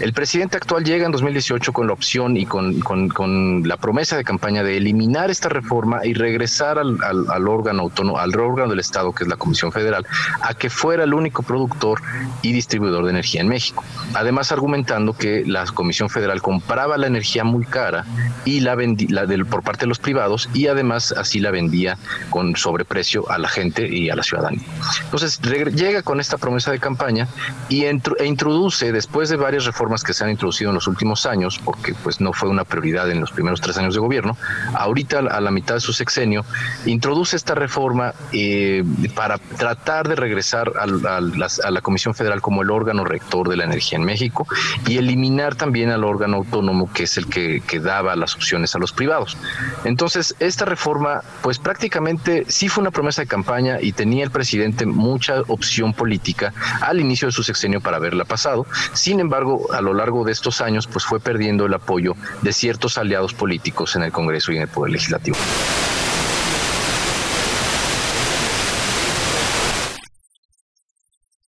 El 0.00 0.12
presidente 0.12 0.56
actual 0.56 0.84
llega 0.84 1.06
en 1.06 1.12
2018 1.12 1.72
con 1.72 1.86
la 1.86 1.92
opción 1.92 2.36
y 2.36 2.46
con, 2.46 3.68
la 3.68 3.76
promesa 3.76 4.16
de 4.16 4.24
campaña 4.24 4.62
de 4.62 4.76
eliminar 4.76 5.30
esta 5.30 5.48
reforma 5.48 6.04
y 6.04 6.14
regresar 6.14 6.78
al, 6.78 6.98
al, 7.02 7.48
órgano 7.48 7.82
autónomo, 7.82 8.18
al 8.18 8.38
órgano 8.38 8.70
del 8.70 8.80
Estado, 8.80 9.12
que 9.12 9.24
es 9.24 9.28
la 9.28 9.36
Comisión 9.36 9.72
Federal, 9.72 10.06
a 10.42 10.54
que 10.54 10.70
fuera 10.70 11.04
el 11.04 11.14
único 11.14 11.42
productor 11.42 12.00
y 12.42 12.52
distribuidor 12.52 13.04
de 13.04 13.10
energía 13.10 13.40
en 13.40 13.48
México. 13.48 13.82
Además, 14.14 14.52
argumentando 14.52 15.12
que 15.14 15.44
la 15.46 15.64
Comisión 15.66 16.10
Federal 16.10 16.42
compraba 16.42 16.96
la 16.96 17.06
energía 17.06 17.44
muy 17.44 17.64
cara 17.64 18.04
y 18.44 18.60
la 18.60 18.74
vendía 18.74 19.26
por 19.50 19.62
parte 19.62 19.80
de 19.80 19.86
los 19.86 19.98
privados 19.98 20.48
y 20.54 20.66
además 20.66 21.12
así 21.12 21.40
la 21.40 21.50
vendía 21.50 21.98
con 22.30 22.56
sobreprecio 22.56 23.30
a 23.30 23.38
la 23.38 23.48
gente 23.48 23.86
y 23.88 24.10
a 24.10 24.16
la 24.16 24.22
ciudadanía. 24.22 24.62
Entonces, 25.04 25.40
llega 25.40 26.02
con 26.02 26.20
esta 26.20 26.38
promesa 26.38 26.70
de 26.70 26.78
campaña 26.78 27.28
y 27.68 27.84
e 27.84 28.26
introduce 28.26 28.92
después 28.98 29.28
de 29.28 29.36
varias 29.36 29.64
reformas 29.64 30.02
que 30.02 30.12
se 30.12 30.24
han 30.24 30.30
introducido 30.30 30.70
en 30.70 30.74
los 30.74 30.88
últimos 30.88 31.24
años, 31.24 31.60
porque 31.64 31.94
pues 31.94 32.20
no 32.20 32.32
fue 32.32 32.48
una 32.48 32.64
prioridad 32.64 33.08
en 33.12 33.20
los 33.20 33.30
primeros 33.30 33.60
tres 33.60 33.78
años 33.78 33.94
de 33.94 34.00
gobierno, 34.00 34.36
ahorita 34.74 35.20
a 35.20 35.40
la 35.40 35.52
mitad 35.52 35.74
de 35.74 35.80
su 35.80 35.92
sexenio, 35.92 36.44
introduce 36.84 37.36
esta 37.36 37.54
reforma 37.54 38.12
eh, 38.32 38.82
para 39.14 39.38
tratar 39.38 40.08
de 40.08 40.16
regresar 40.16 40.72
a, 40.80 40.86
la, 41.20 41.80
Comisión 41.80 42.12
Federal 42.12 42.40
como 42.40 42.62
el 42.62 42.72
órgano 42.72 43.04
rector 43.04 43.48
de 43.48 43.56
la 43.56 43.64
energía 43.64 43.98
en 43.98 44.04
México 44.04 44.48
y 44.88 44.98
eliminar 44.98 45.54
también 45.54 45.90
al 45.90 46.02
órgano 46.02 46.38
autónomo 46.38 46.92
que 46.92 47.04
es 47.04 47.16
el 47.18 47.28
que, 47.28 47.62
que 47.64 47.78
daba 47.78 48.16
las 48.16 48.34
opciones 48.34 48.74
a 48.74 48.80
los 48.80 48.92
privados. 48.92 49.36
Entonces, 49.84 50.34
esta 50.40 50.64
reforma, 50.64 51.22
pues 51.40 51.60
prácticamente 51.60 52.46
sí 52.48 52.68
fue 52.68 52.82
una 52.82 52.90
promesa 52.90 53.22
de 53.22 53.28
campaña 53.28 53.78
y 53.80 53.92
tenía 53.92 54.24
el 54.24 54.32
presidente 54.32 54.86
mucha 54.86 55.42
opción 55.46 55.94
política 55.94 56.52
al 56.80 56.98
inicio 56.98 57.28
de 57.28 57.32
su 57.32 57.44
sexenio 57.44 57.80
para 57.80 57.98
haberla 57.98 58.24
pasado, 58.24 58.66
sin 58.92 59.20
embargo, 59.20 59.72
a 59.72 59.80
lo 59.80 59.94
largo 59.94 60.24
de 60.24 60.32
estos 60.32 60.60
años, 60.60 60.86
pues 60.86 61.04
fue 61.04 61.20
perdiendo 61.20 61.66
el 61.66 61.74
apoyo 61.74 62.14
de 62.42 62.52
ciertos 62.52 62.98
aliados 62.98 63.34
políticos 63.34 63.96
en 63.96 64.02
el 64.02 64.12
Congreso 64.12 64.52
y 64.52 64.56
en 64.56 64.62
el 64.62 64.68
Poder 64.68 64.92
Legislativo. 64.92 65.36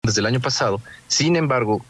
Desde 0.02 0.20
el 0.20 0.26
año 0.26 0.40
pasado, 0.40 0.80
sin 1.06 1.36
embargo, 1.36 1.84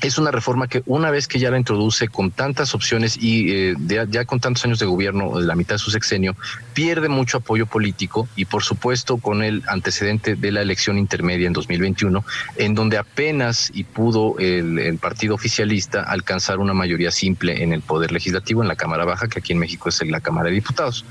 es 0.00 0.18
una 0.18 0.30
reforma 0.30 0.68
que 0.68 0.82
una 0.86 1.10
vez 1.10 1.28
que 1.28 1.38
ya 1.38 1.50
la 1.50 1.58
introduce 1.58 2.08
con 2.08 2.30
tantas 2.30 2.74
opciones 2.74 3.16
y 3.20 3.52
eh, 3.52 3.74
ya 4.08 4.24
con 4.24 4.40
tantos 4.40 4.64
años 4.64 4.78
de 4.78 4.86
gobierno, 4.86 5.40
la 5.40 5.54
mitad 5.54 5.74
de 5.74 5.78
su 5.78 5.90
sexenio, 5.90 6.36
pierde 6.74 7.08
mucho 7.08 7.38
apoyo 7.38 7.66
político 7.66 8.28
y 8.36 8.46
por 8.46 8.62
supuesto 8.62 9.18
con 9.18 9.42
el 9.42 9.62
antecedente 9.66 10.36
de 10.36 10.52
la 10.52 10.62
elección 10.62 10.98
intermedia 10.98 11.46
en 11.46 11.52
2021, 11.52 12.24
en 12.56 12.74
donde 12.74 12.98
apenas 12.98 13.70
y 13.74 13.84
pudo 13.84 14.38
el, 14.38 14.78
el 14.78 14.98
partido 14.98 15.34
oficialista 15.34 16.02
alcanzar 16.02 16.58
una 16.58 16.74
mayoría 16.74 17.10
simple 17.10 17.62
en 17.62 17.72
el 17.72 17.82
poder 17.82 18.12
legislativo, 18.12 18.62
en 18.62 18.68
la 18.68 18.76
Cámara 18.76 19.04
Baja, 19.04 19.28
que 19.28 19.40
aquí 19.40 19.52
en 19.52 19.58
México 19.58 19.88
es 19.88 20.00
la 20.06 20.20
Cámara 20.20 20.48
de 20.48 20.54
Diputados. 20.54 21.04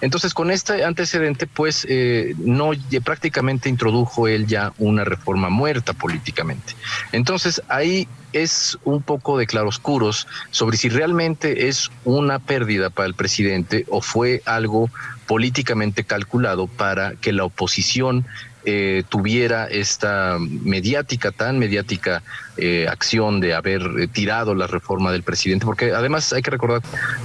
Entonces, 0.00 0.34
con 0.34 0.50
este 0.50 0.84
antecedente, 0.84 1.46
pues 1.46 1.86
eh, 1.88 2.34
no 2.38 2.72
prácticamente 3.04 3.68
introdujo 3.68 4.28
él 4.28 4.46
ya 4.46 4.72
una 4.78 5.04
reforma 5.04 5.48
muerta 5.48 5.92
políticamente. 5.92 6.74
Entonces, 7.12 7.62
ahí 7.68 8.06
es 8.32 8.78
un 8.84 9.02
poco 9.02 9.38
de 9.38 9.46
claroscuros 9.46 10.26
sobre 10.50 10.76
si 10.76 10.88
realmente 10.88 11.68
es 11.68 11.90
una 12.04 12.38
pérdida 12.38 12.90
para 12.90 13.06
el 13.06 13.14
presidente 13.14 13.86
o 13.88 14.02
fue 14.02 14.42
algo 14.44 14.90
políticamente 15.26 16.04
calculado 16.04 16.66
para 16.66 17.14
que 17.14 17.32
la 17.32 17.44
oposición 17.44 18.26
eh, 18.64 19.04
tuviera 19.08 19.66
esta 19.66 20.38
mediática, 20.40 21.30
tan 21.30 21.58
mediática 21.58 22.22
eh, 22.58 22.86
acción 22.88 23.40
de 23.40 23.52
haber 23.52 23.82
eh, 23.98 24.08
tirado 24.08 24.54
la 24.54 24.66
reforma 24.66 25.12
del 25.12 25.22
presidente, 25.22 25.66
porque 25.66 25.92
además 25.92 26.32
hay 26.32 26.40
que 26.40 26.50
recordar, 26.50 26.80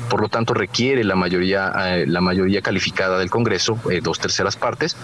por 0.10 0.20
lo 0.20 0.28
tanto 0.28 0.54
requiere 0.54 1.06
la 1.06 1.16
mayoría, 1.16 1.72
eh, 1.88 2.06
la 2.06 2.20
mayoría 2.20 2.62
calificada 2.62 3.18
del 3.18 3.30
Congreso, 3.30 3.80
dos 4.02 4.20
terceras 4.20 4.58
partes, 4.58 4.98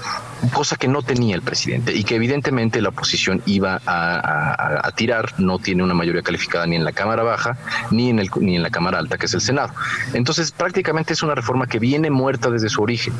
cosa 0.54 0.76
que 0.76 0.90
no 0.90 1.02
tenía 1.02 1.34
el 1.34 1.42
presidente 1.42 1.94
y 1.94 2.04
que 2.04 2.16
evidentemente 2.16 2.82
la 2.82 2.90
oposición 2.90 3.42
iba 3.46 3.80
a, 3.86 4.92
tirar, 4.96 5.34
no 5.38 5.60
tiene 5.60 5.84
una 5.84 5.94
mayoría 5.94 6.24
calificada 6.24 6.66
ni 6.66 6.76
en 6.76 6.84
la 6.84 6.92
Cámara 6.92 7.24
Baja 7.24 7.58
ni 7.92 8.10
en, 8.10 8.20
el, 8.20 8.30
ni 8.42 8.56
en 8.56 8.64
la 8.64 8.70
Cámara 8.70 8.98
Alta, 8.98 9.18
que 9.18 9.28
es 9.28 9.34
el 9.34 9.42
Senado. 9.42 9.74
Entonces 10.14 10.52
prácticamente 10.52 11.14
es 11.14 11.24
una 11.24 11.36
reforma 11.36 11.68
que 11.68 11.80
viene 11.80 12.10
muerta 12.10 12.50
desde 12.50 12.70
su 12.70 12.82
origen. 12.82 13.14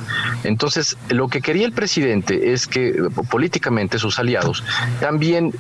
Entonces 0.44 0.98
lo 1.10 1.28
que 1.28 1.42
quería 1.42 1.66
el 1.66 1.74
presidente 1.74 2.54
es 2.54 2.68
que 2.68 2.94
políticamente 3.30 4.00
sus 4.00 4.20
aliados 4.20 4.64
también, 5.00 5.54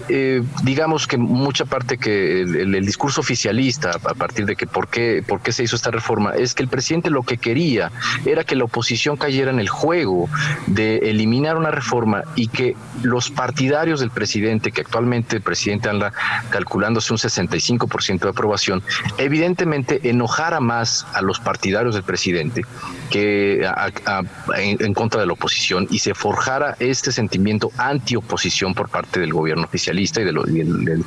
digamos 0.63 1.07
que 1.07 1.17
mucha 1.37 1.65
parte 1.65 1.97
que 1.97 2.41
el, 2.41 2.85
discurso 2.85 3.21
oficialista, 3.21 3.91
a 3.91 4.13
partir 4.13 4.45
de 4.45 4.55
que 4.55 4.67
por 4.67 4.87
qué, 4.87 5.23
por 5.27 5.41
qué 5.41 5.51
se 5.51 5.63
hizo 5.63 5.75
esta 5.75 5.91
reforma, 5.91 6.31
es 6.31 6.53
que 6.53 6.63
el 6.63 6.69
presidente 6.69 7.09
lo 7.09 7.23
que 7.23 7.37
quería 7.37 7.91
era 8.25 8.43
que 8.43 8.55
la 8.55 8.65
oposición 8.65 9.17
cayera 9.17 9.51
en 9.51 9.59
el 9.59 9.69
juego 9.69 10.29
de 10.67 10.97
eliminar 11.09 11.57
una 11.57 11.71
reforma 11.71 12.23
y 12.35 12.47
que 12.47 12.75
los 13.03 13.29
partidarios 13.29 13.99
del 13.99 14.11
presidente, 14.11 14.71
que 14.71 14.81
actualmente 14.81 15.37
el 15.37 15.41
presidente 15.41 15.89
anda 15.89 16.13
calculándose 16.49 17.13
un 17.13 17.19
65% 17.19 18.19
de 18.19 18.29
aprobación, 18.29 18.83
evidentemente 19.17 20.09
enojara 20.09 20.59
más 20.59 21.05
a 21.13 21.21
los 21.21 21.39
partidarios 21.39 21.95
del 21.95 22.03
presidente 22.03 22.63
que 23.09 23.67
en, 24.57 24.93
contra 24.93 25.21
de 25.21 25.27
la 25.27 25.33
oposición 25.33 25.87
y 25.89 25.99
se 25.99 26.13
forjara 26.13 26.75
este 26.79 27.11
sentimiento 27.11 27.71
anti-oposición 27.77 28.73
por 28.73 28.89
parte 28.89 29.19
del 29.19 29.33
gobierno 29.33 29.65
oficialista 29.65 30.21
y, 30.21 30.25
del, 30.25 31.05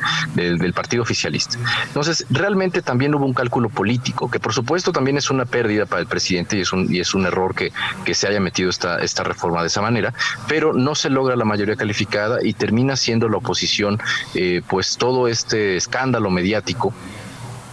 partido 0.75 1.03
oficialista. 1.03 1.59
Entonces, 1.87 2.27
realmente 2.31 2.83
también 2.83 3.14
hubo 3.14 3.27
un 3.27 3.35
cálculo 3.35 3.68
político, 3.68 4.31
que 4.31 4.41
por 4.41 4.53
supuesto 4.53 4.93
también 4.93 5.16
es 5.16 5.31
una 5.31 5.45
pérdida 5.45 5.87
para 5.87 6.01
el 6.01 6.07
presidente 6.07 6.57
y 6.57 6.61
es 6.61 6.73
un, 6.73 6.93
y 6.93 7.01
es 7.01 7.14
un 7.14 7.27
error 7.27 7.55
que, 7.55 7.73
que 8.05 8.14
se 8.14 8.29
haya 8.29 8.41
metido 8.41 8.71
esta, 8.71 8.99
esta 8.99 9.23
reforma 9.23 9.61
de 9.62 9.68
esa 9.68 9.83
manera, 9.83 10.14
pero 10.49 10.73
no 10.73 10.95
se 10.95 11.11
logra 11.11 11.37
la 11.37 11.45
mayoría 11.45 11.77
calificada 11.77 12.39
y 12.43 12.53
termina 12.55 12.97
siendo 12.97 13.29
la 13.29 13.39
oposición 13.39 14.01
eh, 14.35 14.62
pues 14.68 14.97
todo 14.97 15.29
este 15.29 15.77
escándalo 15.77 16.31
mediático 16.31 16.93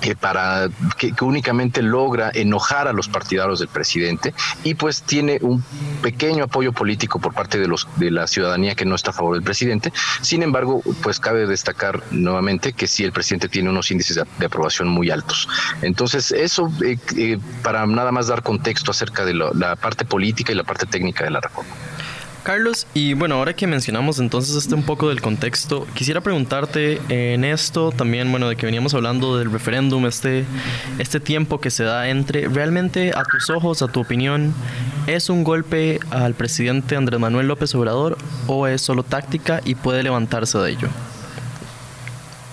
que 0.01 0.15
para 0.15 0.69
que, 0.97 1.13
únicamente 1.21 1.81
logra 1.81 2.31
enojar 2.33 2.87
a 2.87 2.93
los 2.93 3.07
partidarios 3.07 3.59
del 3.59 3.67
presidente 3.67 4.33
y 4.63 4.75
pues 4.75 5.01
tiene 5.01 5.39
un 5.41 5.63
pequeño 6.01 6.45
apoyo 6.45 6.71
político 6.71 7.19
por 7.19 7.33
parte 7.33 7.59
de 7.59 7.67
los 7.67 7.87
de 7.97 8.11
la 8.11 8.27
ciudadanía 8.27 8.75
que 8.75 8.85
no 8.85 8.95
está 8.95 9.11
a 9.11 9.13
favor 9.13 9.35
del 9.35 9.43
presidente. 9.43 9.91
Sin 10.21 10.43
embargo, 10.43 10.81
pues 11.01 11.19
cabe 11.19 11.45
destacar 11.47 12.01
nuevamente 12.11 12.73
que 12.73 12.87
sí 12.87 13.03
el 13.03 13.11
presidente 13.11 13.49
tiene 13.49 13.69
unos 13.69 13.91
índices 13.91 14.15
de, 14.15 14.45
aprobación 14.45 14.87
muy 14.87 15.09
altos. 15.09 15.47
Entonces, 15.81 16.31
eso 16.31 16.71
eh, 16.83 16.97
eh, 17.17 17.37
para 17.63 17.85
nada 17.85 18.11
más 18.11 18.27
dar 18.27 18.43
contexto 18.43 18.91
acerca 18.91 19.25
de 19.25 19.33
la 19.33 19.75
parte 19.75 20.05
política 20.05 20.51
y 20.51 20.55
la 20.55 20.63
parte 20.63 20.85
técnica 20.85 21.23
de 21.23 21.31
la 21.31 21.41
reforma. 21.41 21.73
Carlos, 22.47 22.87
y 22.93 23.13
bueno, 23.13 23.35
ahora 23.35 23.51
que 23.51 23.67
mencionamos 23.67 24.19
entonces 24.19 24.55
este 24.55 24.73
un 24.73 24.83
poco 24.83 25.09
del 25.09 25.21
contexto, 25.21 25.85
quisiera 25.93 26.21
preguntarte 26.21 27.01
en 27.09 27.43
esto 27.43 27.91
también, 27.91 28.31
bueno, 28.31 28.47
de 28.47 28.55
que 28.55 28.65
veníamos 28.65 28.93
hablando 28.93 29.37
del 29.37 29.51
referéndum, 29.51 30.05
este, 30.05 30.45
este 30.97 31.19
tiempo 31.19 31.59
que 31.59 31.69
se 31.71 31.83
da 31.83 32.07
entre, 32.07 32.47
¿realmente 32.47 33.11
a 33.13 33.23
tus 33.25 33.49
ojos, 33.49 33.81
a 33.81 33.89
tu 33.89 33.99
opinión, 33.99 34.53
es 35.07 35.29
un 35.29 35.43
golpe 35.43 35.99
al 36.09 36.35
presidente 36.35 36.95
Andrés 36.95 37.19
Manuel 37.19 37.49
López 37.49 37.75
Obrador 37.75 38.17
o 38.47 38.65
es 38.65 38.81
solo 38.81 39.03
táctica 39.03 39.59
y 39.65 39.75
puede 39.75 40.01
levantarse 40.01 40.57
de 40.57 40.71
ello? 40.71 40.87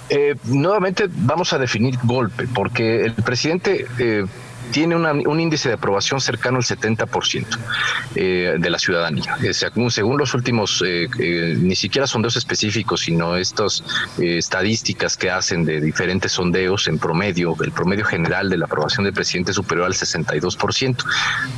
Eh, 0.08 0.34
nuevamente 0.46 1.08
vamos 1.08 1.52
a 1.52 1.58
definir 1.58 1.96
golpe, 2.02 2.48
porque 2.52 3.04
el 3.04 3.14
presidente 3.14 3.86
eh, 4.00 4.24
tiene 4.70 4.96
un 4.96 5.40
índice 5.40 5.68
de 5.68 5.74
aprobación 5.74 6.20
cercano 6.20 6.58
al 6.58 6.64
70% 6.64 7.46
eh, 8.14 8.56
de 8.58 8.70
la 8.70 8.78
ciudadanía. 8.78 9.36
según, 9.52 9.90
según 9.90 10.18
los 10.18 10.34
últimos, 10.34 10.82
eh, 10.84 11.08
eh, 11.18 11.56
ni 11.58 11.76
siquiera 11.76 12.06
sondeos 12.06 12.36
específicos, 12.36 13.00
sino 13.00 13.36
estas 13.36 13.82
estadísticas 14.18 15.16
que 15.16 15.30
hacen 15.30 15.64
de 15.64 15.80
diferentes 15.80 16.32
sondeos 16.32 16.88
en 16.88 16.98
promedio, 16.98 17.56
el 17.62 17.72
promedio 17.72 18.04
general 18.04 18.50
de 18.50 18.58
la 18.58 18.66
aprobación 18.66 19.04
del 19.04 19.14
presidente 19.14 19.50
es 19.50 19.56
superior 19.56 19.86
al 19.86 19.94
62%. 19.94 21.04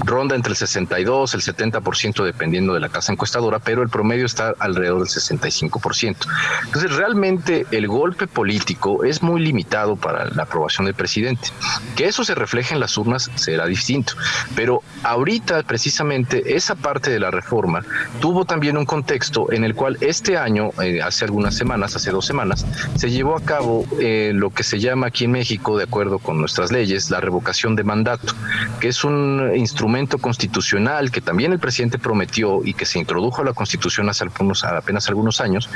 Ronda 0.05 0.35
entre 0.35 0.51
el 0.51 0.57
62 0.57 1.35
y 1.35 1.37
el 1.37 1.43
70% 1.43 2.25
dependiendo 2.25 2.75
de 2.75 2.81
la 2.81 2.89
casa 2.89 3.13
encuestadora, 3.13 3.59
pero 3.59 3.83
el 3.83 3.89
promedio 3.89 4.27
está 4.27 4.55
alrededor 4.59 4.99
del 4.99 5.09
65%. 5.09 6.17
Entonces, 6.65 6.93
realmente 6.97 7.67
el 7.71 7.89
golpe 7.89 8.27
político 8.27 9.05
es 9.05 9.23
muy 9.23 9.41
limitado 9.41 9.97
para 9.97 10.27
la 10.27 10.43
aprobación 10.45 10.87
del 10.87 10.95
presidente. 10.95 11.49
Que 11.97 12.07
eso 12.07 12.25
se 12.25 12.35
refleje 12.35 12.75
en 12.75 12.81
las 12.81 12.96
urnas 12.97 13.31
será 13.35 13.67
distinto. 13.67 14.15
Pero 14.55 14.83
ahorita 15.03 15.63
precisamente 15.63 16.57
esa 16.57 16.75
parte 16.75 17.11
de 17.11 17.21
la 17.21 17.31
reforma 17.31 17.85
tuvo 18.21 18.45
también 18.45 18.77
un 18.77 18.85
contexto 18.85 19.53
en 19.53 19.65
el 19.65 19.75
cual 19.75 19.99
este 20.01 20.37
año, 20.37 20.71
eh, 20.83 21.01
hace 21.03 21.25
algunas 21.25 21.55
semanas, 21.55 21.97
hace 21.97 22.11
dos 22.11 22.27
semanas, 22.27 22.67
se 22.97 23.11
llevó 23.11 23.37
a 23.37 23.41
cabo 23.41 23.85
eh, 24.01 24.33
lo 24.35 24.51
que 24.51 24.63
se 24.63 24.79
llama 24.79 25.09
aquí 25.09 25.25
en 25.25 25.33
México, 25.33 25.77
de 25.77 25.85
acuerdo 25.85 26.19
con 26.19 26.39
nuestras 26.41 26.73
leyes, 26.73 27.11
la 27.11 27.21
revocación 27.21 27.77
de 27.77 27.85
mandato, 27.85 28.35
que 28.81 28.89
es 28.89 29.05
un 29.05 29.53
instrumento 29.55 30.19
constitucional 30.19 31.11
que 31.11 31.21
también 31.21 31.53
el 31.53 31.59
presidente 31.59 31.99
prometió 31.99 32.65
y 32.65 32.75
que 32.75 32.87
se 32.87 32.99
introdujo 32.99 33.43
a 33.43 33.45
la 33.45 33.53
Constitución 33.53 34.09
hace 34.09 34.25
algunos, 34.25 34.65
apenas 34.65 35.09
algunos 35.09 35.41
años, 35.41 35.69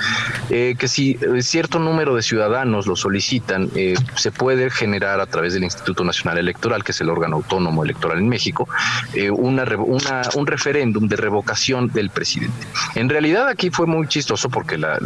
eh, 0.49 0.75
que 0.79 0.89
si 0.89 1.19
cierto 1.41 1.79
número 1.79 2.15
de 2.15 2.23
ciudadanos 2.23 2.87
lo 2.87 2.97
solicitan, 2.97 3.71
se 4.15 4.33
puede 4.33 4.71
generar 4.71 5.21
a 5.21 5.27
través 5.27 5.55
del 5.55 5.65
Instituto 5.65 6.05
Nacional 6.05 6.39
Electoral, 6.39 6.85
que 6.85 6.93
es 6.93 7.01
el 7.01 7.10
órgano 7.11 7.37
autónomo 7.37 7.85
electoral 7.85 8.19
en 8.19 8.29
México, 8.29 8.69
eh, 9.15 9.31
una, 9.31 9.65
un 10.35 10.47
referéndum 10.47 11.09
de 11.09 11.17
revocación 11.17 11.89
del 11.89 12.11
presidente. 12.11 12.67
En 12.95 13.09
realidad 13.09 13.49
aquí 13.49 13.71
fue 13.71 13.87
muy 13.87 14.07
chistoso 14.09 14.49
porque 14.49 14.79
la, 14.79 14.99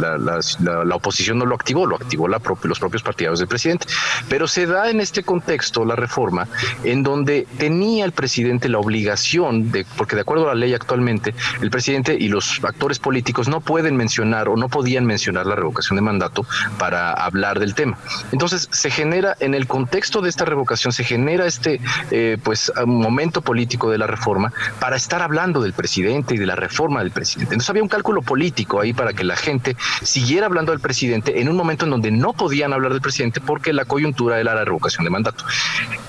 oposición 0.93 1.37
no 1.37 1.45
lo 1.45 1.55
activó, 1.55 1.85
lo 1.85 1.95
activó 1.95 2.27
los 2.27 2.79
propios 2.79 3.03
partidarios 3.03 3.39
del 3.39 3.47
presidente, 3.47 3.87
pero 4.29 4.47
se 4.47 4.65
da 4.65 4.89
en 4.89 5.01
este 5.01 5.23
contexto 5.23 5.85
la 5.85 5.95
reforma 5.95 6.47
en 6.83 7.03
donde 7.03 7.47
tenía 7.57 8.05
el 8.05 8.11
presidente 8.11 8.69
la 8.69 8.79
obligación 8.79 9.71
de, 9.71 9.85
porque 9.97 10.15
de 10.15 10.21
acuerdo 10.21 10.49
a 10.49 10.53
la 10.53 10.59
ley 10.59 10.73
actualmente, 10.73 11.33
el 11.61 11.69
presidente 11.69 12.15
y 12.19 12.29
los 12.29 12.63
actores 12.63 12.99
políticos 12.99 13.47
no 13.47 13.61
pueden 13.61 13.95
mencionar 13.95 14.47
o 14.49 14.55
no 14.55 14.69
podían 14.69 15.05
mencionar 15.05 15.45
la 15.45 15.55
revocación 15.55 15.95
de 15.95 16.01
mandato 16.01 16.45
para 16.77 17.11
hablar 17.11 17.59
del 17.59 17.75
tema. 17.75 17.97
Entonces 18.31 18.67
se 18.71 18.89
genera 18.89 19.35
en 19.39 19.53
el 19.53 19.67
contexto 19.67 20.21
de 20.21 20.29
esta 20.29 20.45
revocación, 20.45 20.93
se 20.93 21.03
genera 21.03 21.45
este 21.45 21.79
eh, 22.11 22.37
pues 22.43 22.71
un 22.83 22.99
momento 22.99 23.41
político 23.41 23.89
de 23.89 23.97
la 23.97 24.07
reforma 24.07 24.51
para 24.79 24.95
estar 24.95 25.21
hablando 25.21 25.61
del 25.61 25.73
presidente 25.73 26.35
y 26.35 26.37
de 26.37 26.45
la 26.45 26.55
reforma 26.55 27.01
del 27.01 27.11
presidente. 27.11 27.53
Entonces 27.53 27.69
había 27.69 27.83
un 27.83 27.89
cálculo 27.89 28.21
político 28.21 28.79
ahí 28.79 28.93
para 28.93 29.13
que 29.13 29.23
la 29.23 29.35
gente 29.35 29.75
siguiera 30.01 30.45
hablando 30.45 30.71
del 30.71 30.81
presidente 30.81 31.39
en 31.39 31.49
un 31.49 31.55
momento 31.55 31.85
en 31.85 31.91
donde 31.91 32.11
no 32.11 32.33
podían 32.33 32.73
hablar 32.73 32.91
del 32.91 33.01
presidente 33.01 33.41
porque 33.41 33.73
la 33.73 33.85
coyuntura 33.85 34.39
era 34.39 34.55
la 34.55 34.65
revocación 34.65 35.03
de 35.03 35.09
mandato. 35.09 35.45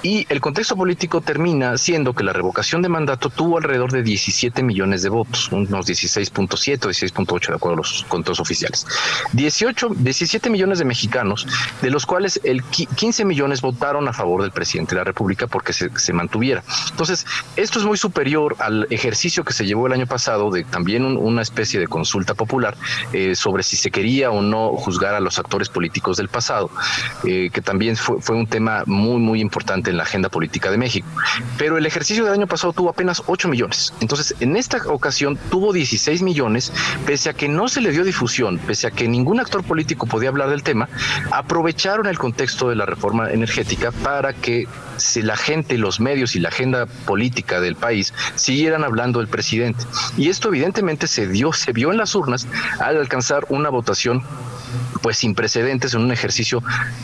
Y 0.03 0.27
el 0.29 0.41
contexto 0.41 0.77
político 0.77 1.21
termina 1.21 1.77
siendo 1.79 2.15
que 2.15 2.23
la 2.23 2.33
revocación 2.33 2.83
de 2.83 2.89
mandato 2.89 3.31
tuvo 3.31 3.59
alrededor 3.59 3.93
de 3.93 4.03
17 4.03 4.63
millones 4.63 5.03
de 5.03 5.09
votos, 5.09 5.51
unos 5.51 5.87
16.7 5.87 6.85
o 6.85 6.91
16.8 6.91 7.49
de 7.49 7.55
acuerdo 7.55 7.75
a 7.75 7.77
los 7.79 8.05
contos 8.09 8.39
oficiales. 8.41 8.87
18, 9.33 9.91
17 9.97 10.51
millones 10.51 10.79
de 10.79 10.85
mexicanos, 10.85 11.47
de 11.83 11.91
los 11.91 12.07
cuales 12.07 12.41
el 12.45 12.63
15 12.63 13.25
millones 13.25 13.61
votaron 13.63 14.07
a 14.09 14.13
favor 14.13 14.43
del 14.43 14.53
presidente 14.53 14.95
de 14.95 15.01
la 15.01 15.05
República 15.05 15.47
porque 15.47 15.73
se, 15.77 16.13
mantuviera. 16.13 16.63
Entonces, 16.91 17.27
esto 17.57 17.79
es 17.79 17.85
muy 17.85 17.97
superior 17.97 18.57
al 18.59 18.87
ejercicio 18.91 19.45
que 19.45 19.53
se 19.53 19.67
llevó 19.67 19.87
el 19.87 19.93
año 19.93 20.07
pasado 20.07 20.51
de 20.51 20.65
también 20.65 21.05
una 21.05 21.43
especie 21.43 21.79
de 21.79 21.87
consulta 21.87 22.35
popular 22.35 22.77
eh, 23.13 23.35
sobre 23.35 23.63
si 23.63 23.77
se 23.77 23.91
quería 23.91 24.31
o 24.31 24.43
no 24.43 24.71
juzgar 24.71 25.15
a 25.15 25.21
los 25.21 25.39
actores 25.39 25.69
políticos 25.69 26.17
del 26.17 26.29
pasado, 26.29 26.71
eh, 27.25 27.51
que 27.53 27.61
también 27.61 27.97
fue, 27.97 28.21
fue, 28.21 28.37
un 28.37 28.47
tema 28.47 28.83
muy, 28.87 29.19
muy 29.19 29.41
importante 29.41 29.91
en 29.91 29.97
la 29.97 30.05
agenda 30.05 30.29
política 30.29 30.71
de 30.71 30.79
México. 30.79 31.07
Pero 31.59 31.77
el 31.77 31.87
ejercicio 31.87 32.25
del 32.25 32.35
año 32.35 32.47
pasado 32.47 32.73
tuvo 32.73 32.91
apenas 32.91 33.23
8 33.27 33.49
millones. 33.49 33.93
Entonces, 34.01 34.35
en 34.41 34.57
esta 34.57 34.79
ocasión 34.89 35.39
tuvo 35.51 35.73
16 35.73 36.23
millones, 36.23 36.73
pese 37.05 37.31
a 37.31 37.35
que 37.35 37.49
no 37.49 37.69
se 37.69 37.81
le 37.81 37.91
dio 37.91 38.05
difusión, 38.05 38.59
pese 38.59 38.87
a 38.87 38.91
que 38.91 39.09
ningún 39.09 39.41
actor 39.41 39.63
político 39.65 40.07
podía 40.07 40.29
hablar 40.29 40.51
del 40.51 40.63
tema, 40.63 40.89
aprovecharon 41.31 42.07
el 42.07 42.19
contexto 42.19 42.69
de 42.69 42.77
la 42.77 42.87
reforma 42.87 43.31
energética 43.31 43.93
para 43.93 44.33
que 44.33 44.67
si 44.97 45.23
la 45.23 45.37
gente, 45.37 45.79
los 45.79 46.01
medios 46.01 46.37
y 46.37 46.41
la 46.41 46.49
agenda 46.49 46.87
política 46.87 47.61
del 47.61 47.77
país 47.77 48.13
siguieran 48.35 48.85
hablando 48.85 49.19
del 49.19 49.29
presidente. 49.29 49.85
Y 50.17 50.29
esto 50.29 50.49
evidentemente 50.49 51.07
se 51.07 51.27
dio, 51.27 51.53
se 51.53 51.73
vio 51.73 51.91
en 51.91 51.99
las 51.99 52.15
urnas 52.15 52.47
al 52.81 52.97
alcanzar 52.97 53.47
una 53.49 53.69
votación 53.69 54.25
pues 55.03 55.19
sin 55.19 55.35
precedentes 55.35 55.95
en 55.95 56.01
un 56.01 56.13
ejercicio 56.13 56.63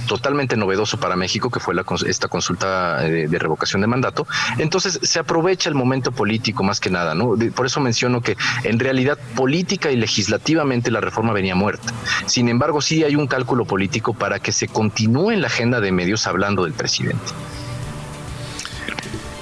totalmente 0.09 0.57
novedoso 0.57 0.99
para 0.99 1.16
México 1.16 1.51
que 1.51 1.61
fue 1.61 1.74
la, 1.74 1.84
esta 2.07 2.28
consulta 2.28 3.01
de, 3.03 3.28
de, 3.28 3.38
revocación 3.38 3.80
de 3.80 3.86
mandato. 3.86 4.26
Entonces 4.59 4.99
se 5.03 5.18
aprovecha 5.18 5.68
el 5.68 5.74
momento 5.74 6.11
político 6.11 6.64
más 6.64 6.80
que 6.80 6.90
nada, 6.90 7.14
¿no? 7.14 7.34
Por 7.55 7.66
eso 7.66 7.80
menciono 7.80 8.20
que 8.20 8.36
en 8.64 8.78
realidad 8.78 9.18
política 9.36 9.90
y 9.90 9.97
legislativamente 9.97 10.90
la 10.90 11.01
reforma 11.01 11.32
venía 11.32 11.55
muerta. 11.55 11.93
Sin 12.26 12.49
embargo, 12.49 12.80
sí 12.80 13.05
hay 13.05 13.16
un 13.16 13.26
cálculo 13.26 13.64
político 13.64 14.14
para 14.14 14.38
que 14.40 14.53
se 14.53 14.68
continúe 14.68 15.32
en 15.32 15.40
la 15.40 15.47
agenda 15.47 15.80
de 15.80 15.93
medios 15.93 16.26
hablando 16.26 16.64
del 16.64 16.72
presidente. 16.72 17.32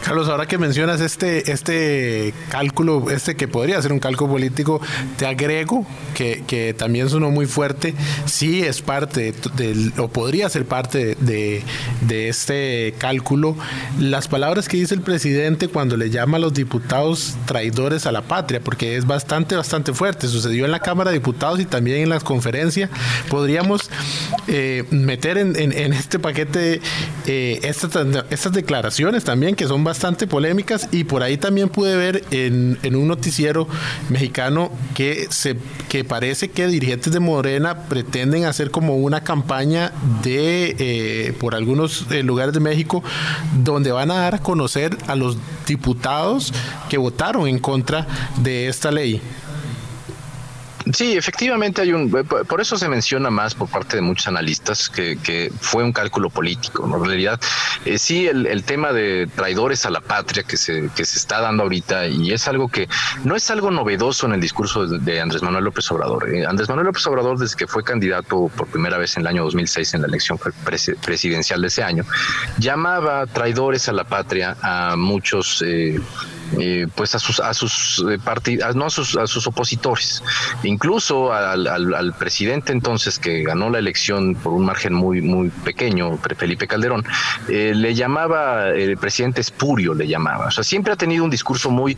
Carlos, 0.04 0.28
ahora 0.28 0.46
que 0.46 0.58
mencionas 0.58 1.00
este, 1.00 1.52
este 1.52 2.34
cálculo, 2.48 3.10
este 3.10 3.36
que 3.36 3.48
podría 3.48 3.80
ser 3.82 3.92
un 3.92 4.00
cálculo 4.00 4.32
político, 4.32 4.80
te 5.18 5.26
agrego 5.26 5.86
que, 6.14 6.42
que 6.46 6.74
también 6.74 7.08
sonó 7.08 7.30
muy 7.30 7.46
fuerte, 7.46 7.94
sí 8.24 8.62
es 8.62 8.80
parte 8.82 9.34
del, 9.56 9.92
o 9.98 10.08
podría 10.08 10.48
ser 10.48 10.64
parte 10.64 11.16
de, 11.20 11.62
de 12.00 12.28
este 12.28 12.94
cálculo, 12.98 13.56
las 13.98 14.26
palabras 14.26 14.68
que 14.68 14.78
dice 14.78 14.94
el 14.94 15.02
presidente 15.02 15.68
cuando 15.68 15.96
le 15.96 16.10
llama 16.10 16.38
a 16.38 16.40
los 16.40 16.54
diputados 16.54 17.36
traidores 17.44 18.06
a 18.06 18.12
la 18.12 18.22
patria, 18.22 18.60
porque 18.60 18.96
es 18.96 19.06
bastante, 19.06 19.54
bastante 19.54 19.92
fuerte. 19.92 20.28
Sucedió 20.28 20.64
en 20.64 20.72
la 20.72 20.80
Cámara 20.80 21.10
de 21.10 21.18
Diputados 21.18 21.60
y 21.60 21.66
también 21.66 21.98
en 21.98 22.08
las 22.08 22.24
conferencias. 22.24 22.90
Podríamos 23.28 23.90
eh, 24.48 24.84
meter 24.90 25.38
en, 25.38 25.56
en, 25.56 25.92
este 25.92 26.18
paquete 26.18 26.80
eh, 27.26 27.60
estas, 27.62 27.92
estas 28.30 28.52
declaraciones 28.52 29.24
también, 29.24 29.54
que 29.54 29.66
son 29.66 29.84
bastante 29.84 29.89
polémicas, 30.28 30.88
y 30.92 31.04
por 31.04 31.22
ahí 31.22 31.36
también 31.36 31.68
pude 31.68 31.96
ver 31.96 32.24
en, 32.30 32.78
en 32.82 32.96
un 32.96 33.08
noticiero 33.08 33.68
mexicano 34.08 34.70
que, 34.94 35.26
se, 35.30 35.56
que 35.88 36.04
parece 36.04 36.50
que 36.50 36.66
dirigentes 36.66 37.12
de 37.12 37.20
Morena 37.20 37.84
pretenden 37.88 38.44
hacer 38.44 38.70
como 38.70 38.96
una 38.96 39.22
campaña 39.22 39.92
de 40.22 40.76
eh, 40.78 41.32
por 41.38 41.54
algunos 41.54 42.06
lugares 42.22 42.54
de 42.54 42.60
México 42.60 43.02
donde 43.62 43.92
van 43.92 44.10
a 44.10 44.14
dar 44.14 44.34
a 44.36 44.38
conocer 44.38 44.96
a 45.06 45.14
los 45.14 45.36
diputados 45.66 46.52
que 46.88 46.98
votaron 46.98 47.48
en 47.48 47.58
contra 47.58 48.06
de 48.42 48.68
esta 48.68 48.90
ley. 48.90 49.20
Sí, 50.92 51.16
efectivamente 51.16 51.82
hay 51.82 51.92
un, 51.92 52.10
por 52.10 52.60
eso 52.60 52.76
se 52.76 52.88
menciona 52.88 53.30
más 53.30 53.54
por 53.54 53.68
parte 53.68 53.96
de 53.96 54.02
muchos 54.02 54.26
analistas 54.28 54.88
que, 54.88 55.52
fue 55.60 55.84
un 55.84 55.92
cálculo 55.92 56.30
político. 56.30 56.84
En 56.84 57.04
realidad, 57.04 57.38
eh, 57.84 57.98
sí, 57.98 58.26
el, 58.26 58.64
tema 58.64 58.92
de 58.92 59.28
traidores 59.34 59.84
a 59.86 59.90
la 59.90 60.00
patria 60.00 60.42
que 60.42 60.56
se, 60.56 60.90
que 60.96 61.04
se 61.04 61.18
está 61.18 61.40
dando 61.40 61.64
ahorita 61.64 62.06
y 62.08 62.32
es 62.32 62.48
algo 62.48 62.68
que 62.68 62.88
no 63.24 63.36
es 63.36 63.50
algo 63.50 63.70
novedoso 63.70 64.26
en 64.26 64.34
el 64.34 64.40
discurso 64.40 64.86
de, 64.86 65.20
Andrés 65.20 65.42
Manuel 65.42 65.64
López 65.64 65.90
Obrador. 65.90 66.34
Eh, 66.34 66.46
Andrés 66.46 66.68
Manuel 66.68 66.86
López 66.86 67.06
Obrador, 67.06 67.38
desde 67.38 67.56
que 67.56 67.66
fue 67.66 67.84
candidato 67.84 68.50
por 68.56 68.66
primera 68.68 68.96
vez 68.98 69.16
en 69.16 69.22
el 69.22 69.26
año 69.26 69.44
2006 69.44 69.94
en 69.94 70.02
la 70.02 70.06
elección 70.08 70.38
presidencial 71.04 71.60
de 71.60 71.68
ese 71.68 71.82
año, 71.82 72.04
llamaba 72.58 73.26
traidores 73.26 73.88
a 73.88 73.92
la 73.92 74.04
patria 74.04 74.56
a 74.62 74.96
muchos 74.96 75.62
eh, 75.66 76.00
eh, 76.58 76.88
pues 76.94 77.14
a 77.14 77.18
sus 77.18 77.38
a 77.38 77.54
sus 77.54 78.04
eh, 78.10 78.18
partidos, 78.18 78.74
no 78.74 78.86
a 78.86 78.90
sus, 78.90 79.16
a 79.16 79.26
sus 79.26 79.46
opositores, 79.46 80.22
incluso 80.64 81.32
al, 81.32 81.66
al, 81.66 82.12
presidente 82.14 82.72
entonces 82.72 83.18
que 83.18 83.42
ganó 83.42 83.70
la 83.70 83.78
elección 83.78 84.34
por 84.34 84.52
un 84.52 84.64
margen 84.64 84.92
muy 84.92 85.20
muy 85.22 85.50
pequeño, 85.50 86.18
Felipe 86.36 86.66
Calderón, 86.66 87.04
eh, 87.48 87.72
le 87.74 87.94
llamaba 87.94 88.70
el 88.70 88.96
presidente 88.96 89.40
espurio, 89.40 89.94
le 89.94 90.08
llamaba, 90.08 90.46
o 90.46 90.50
sea 90.50 90.64
siempre 90.64 90.92
ha 90.92 90.96
tenido 90.96 91.24
un 91.24 91.30
discurso 91.30 91.70
muy 91.70 91.96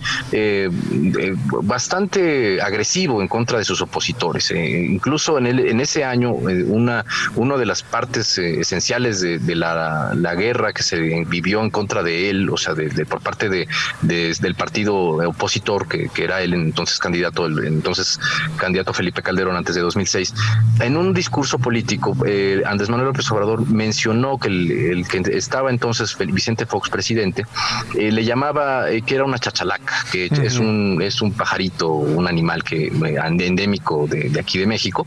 bastante 1.63 2.61
agresivo 2.61 3.23
en 3.23 3.29
contra 3.29 3.59
de 3.59 3.65
sus 3.65 3.81
opositores, 3.81 4.51
incluso 4.51 5.39
en 5.39 5.47
el, 5.47 5.61
en 5.61 5.81
ese 5.81 6.05
año 6.05 6.33
una 6.33 7.05
una 7.37 7.57
de 7.57 7.67
las 7.67 7.83
partes 7.83 8.37
esenciales 8.39 9.21
de, 9.21 9.39
de 9.39 9.55
la, 9.55 10.13
la, 10.15 10.35
guerra 10.35 10.73
que 10.73 10.83
se 10.83 10.99
vivió 11.25 11.63
en 11.63 11.71
contra 11.71 12.03
de 12.03 12.31
él, 12.31 12.49
o 12.51 12.57
sea 12.57 12.75
de, 12.75 13.07
por 13.07 13.21
parte 13.21 13.49
de, 13.49 13.69
de 14.03 14.42
del 14.43 14.55
partido 14.55 14.95
opositor, 15.29 15.89
que, 15.89 16.11
era 16.23 16.43
él 16.43 16.53
entonces 16.53 16.99
candidato, 16.99 17.47
el 17.47 17.65
entonces 17.65 18.21
candidato 18.57 18.93
Felipe 18.93 19.23
Calderón 19.23 19.57
antes 19.57 19.75
de 19.75 19.81
2006, 19.81 20.35
en 20.81 20.97
un 20.97 21.15
discurso 21.15 21.59
político, 21.59 22.17
eh, 22.27 22.63
Andrés 22.67 22.91
Manuel 22.91 23.09
López 23.09 23.31
Obrador 23.31 23.67
mencionó 23.69 24.39
que 24.39 24.49
el, 24.49 25.07
que 25.09 25.23
estaba 25.33 25.71
entonces 25.71 26.17
Vicente 26.19 26.67
Fox 26.67 26.91
presidente, 26.91 27.47
eh, 27.95 28.11
le 28.11 28.25
llamaba 28.25 28.91
eh, 28.91 29.03
que 29.03 29.15
era 29.15 29.25
una 29.25 29.39
chachalaca, 29.39 30.05
que 30.11 30.27
es, 30.27 30.59
un, 30.59 31.01
es 31.01 31.23
un 31.23 31.33
pajarito, 31.33 31.89
un 31.93 32.27
animal 32.29 32.63
que 32.65 32.89
endémico 32.89 34.07
de, 34.07 34.39
aquí 34.39 34.59
de 34.59 34.67
México, 34.67 35.07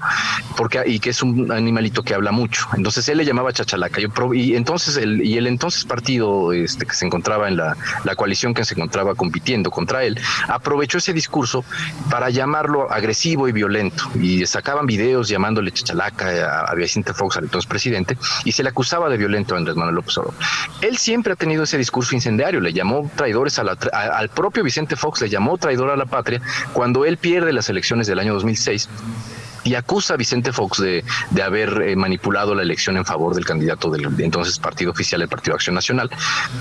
porque, 0.55 0.83
y 0.85 0.99
que 0.99 1.09
es 1.11 1.21
un 1.21 1.51
animalito 1.51 2.03
que 2.03 2.13
habla 2.13 2.31
mucho. 2.31 2.67
Entonces 2.75 3.07
él 3.09 3.17
le 3.17 3.25
llamaba 3.25 3.51
chachalaca. 3.53 3.99
y 4.33 4.55
entonces 4.55 4.97
el, 4.97 5.25
y 5.25 5.37
el 5.37 5.47
entonces 5.47 5.85
partido 5.85 6.53
este, 6.53 6.85
que 6.85 6.93
se 6.93 7.05
encontraba 7.05 7.47
en 7.47 7.57
la, 7.57 7.75
la 8.03 8.15
coalición 8.15 8.53
que 8.53 8.63
se 8.63 8.75
encontraba 8.75 9.15
con 9.15 9.24
compitiendo 9.25 9.71
contra 9.71 10.03
él, 10.03 10.19
aprovechó 10.47 10.99
ese 10.99 11.11
discurso 11.13 11.65
para 12.11 12.29
llamarlo 12.29 12.91
agresivo 12.91 13.47
y 13.47 13.51
violento. 13.51 14.03
Y 14.21 14.45
sacaban 14.45 14.85
videos 14.85 15.27
llamándole 15.27 15.71
chachalaca 15.71 16.69
a, 16.69 16.75
Vicente 16.75 17.13
Fox, 17.13 17.37
al 17.37 17.45
entonces 17.45 17.67
presidente, 17.67 18.17
y 18.43 18.51
se 18.51 18.61
le 18.61 18.69
acusaba 18.69 19.09
de 19.09 19.17
violento 19.17 19.55
a 19.55 19.57
Andrés 19.57 19.75
Manuel 19.75 19.95
López 19.95 20.17
Obrador. 20.19 20.35
Él 20.81 20.97
siempre 20.97 21.33
ha 21.33 21.35
tenido 21.35 21.63
ese 21.63 21.77
discurso 21.77 22.13
incendiario, 22.13 22.59
le 22.59 22.71
llamó 22.71 23.09
traidores 23.15 23.57
a 23.57 23.63
la, 23.63 23.77
al 23.93 24.29
propio 24.29 24.63
Vicente 24.63 24.95
Fox, 24.95 25.21
le 25.21 25.29
llamó 25.29 25.57
traidor 25.57 25.89
a 25.89 25.95
la 25.95 26.05
patria 26.05 26.41
cuando 26.73 27.05
él 27.05 27.17
pierde 27.17 27.51
las 27.51 27.69
elecciones 27.69 28.05
del 28.05 28.19
año 28.19 28.33
2006 28.33 28.89
y 29.65 29.75
acusa 29.75 30.13
a 30.13 30.17
Vicente 30.17 30.53
Fox 30.53 30.79
de, 30.79 31.03
de 31.31 31.43
haber 31.43 31.81
eh, 31.81 31.95
manipulado 31.95 32.55
la 32.55 32.61
elección 32.61 32.95
en 32.97 33.03
favor 33.03 33.33
del 33.33 33.45
candidato 33.45 33.89
del 33.89 34.05
entonces 34.19 34.59
partido 34.59 34.91
oficial, 34.91 35.21
el 35.21 35.27
Partido 35.27 35.55
Acción 35.55 35.75
Nacional. 35.75 36.09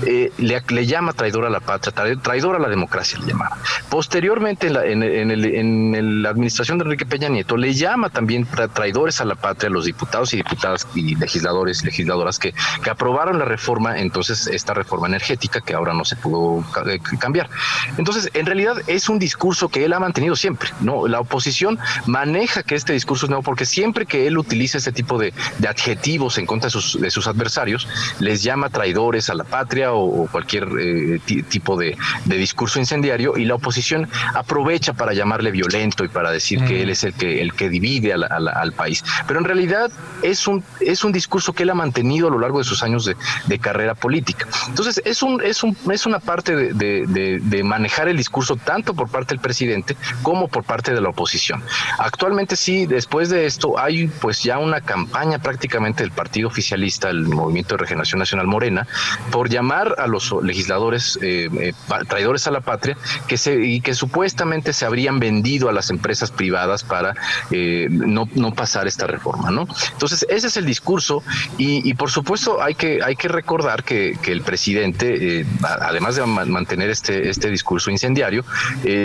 Eh, 0.05 0.31
le, 0.37 0.85
llama 0.85 1.13
traidor 1.13 1.45
a 1.45 1.49
la 1.49 1.59
patria, 1.59 1.93
traidor 2.17 2.55
a 2.55 2.59
la 2.59 2.67
democracia, 2.67 3.19
le 3.19 3.27
llama. 3.27 3.49
Posteriormente, 3.89 4.67
en 4.67 4.73
la, 4.73 4.85
en, 4.85 5.03
el, 5.03 5.45
en 5.45 6.23
la 6.23 6.29
administración 6.29 6.79
de 6.79 6.85
Enrique 6.85 7.05
Peña 7.05 7.29
Nieto, 7.29 7.55
le 7.57 7.73
llama 7.73 8.09
también 8.09 8.47
traidores 8.73 9.21
a 9.21 9.25
la 9.25 9.35
patria 9.35 9.69
a 9.69 9.71
los 9.71 9.85
diputados 9.85 10.33
y 10.33 10.37
diputadas 10.37 10.87
y 10.95 11.15
legisladores 11.15 11.83
y 11.83 11.85
legisladoras 11.85 12.39
que, 12.39 12.53
que 12.83 12.89
aprobaron 12.89 13.37
la 13.37 13.45
reforma, 13.45 13.99
entonces 13.99 14.47
esta 14.47 14.73
reforma 14.73 15.07
energética 15.07 15.61
que 15.61 15.75
ahora 15.75 15.93
no 15.93 16.05
se 16.05 16.15
pudo 16.15 16.65
eh, 16.87 16.99
cambiar. 17.19 17.49
Entonces, 17.97 18.31
en 18.33 18.47
realidad 18.47 18.77
es 18.87 19.09
un 19.09 19.19
discurso 19.19 19.69
que 19.69 19.85
él 19.85 19.93
ha 19.93 19.99
mantenido 19.99 20.35
siempre. 20.35 20.69
No, 20.81 21.07
la 21.07 21.19
oposición 21.19 21.77
maneja 22.07 22.63
que 22.63 22.73
este 22.73 22.94
discursos 22.95 23.29
no, 23.29 23.41
porque 23.41 23.65
siempre 23.65 24.05
que 24.05 24.27
él 24.27 24.37
utiliza 24.37 24.77
este 24.77 24.91
tipo 24.91 25.17
de, 25.17 25.33
adjetivos 25.67 26.37
en 26.37 26.45
contra 26.45 26.67
de 26.67 26.71
sus, 26.71 26.99
de 26.99 27.11
sus, 27.11 27.27
adversarios, 27.27 27.87
les 28.19 28.43
llama 28.43 28.69
traidores 28.69 29.29
a 29.29 29.33
la 29.33 29.43
patria 29.43 29.93
o, 29.93 30.27
cualquier 30.27 30.67
eh, 30.79 31.19
tipo 31.49 31.77
de, 31.77 31.97
discurso 32.25 32.79
incendiario 32.79 33.37
y 33.37 33.45
la 33.45 33.55
oposición 33.55 34.07
aprovecha 34.33 34.93
para 34.93 35.13
llamarle 35.13 35.51
violento 35.51 36.03
y 36.03 36.07
para 36.07 36.31
decir 36.31 36.63
que 36.65 36.81
él 36.81 36.89
es 36.89 37.03
el 37.03 37.13
que, 37.13 37.41
el 37.41 37.53
que 37.53 37.69
divide 37.69 38.13
al 38.13 38.73
país. 38.73 39.03
Pero 39.27 39.39
en 39.39 39.45
realidad 39.45 39.91
es 40.21 40.47
un, 40.47 40.63
es 40.79 41.03
un 41.03 41.11
discurso 41.11 41.53
que 41.53 41.63
él 41.63 41.69
ha 41.69 41.73
mantenido 41.75 42.27
a 42.27 42.31
lo 42.31 42.39
largo 42.39 42.59
de 42.59 42.63
sus 42.63 42.83
años 42.83 43.05
de, 43.05 43.15
carrera 43.59 43.95
política. 43.95 44.45
Entonces, 44.67 45.01
es, 45.05 45.23
un, 45.23 45.41
es, 45.41 45.63
un, 45.63 45.75
es 45.89 46.05
una 46.05 46.19
parte 46.19 46.55
de, 46.55 47.39
de 47.41 47.63
manejar 47.63 48.09
el 48.09 48.17
discurso 48.17 48.57
tanto 48.57 48.93
por 48.93 49.09
parte 49.09 49.33
del 49.33 49.39
presidente 49.39 49.95
como 50.21 50.47
por 50.47 50.63
parte 50.63 50.93
de 50.93 51.01
la 51.01 51.09
oposición. 51.09 51.63
Actualmente 51.97 52.55
sí 52.55 52.84
después 52.87 53.29
de 53.29 53.45
esto 53.45 53.79
hay 53.79 54.07
pues 54.07 54.43
ya 54.43 54.59
una 54.59 54.81
campaña 54.81 55.39
prácticamente 55.39 56.03
del 56.03 56.11
partido 56.11 56.47
oficialista, 56.47 57.09
el 57.09 57.27
Movimiento 57.27 57.75
de 57.75 57.79
Regeneración 57.79 58.19
Nacional 58.19 58.47
Morena, 58.47 58.87
por 59.31 59.49
llamar 59.49 59.95
a 59.97 60.07
los 60.07 60.33
legisladores 60.43 61.17
eh, 61.21 61.49
eh, 61.59 61.73
traidores 62.07 62.47
a 62.47 62.51
la 62.51 62.61
patria 62.61 62.97
que 63.27 63.37
se, 63.37 63.55
y 63.65 63.81
que 63.81 63.93
supuestamente 63.93 64.73
se 64.73 64.85
habrían 64.85 65.19
vendido 65.19 65.69
a 65.69 65.73
las 65.73 65.89
empresas 65.89 66.31
privadas 66.31 66.83
para 66.83 67.15
eh, 67.51 67.87
no, 67.89 68.27
no 68.35 68.53
pasar 68.53 68.87
esta 68.87 69.07
reforma, 69.07 69.51
¿no? 69.51 69.67
Entonces 69.91 70.25
ese 70.29 70.47
es 70.47 70.57
el 70.57 70.65
discurso 70.65 71.23
y, 71.57 71.93
por 71.93 72.09
supuesto 72.09 72.61
hay 72.61 72.75
que, 72.75 73.01
hay 73.03 73.15
que 73.15 73.27
recordar 73.27 73.83
que, 73.83 74.17
el 74.25 74.41
presidente, 74.41 75.45
además 75.61 76.15
de 76.15 76.25
mantener 76.25 76.89
este, 76.89 77.29
este 77.29 77.49
discurso 77.49 77.91
incendiario, 77.91 78.43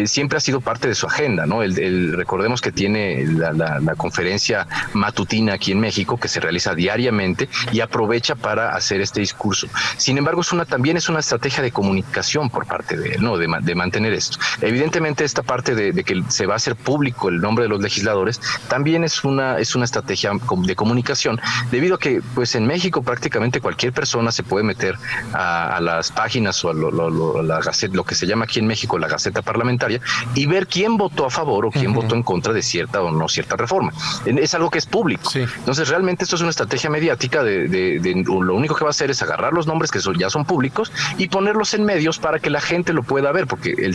siempre 0.05 0.39
ha 0.39 0.41
sido 0.41 0.61
parte 0.61 0.89
de 0.89 0.95
su 0.95 1.07
agenda, 1.07 1.47
¿no? 1.47 1.63
El, 1.63 2.13
recordemos 2.17 2.61
que 2.61 2.73
tiene 2.73 3.25
la, 3.27 3.70
conferencia 3.97 4.67
matutina 4.95 5.55
aquí 5.55 5.73
en 5.73 5.81
México 5.81 6.19
que 6.19 6.29
se 6.29 6.41
realiza 6.41 6.75
diariamente 6.75 7.49
y 7.73 7.81
aprovecha 7.81 8.35
para 8.35 8.75
hacer 8.75 9.01
este 9.01 9.21
discurso. 9.21 9.69
Sin 9.97 10.19
embargo, 10.19 10.41
es 10.41 10.53
una, 10.53 10.65
también 10.65 10.97
es 10.97 11.09
una 11.09 11.21
estrategia 11.21 11.63
de 11.63 11.71
comunicación 11.71 12.51
por 12.51 12.67
parte 12.67 12.97
de 12.97 13.15
él, 13.15 13.23
¿no? 13.23 13.37
de, 13.37 13.49
de 13.61 13.75
mantener 13.75 14.13
esto. 14.13 14.39
Evidentemente, 14.61 15.25
esta 15.25 15.43
parte 15.43 15.75
de, 15.75 16.05
que 16.05 16.23
se 16.29 16.47
va 16.47 16.55
a 16.55 16.57
hacer 16.57 16.77
público 16.77 17.29
el 17.29 17.41
nombre 17.41 17.65
de 17.65 17.69
los 17.69 17.81
legisladores 17.81 18.41
también 18.69 19.05
es 19.05 19.25
una, 19.25 19.59
es 19.59 19.75
una 19.75 19.85
estrategia 19.85 20.31
de 20.33 20.77
comunicación, 20.77 21.41
debido 21.71 21.97
a 21.97 21.99
que 21.99 22.23
pues 22.35 22.55
en 22.55 22.67
México 22.67 23.03
prácticamente 23.03 23.61
cualquier 23.61 23.93
persona 23.93 24.33
se 24.33 24.43
puede 24.43 24.65
meter 24.65 24.97
a, 25.33 25.79
las 25.81 26.13
páginas 26.13 26.63
o 26.65 26.71
a 26.71 26.75
lo, 26.75 27.43
la 27.43 27.61
gaceta, 27.61 27.95
lo 27.95 28.05
que 28.05 28.15
se 28.15 28.27
llama 28.27 28.45
aquí 28.45 28.59
en 28.59 28.67
México 28.67 28.99
la 28.99 29.09
Gaceta 29.09 29.43
Parlamentaria 29.43 30.01
y 30.35 30.47
ver 30.47 30.67
quién 30.67 30.97
votó 30.97 31.27
a 31.27 31.31
favor 31.31 31.67
o 31.67 31.71
quién 31.71 31.93
votó 31.93 32.15
en 32.15 32.23
contra 32.23 32.53
de 32.53 32.63
cierta 32.63 33.01
o 33.03 33.11
no 33.11 33.29
cierta 33.29 33.50
tal 33.51 33.59
reforma. 33.59 33.93
Es 34.25 34.55
algo 34.55 34.71
que 34.71 34.79
es 34.79 34.87
público. 34.87 35.31
Entonces, 35.35 35.89
realmente 35.89 36.25
esto 36.25 36.37
es 36.37 36.43
una 36.43 36.51
estrategia 36.51 36.89
mediática 36.89 37.43
de, 37.43 38.25
lo 38.25 38.55
único 38.55 38.75
que 38.75 38.85
va 38.85 38.91
a 38.91 38.97
hacer 38.97 39.11
es 39.11 39.23
agarrar 39.23 39.53
los 39.53 39.67
nombres 39.67 39.91
que 39.91 40.01
ya 40.19 40.31
son 40.31 40.45
públicos 40.45 40.93
y 41.19 41.29
ponerlos 41.29 41.75
en 41.75 41.85
medios 41.85 42.19
para 42.19 42.39
que 42.39 42.51
la 42.51 42.61
gente 42.61 42.93
lo 42.93 43.03
pueda 43.03 43.33
ver, 43.33 43.47
porque 43.47 43.71
el, 43.73 43.95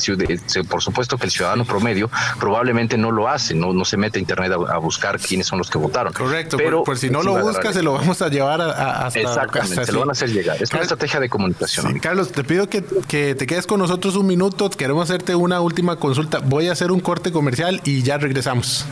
por 0.68 0.82
supuesto 0.82 1.18
que 1.18 1.26
el 1.26 1.32
ciudadano 1.32 1.66
promedio 1.66 2.10
probablemente 2.40 2.98
no 2.98 3.12
lo 3.12 3.28
hace, 3.28 3.56
no, 3.56 3.74
no 3.74 3.86
se 3.86 3.98
mete 3.98 4.20
a 4.20 4.22
internet 4.22 4.52
a, 4.52 4.78
buscar 4.78 5.20
quiénes 5.20 5.48
son 5.48 5.58
los 5.58 5.70
que 5.70 5.78
votaron. 5.78 6.14
Correcto, 6.14 6.58
pero 6.58 6.84
por, 6.84 6.98
si 6.98 7.10
no 7.10 7.24
lo 7.24 7.40
busca, 7.40 7.74
se 7.74 7.82
lo 7.82 7.94
vamos 7.94 8.22
a 8.22 8.30
llevar 8.30 8.62
a, 8.62 9.06
hasta 9.08 9.20
Exactamente, 9.20 9.86
se 9.86 9.92
lo 9.92 10.02
van 10.02 10.10
a 10.10 10.12
hacer 10.12 10.32
llegar. 10.32 10.62
Es 10.62 10.72
una 10.72 10.82
estrategia 10.82 11.20
de 11.20 11.30
comunicación. 11.30 11.98
Carlos, 12.00 12.32
te 12.32 12.44
pido 12.44 12.68
que, 12.68 12.84
que 13.08 13.36
te 13.36 13.48
quedes 13.48 13.66
con 13.66 13.80
nosotros 13.80 14.16
un 14.16 14.28
minuto. 14.28 14.70
Queremos 14.70 15.10
hacerte 15.10 15.34
una 15.36 15.62
última 15.62 15.96
consulta. 15.96 16.40
Voy 16.40 16.68
a 16.68 16.74
hacer 16.74 16.92
un 16.92 17.00
corte 17.00 17.32
comercial 17.32 17.82
y 17.84 18.04
ya 18.04 18.18
regresamos. 18.18 18.86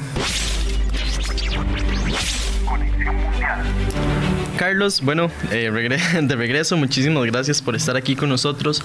Carlos, 4.58 5.02
bueno, 5.02 5.32
eh, 5.52 5.72
de 6.22 6.36
regreso, 6.36 6.78
muchísimas 6.78 7.26
gracias 7.26 7.62
por 7.62 7.76
estar 7.76 7.98
aquí 7.98 8.16
con 8.16 8.30
nosotros. 8.30 8.84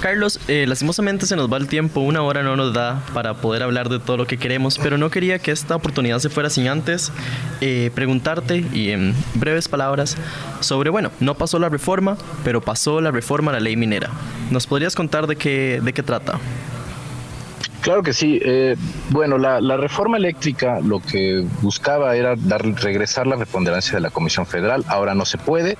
Carlos, 0.00 0.38
eh, 0.48 0.64
lastimosamente 0.68 1.26
se 1.26 1.36
nos 1.36 1.52
va 1.52 1.56
el 1.56 1.66
tiempo, 1.66 2.00
una 2.00 2.22
hora 2.22 2.42
no 2.42 2.56
nos 2.56 2.72
da 2.72 3.02
para 3.14 3.34
poder 3.34 3.62
hablar 3.62 3.88
de 3.88 3.98
todo 3.98 4.16
lo 4.16 4.26
que 4.26 4.38
queremos, 4.38 4.78
pero 4.78 4.96
no 4.96 5.10
quería 5.10 5.38
que 5.38 5.50
esta 5.50 5.76
oportunidad 5.76 6.18
se 6.20 6.30
fuera 6.30 6.50
sin 6.50 6.68
antes 6.68 7.12
eh, 7.60 7.90
preguntarte 7.94 8.64
y 8.72 8.90
en 8.90 9.14
breves 9.34 9.68
palabras 9.68 10.16
sobre, 10.60 10.90
bueno, 10.90 11.10
no 11.20 11.34
pasó 11.34 11.58
la 11.58 11.68
reforma, 11.68 12.16
pero 12.44 12.60
pasó 12.60 13.00
la 13.00 13.10
reforma 13.10 13.50
a 13.50 13.54
la 13.54 13.60
ley 13.60 13.76
minera. 13.76 14.10
¿Nos 14.50 14.66
podrías 14.66 14.94
contar 14.94 15.26
de 15.26 15.36
qué, 15.36 15.80
de 15.82 15.92
qué 15.92 16.02
trata? 16.02 16.38
Claro 17.80 18.02
que 18.02 18.12
sí. 18.12 18.40
Eh, 18.44 18.76
bueno, 19.10 19.38
la, 19.38 19.76
reforma 19.76 20.16
eléctrica 20.16 20.80
lo 20.80 21.00
que 21.00 21.46
buscaba 21.62 22.16
era 22.16 22.34
dar, 22.36 22.62
regresar 22.62 23.26
la 23.26 23.36
preponderancia 23.36 23.94
de 23.94 24.00
la 24.00 24.10
Comisión 24.10 24.46
Federal. 24.46 24.84
Ahora 24.88 25.14
no 25.14 25.24
se 25.24 25.38
puede. 25.38 25.78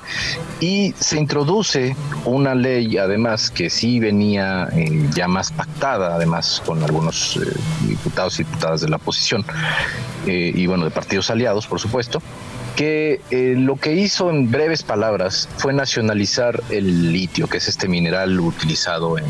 Y 0.61 0.95
se 0.99 1.19
introduce 1.19 1.97
una 2.25 2.55
ley, 2.55 2.97
además, 2.97 3.51
que 3.51 3.69
sí 3.69 3.99
venía 3.99 4.69
eh, 4.73 5.09
ya 5.15 5.29
más 5.29 5.51
pactada, 5.51 6.15
además, 6.15 6.63
con 6.65 6.83
algunos 6.83 7.37
eh, 7.37 7.87
diputados 7.87 8.39
y 8.39 8.45
diputadas 8.45 8.81
de 8.81 8.89
la 8.89 8.97
oposición, 8.97 9.45
y 10.27 10.67
bueno, 10.67 10.85
de 10.85 10.91
partidos 10.91 11.31
aliados, 11.31 11.67
por 11.67 11.81
supuesto 11.81 12.21
que 12.77 13.21
lo 13.57 13.77
que 13.77 13.95
hizo 13.95 14.31
en 14.31 14.51
breves 14.51 14.83
palabras 14.83 15.49
fue 15.57 15.73
nacionalizar 15.73 16.63
el 16.71 17.13
litio, 17.13 17.49
que 17.49 17.57
es 17.57 17.67
este 17.67 17.89
mineral 17.89 18.39
utilizado 18.39 19.19
en, 19.19 19.25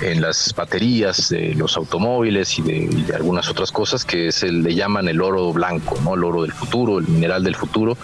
en 0.00 0.20
las 0.20 0.54
baterías 0.54 1.28
de 1.28 1.54
los 1.54 1.76
automóviles 1.76 2.58
y 2.58 2.62
de, 2.62 3.14
algunas 3.14 3.48
otras 3.48 3.72
cosas 3.72 4.04
que 4.04 4.32
se 4.32 4.50
le 4.52 4.74
llaman 4.74 5.08
el 5.08 5.20
oro 5.20 5.52
blanco, 5.52 5.98
¿no? 6.02 6.14
el 6.14 6.24
oro 6.24 6.42
del 6.42 6.52
futuro, 6.52 6.98
el 6.98 7.08
mineral 7.08 7.42
del 7.44 7.54
futuro, 7.54 7.96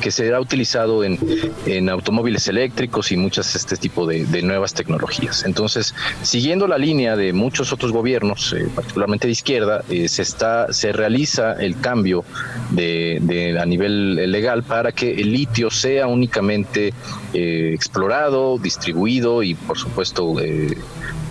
que 0.00 0.10
será 0.10 0.40
utilizado 0.40 1.04
en, 1.04 1.18
en 1.66 1.88
automóviles 1.88 2.48
eléctricos 2.48 3.12
y 3.12 3.16
muchas 3.16 3.54
este 3.54 3.76
tipo 3.76 4.06
de, 4.06 4.40
nuevas 4.42 4.72
tecnologías. 4.74 5.44
Entonces, 5.44 5.94
siguiendo 6.22 6.66
la 6.66 6.78
línea 6.78 7.16
de 7.16 7.32
muchos 7.32 7.72
otros 7.72 7.92
gobiernos, 7.92 8.54
eh, 8.54 8.68
particularmente 8.74 9.26
de 9.26 9.32
izquierda, 9.32 9.84
eh, 9.90 10.08
se 10.08 10.22
está 10.22 10.72
se 10.72 10.92
realiza 10.92 11.52
el 11.52 11.78
cambio 11.80 12.24
de, 12.70 13.56
a 13.60 13.66
nivel 13.66 14.30
legal 14.30 14.62
para 14.62 14.92
que 14.92 15.12
el 15.12 15.32
litio 15.32 15.70
sea 15.70 16.06
únicamente 16.06 16.92
eh, 17.34 17.72
explorado, 17.74 18.58
distribuido 18.58 19.42
y, 19.42 19.54
por 19.54 19.78
supuesto, 19.78 20.36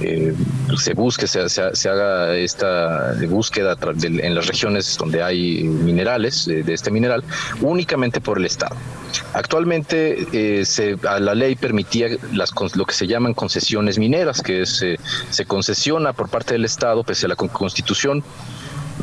eh, 0.02 0.34
se 0.78 0.93
busque, 0.93 1.28
se, 1.28 1.50
se, 1.50 1.89
haga 1.89 2.36
esta 2.36 3.16
búsqueda 3.28 3.78
en 4.04 4.36
las 4.36 4.47
regiones 4.47 4.97
donde 4.97 5.22
hay 5.22 5.64
minerales 5.64 6.45
de, 6.45 6.74
este 6.74 6.91
mineral 6.91 7.24
únicamente 7.62 8.22
por 8.22 8.38
el 8.38 8.45
Estado. 8.45 8.76
Actualmente 9.34 10.28
eh, 10.32 10.66
se, 10.66 10.97
a 11.08 11.20
la 11.20 11.36
ley 11.36 11.56
permitía 11.56 12.08
las, 12.34 12.52
lo 12.76 12.86
que 12.86 12.93
se 12.93 13.08
llaman 13.08 13.34
concesiones 13.34 13.97
mineras, 13.97 14.41
que 14.41 14.62
es, 14.62 14.82
eh, 14.82 14.97
se 15.30 15.45
concesiona 15.45 16.14
por 16.14 16.30
parte 16.30 16.54
del 16.54 16.66
Estado, 16.66 17.04
pese 17.04 17.26
a 17.26 17.30
la 17.30 17.36
Constitución, 17.36 18.24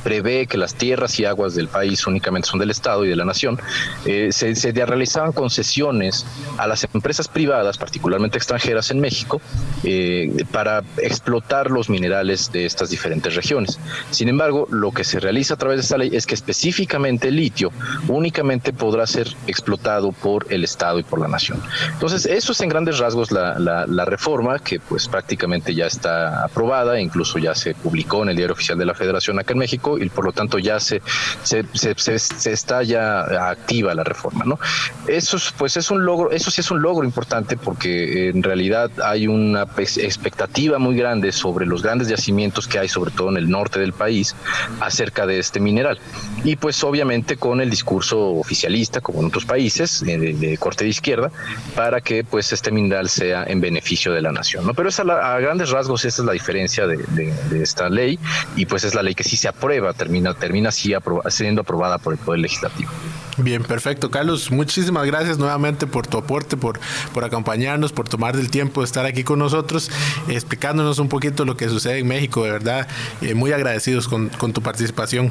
prevé 0.02 0.46
que 0.46 0.58
las 0.58 0.74
tierras 0.74 1.18
y 1.18 1.24
aguas 1.24 1.54
del 1.54 1.68
país 1.68 2.06
únicamente 2.06 2.48
son 2.48 2.58
del 2.58 2.70
Estado 2.70 3.04
y 3.04 3.08
de 3.08 3.16
la 3.16 3.24
nación, 3.24 3.58
eh, 4.04 4.28
se, 4.32 4.54
se, 4.54 4.72
realizaban 4.72 5.32
concesiones 5.32 6.26
a 6.58 6.66
las 6.66 6.86
empresas 6.92 7.28
privadas, 7.28 7.78
particularmente 7.78 8.38
extranjeras 8.38 8.90
en 8.90 9.00
México, 9.00 9.40
eh, 9.84 10.44
para 10.52 10.82
explotar 10.98 11.70
los 11.70 11.88
minerales 11.88 12.52
de 12.52 12.66
estas 12.66 12.90
diferentes 12.90 13.34
regiones. 13.34 13.78
Sin 14.10 14.28
embargo, 14.28 14.68
lo 14.70 14.92
que 14.92 15.04
se 15.04 15.18
realiza 15.18 15.54
a 15.54 15.56
través 15.56 15.78
de 15.78 15.82
esta 15.82 15.98
ley 15.98 16.10
es 16.12 16.26
que 16.26 16.34
específicamente 16.34 17.28
el 17.28 17.36
litio 17.36 17.72
únicamente 18.08 18.72
podrá 18.72 19.06
ser 19.06 19.28
explotado 19.46 20.12
por 20.12 20.46
el 20.50 20.64
Estado 20.64 20.98
y 20.98 21.02
por 21.02 21.20
la 21.20 21.28
nación. 21.28 21.60
Entonces, 21.92 22.26
eso 22.26 22.52
es 22.52 22.60
en 22.60 22.68
grandes 22.68 22.98
rasgos 22.98 23.32
la, 23.32 23.58
la 23.58 24.04
reforma 24.04 24.58
que 24.58 24.80
pues 24.80 25.08
prácticamente 25.08 25.74
ya 25.74 25.86
está 25.86 26.44
aprobada, 26.44 27.00
incluso 27.00 27.38
ya 27.38 27.54
se 27.54 27.74
publicó 27.74 28.22
en 28.22 28.30
el 28.30 28.36
Diario 28.36 28.54
Oficial 28.54 28.78
de 28.78 28.84
la 28.84 28.94
Federación 28.94 29.38
acá 29.38 29.52
en 29.52 29.58
México 29.58 29.85
y 29.98 30.08
por 30.08 30.24
lo 30.24 30.32
tanto 30.32 30.58
ya 30.58 30.80
se, 30.80 31.00
se, 31.42 31.64
se, 31.74 32.52
está 32.52 32.82
ya 32.82 33.50
activa 33.50 33.94
la 33.94 34.04
reforma. 34.04 34.44
¿no? 34.44 34.58
Eso 35.06 35.38
pues 35.56 35.76
es 35.76 35.90
un 35.90 36.04
logro, 36.04 36.30
eso 36.30 36.50
sí 36.50 36.60
es 36.60 36.70
un 36.70 36.82
logro 36.82 37.04
importante 37.04 37.56
porque 37.56 38.28
en 38.28 38.42
realidad 38.42 38.90
hay 39.04 39.28
una 39.28 39.62
expectativa 39.62 40.78
muy 40.78 40.96
grande 40.96 41.32
sobre 41.32 41.66
los 41.66 41.82
grandes 41.82 42.08
yacimientos 42.08 42.66
que 42.66 42.78
hay, 42.78 42.88
sobre 42.88 43.10
todo 43.10 43.30
en 43.30 43.36
el 43.36 43.48
norte 43.48 43.78
del 43.78 43.92
país, 43.92 44.34
acerca 44.80 45.26
de 45.26 45.38
este 45.38 45.60
mineral. 45.60 45.98
Y 46.44 46.56
pues 46.56 46.82
obviamente 46.82 47.36
con 47.36 47.60
el 47.60 47.70
discurso 47.70 48.18
oficialista, 48.32 49.00
como 49.00 49.20
en 49.20 49.26
otros 49.26 49.44
países, 49.44 50.02
de, 50.04 50.56
corte 50.58 50.84
de 50.84 50.90
izquierda, 50.90 51.30
para 51.74 52.00
que 52.00 52.24
pues 52.24 52.52
este 52.52 52.70
mineral 52.70 53.08
sea 53.08 53.44
en 53.44 53.60
beneficio 53.60 54.12
de 54.12 54.22
la 54.22 54.32
nación. 54.32 54.66
¿no? 54.66 54.74
Pero 54.74 54.88
esa, 54.88 55.02
a 55.02 55.38
grandes 55.40 55.70
rasgos 55.70 56.04
esa 56.04 56.22
es 56.22 56.26
la 56.26 56.32
diferencia 56.32 56.86
de, 56.86 56.96
de 56.96 57.62
esta 57.62 57.88
ley 57.88 58.18
y 58.56 58.66
pues 58.66 58.84
es 58.84 58.94
la 58.94 59.02
ley 59.02 59.14
que 59.14 59.24
sí 59.24 59.36
se 59.36 59.48
aprueba 59.48 59.75
termina, 59.96 60.34
termina 60.34 60.68
así 60.68 60.94
siendo 61.28 61.60
aprobada 61.62 61.98
por 61.98 62.12
el 62.12 62.18
Poder 62.18 62.40
Legislativo. 62.40 62.90
Bien, 63.38 63.62
perfecto. 63.62 64.10
Carlos, 64.10 64.50
muchísimas 64.50 65.06
gracias 65.06 65.38
nuevamente 65.38 65.86
por 65.86 66.06
tu 66.06 66.16
aporte, 66.16 66.56
por, 66.56 66.80
por 67.12 67.24
acompañarnos, 67.24 67.92
por 67.92 68.08
tomar 68.08 68.34
el 68.36 68.50
tiempo 68.50 68.80
de 68.80 68.86
estar 68.86 69.04
aquí 69.04 69.24
con 69.24 69.38
nosotros, 69.38 69.90
explicándonos 70.28 70.98
un 70.98 71.08
poquito 71.08 71.44
lo 71.44 71.56
que 71.56 71.68
sucede 71.68 71.98
en 71.98 72.08
México. 72.08 72.44
De 72.44 72.50
verdad, 72.50 72.88
eh, 73.20 73.34
muy 73.34 73.52
agradecidos 73.52 74.08
con, 74.08 74.28
con 74.30 74.52
tu 74.52 74.62
participación. 74.62 75.30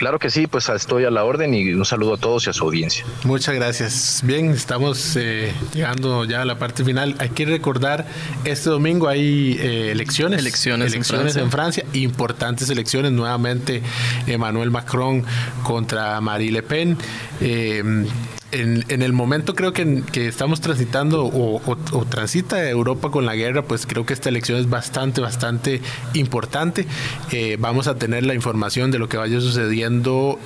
Claro 0.00 0.18
que 0.18 0.30
sí, 0.30 0.46
pues 0.46 0.66
estoy 0.70 1.04
a 1.04 1.10
la 1.10 1.24
orden 1.24 1.52
y 1.52 1.74
un 1.74 1.84
saludo 1.84 2.14
a 2.14 2.16
todos 2.16 2.46
y 2.46 2.50
a 2.50 2.54
su 2.54 2.64
audiencia. 2.64 3.04
Muchas 3.24 3.54
gracias. 3.54 4.22
Bien, 4.24 4.48
estamos 4.48 5.14
eh, 5.16 5.52
llegando 5.74 6.24
ya 6.24 6.40
a 6.40 6.46
la 6.46 6.58
parte 6.58 6.86
final. 6.86 7.16
Hay 7.18 7.28
que 7.28 7.44
recordar, 7.44 8.06
este 8.46 8.70
domingo 8.70 9.08
hay 9.08 9.58
eh, 9.60 9.90
elecciones. 9.90 10.40
Elecciones, 10.40 10.94
elecciones 10.94 11.36
en, 11.36 11.50
Francia. 11.50 11.84
Importantes 11.92 12.70
elecciones. 12.70 13.12
Nuevamente 13.12 13.82
Emmanuel 14.26 14.70
Macron 14.70 15.22
contra 15.64 16.18
Marie 16.22 16.50
Le 16.50 16.62
Pen. 16.62 16.96
Eh, 17.42 18.06
en, 18.52 19.02
el 19.02 19.12
momento 19.12 19.54
creo 19.54 19.72
que, 19.72 20.02
que 20.10 20.26
estamos 20.26 20.60
transitando 20.60 21.24
o, 21.24 21.60
transita 22.08 22.68
Europa 22.68 23.10
con 23.10 23.26
la 23.26 23.36
guerra, 23.36 23.62
pues 23.62 23.86
creo 23.86 24.04
que 24.04 24.12
esta 24.12 24.28
elección 24.28 24.58
es 24.58 24.68
bastante, 24.68 25.20
bastante 25.20 25.80
importante. 26.14 26.86
Eh, 27.30 27.56
vamos 27.58 27.86
a 27.86 27.96
tener 27.96 28.26
la 28.26 28.34
información 28.34 28.90
de 28.90 28.98
lo 28.98 29.08
que 29.08 29.16
vaya 29.16 29.40
sucediendo 29.40 29.89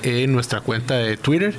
en 0.03 0.33
nuestra 0.33 0.61
cuenta 0.61 0.95
de 0.95 1.17
Twitter 1.17 1.53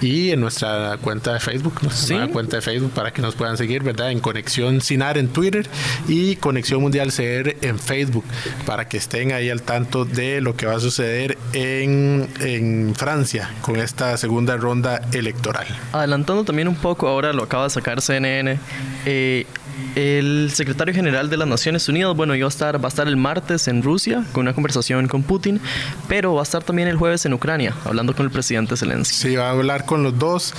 y 0.00 0.30
en 0.30 0.40
nuestra 0.40 0.98
cuenta 1.00 1.32
de 1.32 1.40
Facebook, 1.40 1.74
nuestra 1.82 2.28
cuenta 2.28 2.56
de 2.56 2.62
Facebook 2.62 2.92
para 2.92 3.10
que 3.12 3.22
nos 3.22 3.34
puedan 3.34 3.56
seguir, 3.56 3.82
¿verdad? 3.82 4.10
En 4.10 4.20
Conexión 4.20 4.80
Sinar 4.80 5.16
en 5.16 5.28
Twitter 5.28 5.66
y 6.08 6.36
Conexión 6.36 6.82
Mundial 6.82 7.10
CR 7.10 7.56
en 7.62 7.78
Facebook 7.78 8.24
para 8.66 8.86
que 8.86 8.98
estén 8.98 9.32
ahí 9.32 9.48
al 9.48 9.62
tanto 9.62 10.04
de 10.04 10.40
lo 10.40 10.56
que 10.56 10.66
va 10.66 10.76
a 10.76 10.80
suceder 10.80 11.38
en, 11.52 12.28
en 12.40 12.94
Francia 12.94 13.50
con 13.62 13.76
esta 13.76 14.16
segunda 14.16 14.56
ronda 14.56 15.00
electoral. 15.12 15.66
Adelantando 15.92 16.44
también 16.44 16.68
un 16.68 16.76
poco, 16.76 17.08
ahora 17.08 17.32
lo 17.32 17.44
acaba 17.44 17.64
de 17.64 17.70
sacar 17.70 18.02
CNN, 18.02 18.58
eh, 19.06 19.46
el 19.94 20.50
secretario 20.52 20.94
general 20.94 21.30
de 21.30 21.36
las 21.36 21.48
Naciones 21.48 21.88
Unidas, 21.88 22.14
bueno, 22.14 22.34
iba 22.34 22.46
a 22.46 22.48
estar, 22.48 22.82
va 22.82 22.86
a 22.86 22.88
estar 22.88 23.08
el 23.08 23.16
martes 23.16 23.68
en 23.68 23.82
Rusia 23.82 24.24
con 24.32 24.42
una 24.42 24.54
conversación 24.54 25.08
con 25.08 25.22
Putin, 25.22 25.60
pero 26.08 26.34
va 26.34 26.40
a 26.40 26.44
estar 26.44 26.62
también 26.62 26.88
el 26.88 26.96
jueves 26.96 27.21
en 27.26 27.34
Ucrania, 27.34 27.74
hablando 27.84 28.14
con 28.14 28.26
el 28.26 28.32
presidente 28.32 28.76
Zelensky. 28.76 29.14
Sí, 29.14 29.36
va 29.36 29.48
a 29.48 29.50
hablar 29.50 29.84
con 29.84 30.02
los 30.02 30.18
dos. 30.18 30.54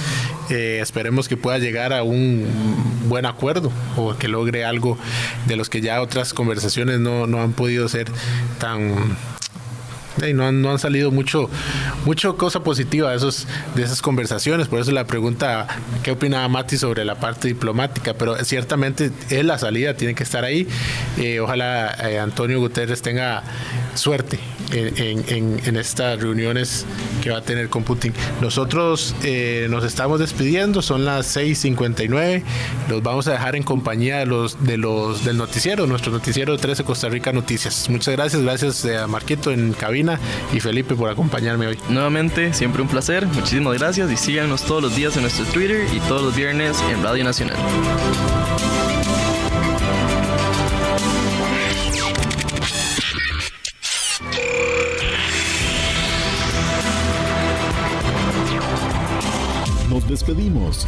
Eh, 0.49 0.79
esperemos 0.81 1.27
que 1.27 1.37
pueda 1.37 1.57
llegar 1.57 1.93
a 1.93 2.03
un 2.03 2.45
buen 3.07 3.25
acuerdo 3.25 3.71
o 3.97 4.15
que 4.15 4.27
logre 4.27 4.65
algo 4.65 4.97
de 5.47 5.55
los 5.55 5.69
que 5.69 5.81
ya 5.81 6.01
otras 6.01 6.33
conversaciones 6.33 6.99
no, 6.99 7.27
no 7.27 7.41
han 7.41 7.53
podido 7.53 7.87
ser 7.87 8.07
tan 8.59 9.15
no, 10.33 10.51
no 10.51 10.71
han 10.71 10.79
salido 10.79 11.11
mucho, 11.11 11.49
mucho 12.05 12.37
cosa 12.37 12.63
positiva 12.63 13.11
de, 13.11 13.17
esos, 13.17 13.47
de 13.75 13.83
esas 13.83 14.01
conversaciones. 14.01 14.67
Por 14.67 14.79
eso 14.79 14.91
la 14.91 15.05
pregunta, 15.05 15.67
¿qué 16.03 16.11
opinaba 16.11 16.47
Mati 16.47 16.77
sobre 16.77 17.03
la 17.03 17.15
parte 17.15 17.47
diplomática? 17.47 18.13
Pero 18.13 18.35
ciertamente 18.45 19.11
es 19.29 19.43
la 19.43 19.57
salida, 19.57 19.95
tiene 19.95 20.15
que 20.15 20.23
estar 20.23 20.45
ahí. 20.45 20.67
Eh, 21.17 21.39
ojalá 21.39 21.95
eh, 22.09 22.19
Antonio 22.19 22.59
Guterres 22.59 23.01
tenga 23.01 23.43
suerte 23.95 24.39
en, 24.71 25.59
en, 25.65 25.77
estas 25.77 26.21
reuniones 26.21 26.85
que 27.21 27.29
va 27.29 27.37
a 27.37 27.41
tener 27.41 27.69
con 27.69 27.83
Putin. 27.83 28.13
Nosotros 28.41 29.15
eh, 29.23 29.67
nos 29.69 29.83
estamos 29.83 30.19
despidiendo, 30.19 30.81
son 30.81 31.05
las 31.05 31.35
6.59. 31.35 32.43
Los 32.89 33.03
vamos 33.03 33.27
a 33.27 33.33
dejar 33.33 33.55
en 33.55 33.63
compañía 33.63 34.19
de 34.19 34.25
los, 34.25 34.63
de 34.63 34.77
los 34.77 35.25
del 35.25 35.37
noticiero, 35.37 35.87
nuestro 35.87 36.11
noticiero 36.11 36.57
13 36.57 36.83
Costa 36.83 37.09
Rica 37.09 37.31
Noticias. 37.31 37.89
Muchas 37.89 38.15
gracias, 38.15 38.41
gracias 38.41 38.85
a 38.85 39.07
Marquito 39.07 39.51
en 39.51 39.73
cabina 39.73 40.19
y 40.53 40.59
Felipe 40.59 40.95
por 40.95 41.09
acompañarme 41.09 41.67
hoy. 41.67 41.77
Nuevamente, 41.89 42.53
siempre 42.53 42.81
un 42.81 42.87
placer. 42.87 43.25
Muchísimas 43.27 43.77
gracias 43.77 44.11
y 44.11 44.17
síganos 44.17 44.63
todos 44.63 44.81
los 44.81 44.95
días 44.95 45.15
en 45.15 45.23
nuestro 45.23 45.45
Twitter 45.45 45.87
y 45.93 45.99
todos 46.01 46.21
los 46.21 46.35
viernes 46.35 46.77
en 46.91 47.03
Radio 47.03 47.23
Nacional. 47.23 47.57
Despedimos. 60.13 60.85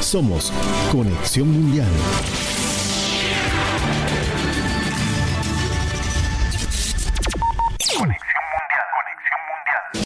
Somos 0.00 0.50
Conexión 0.90 1.48
Mundial. 1.50 1.92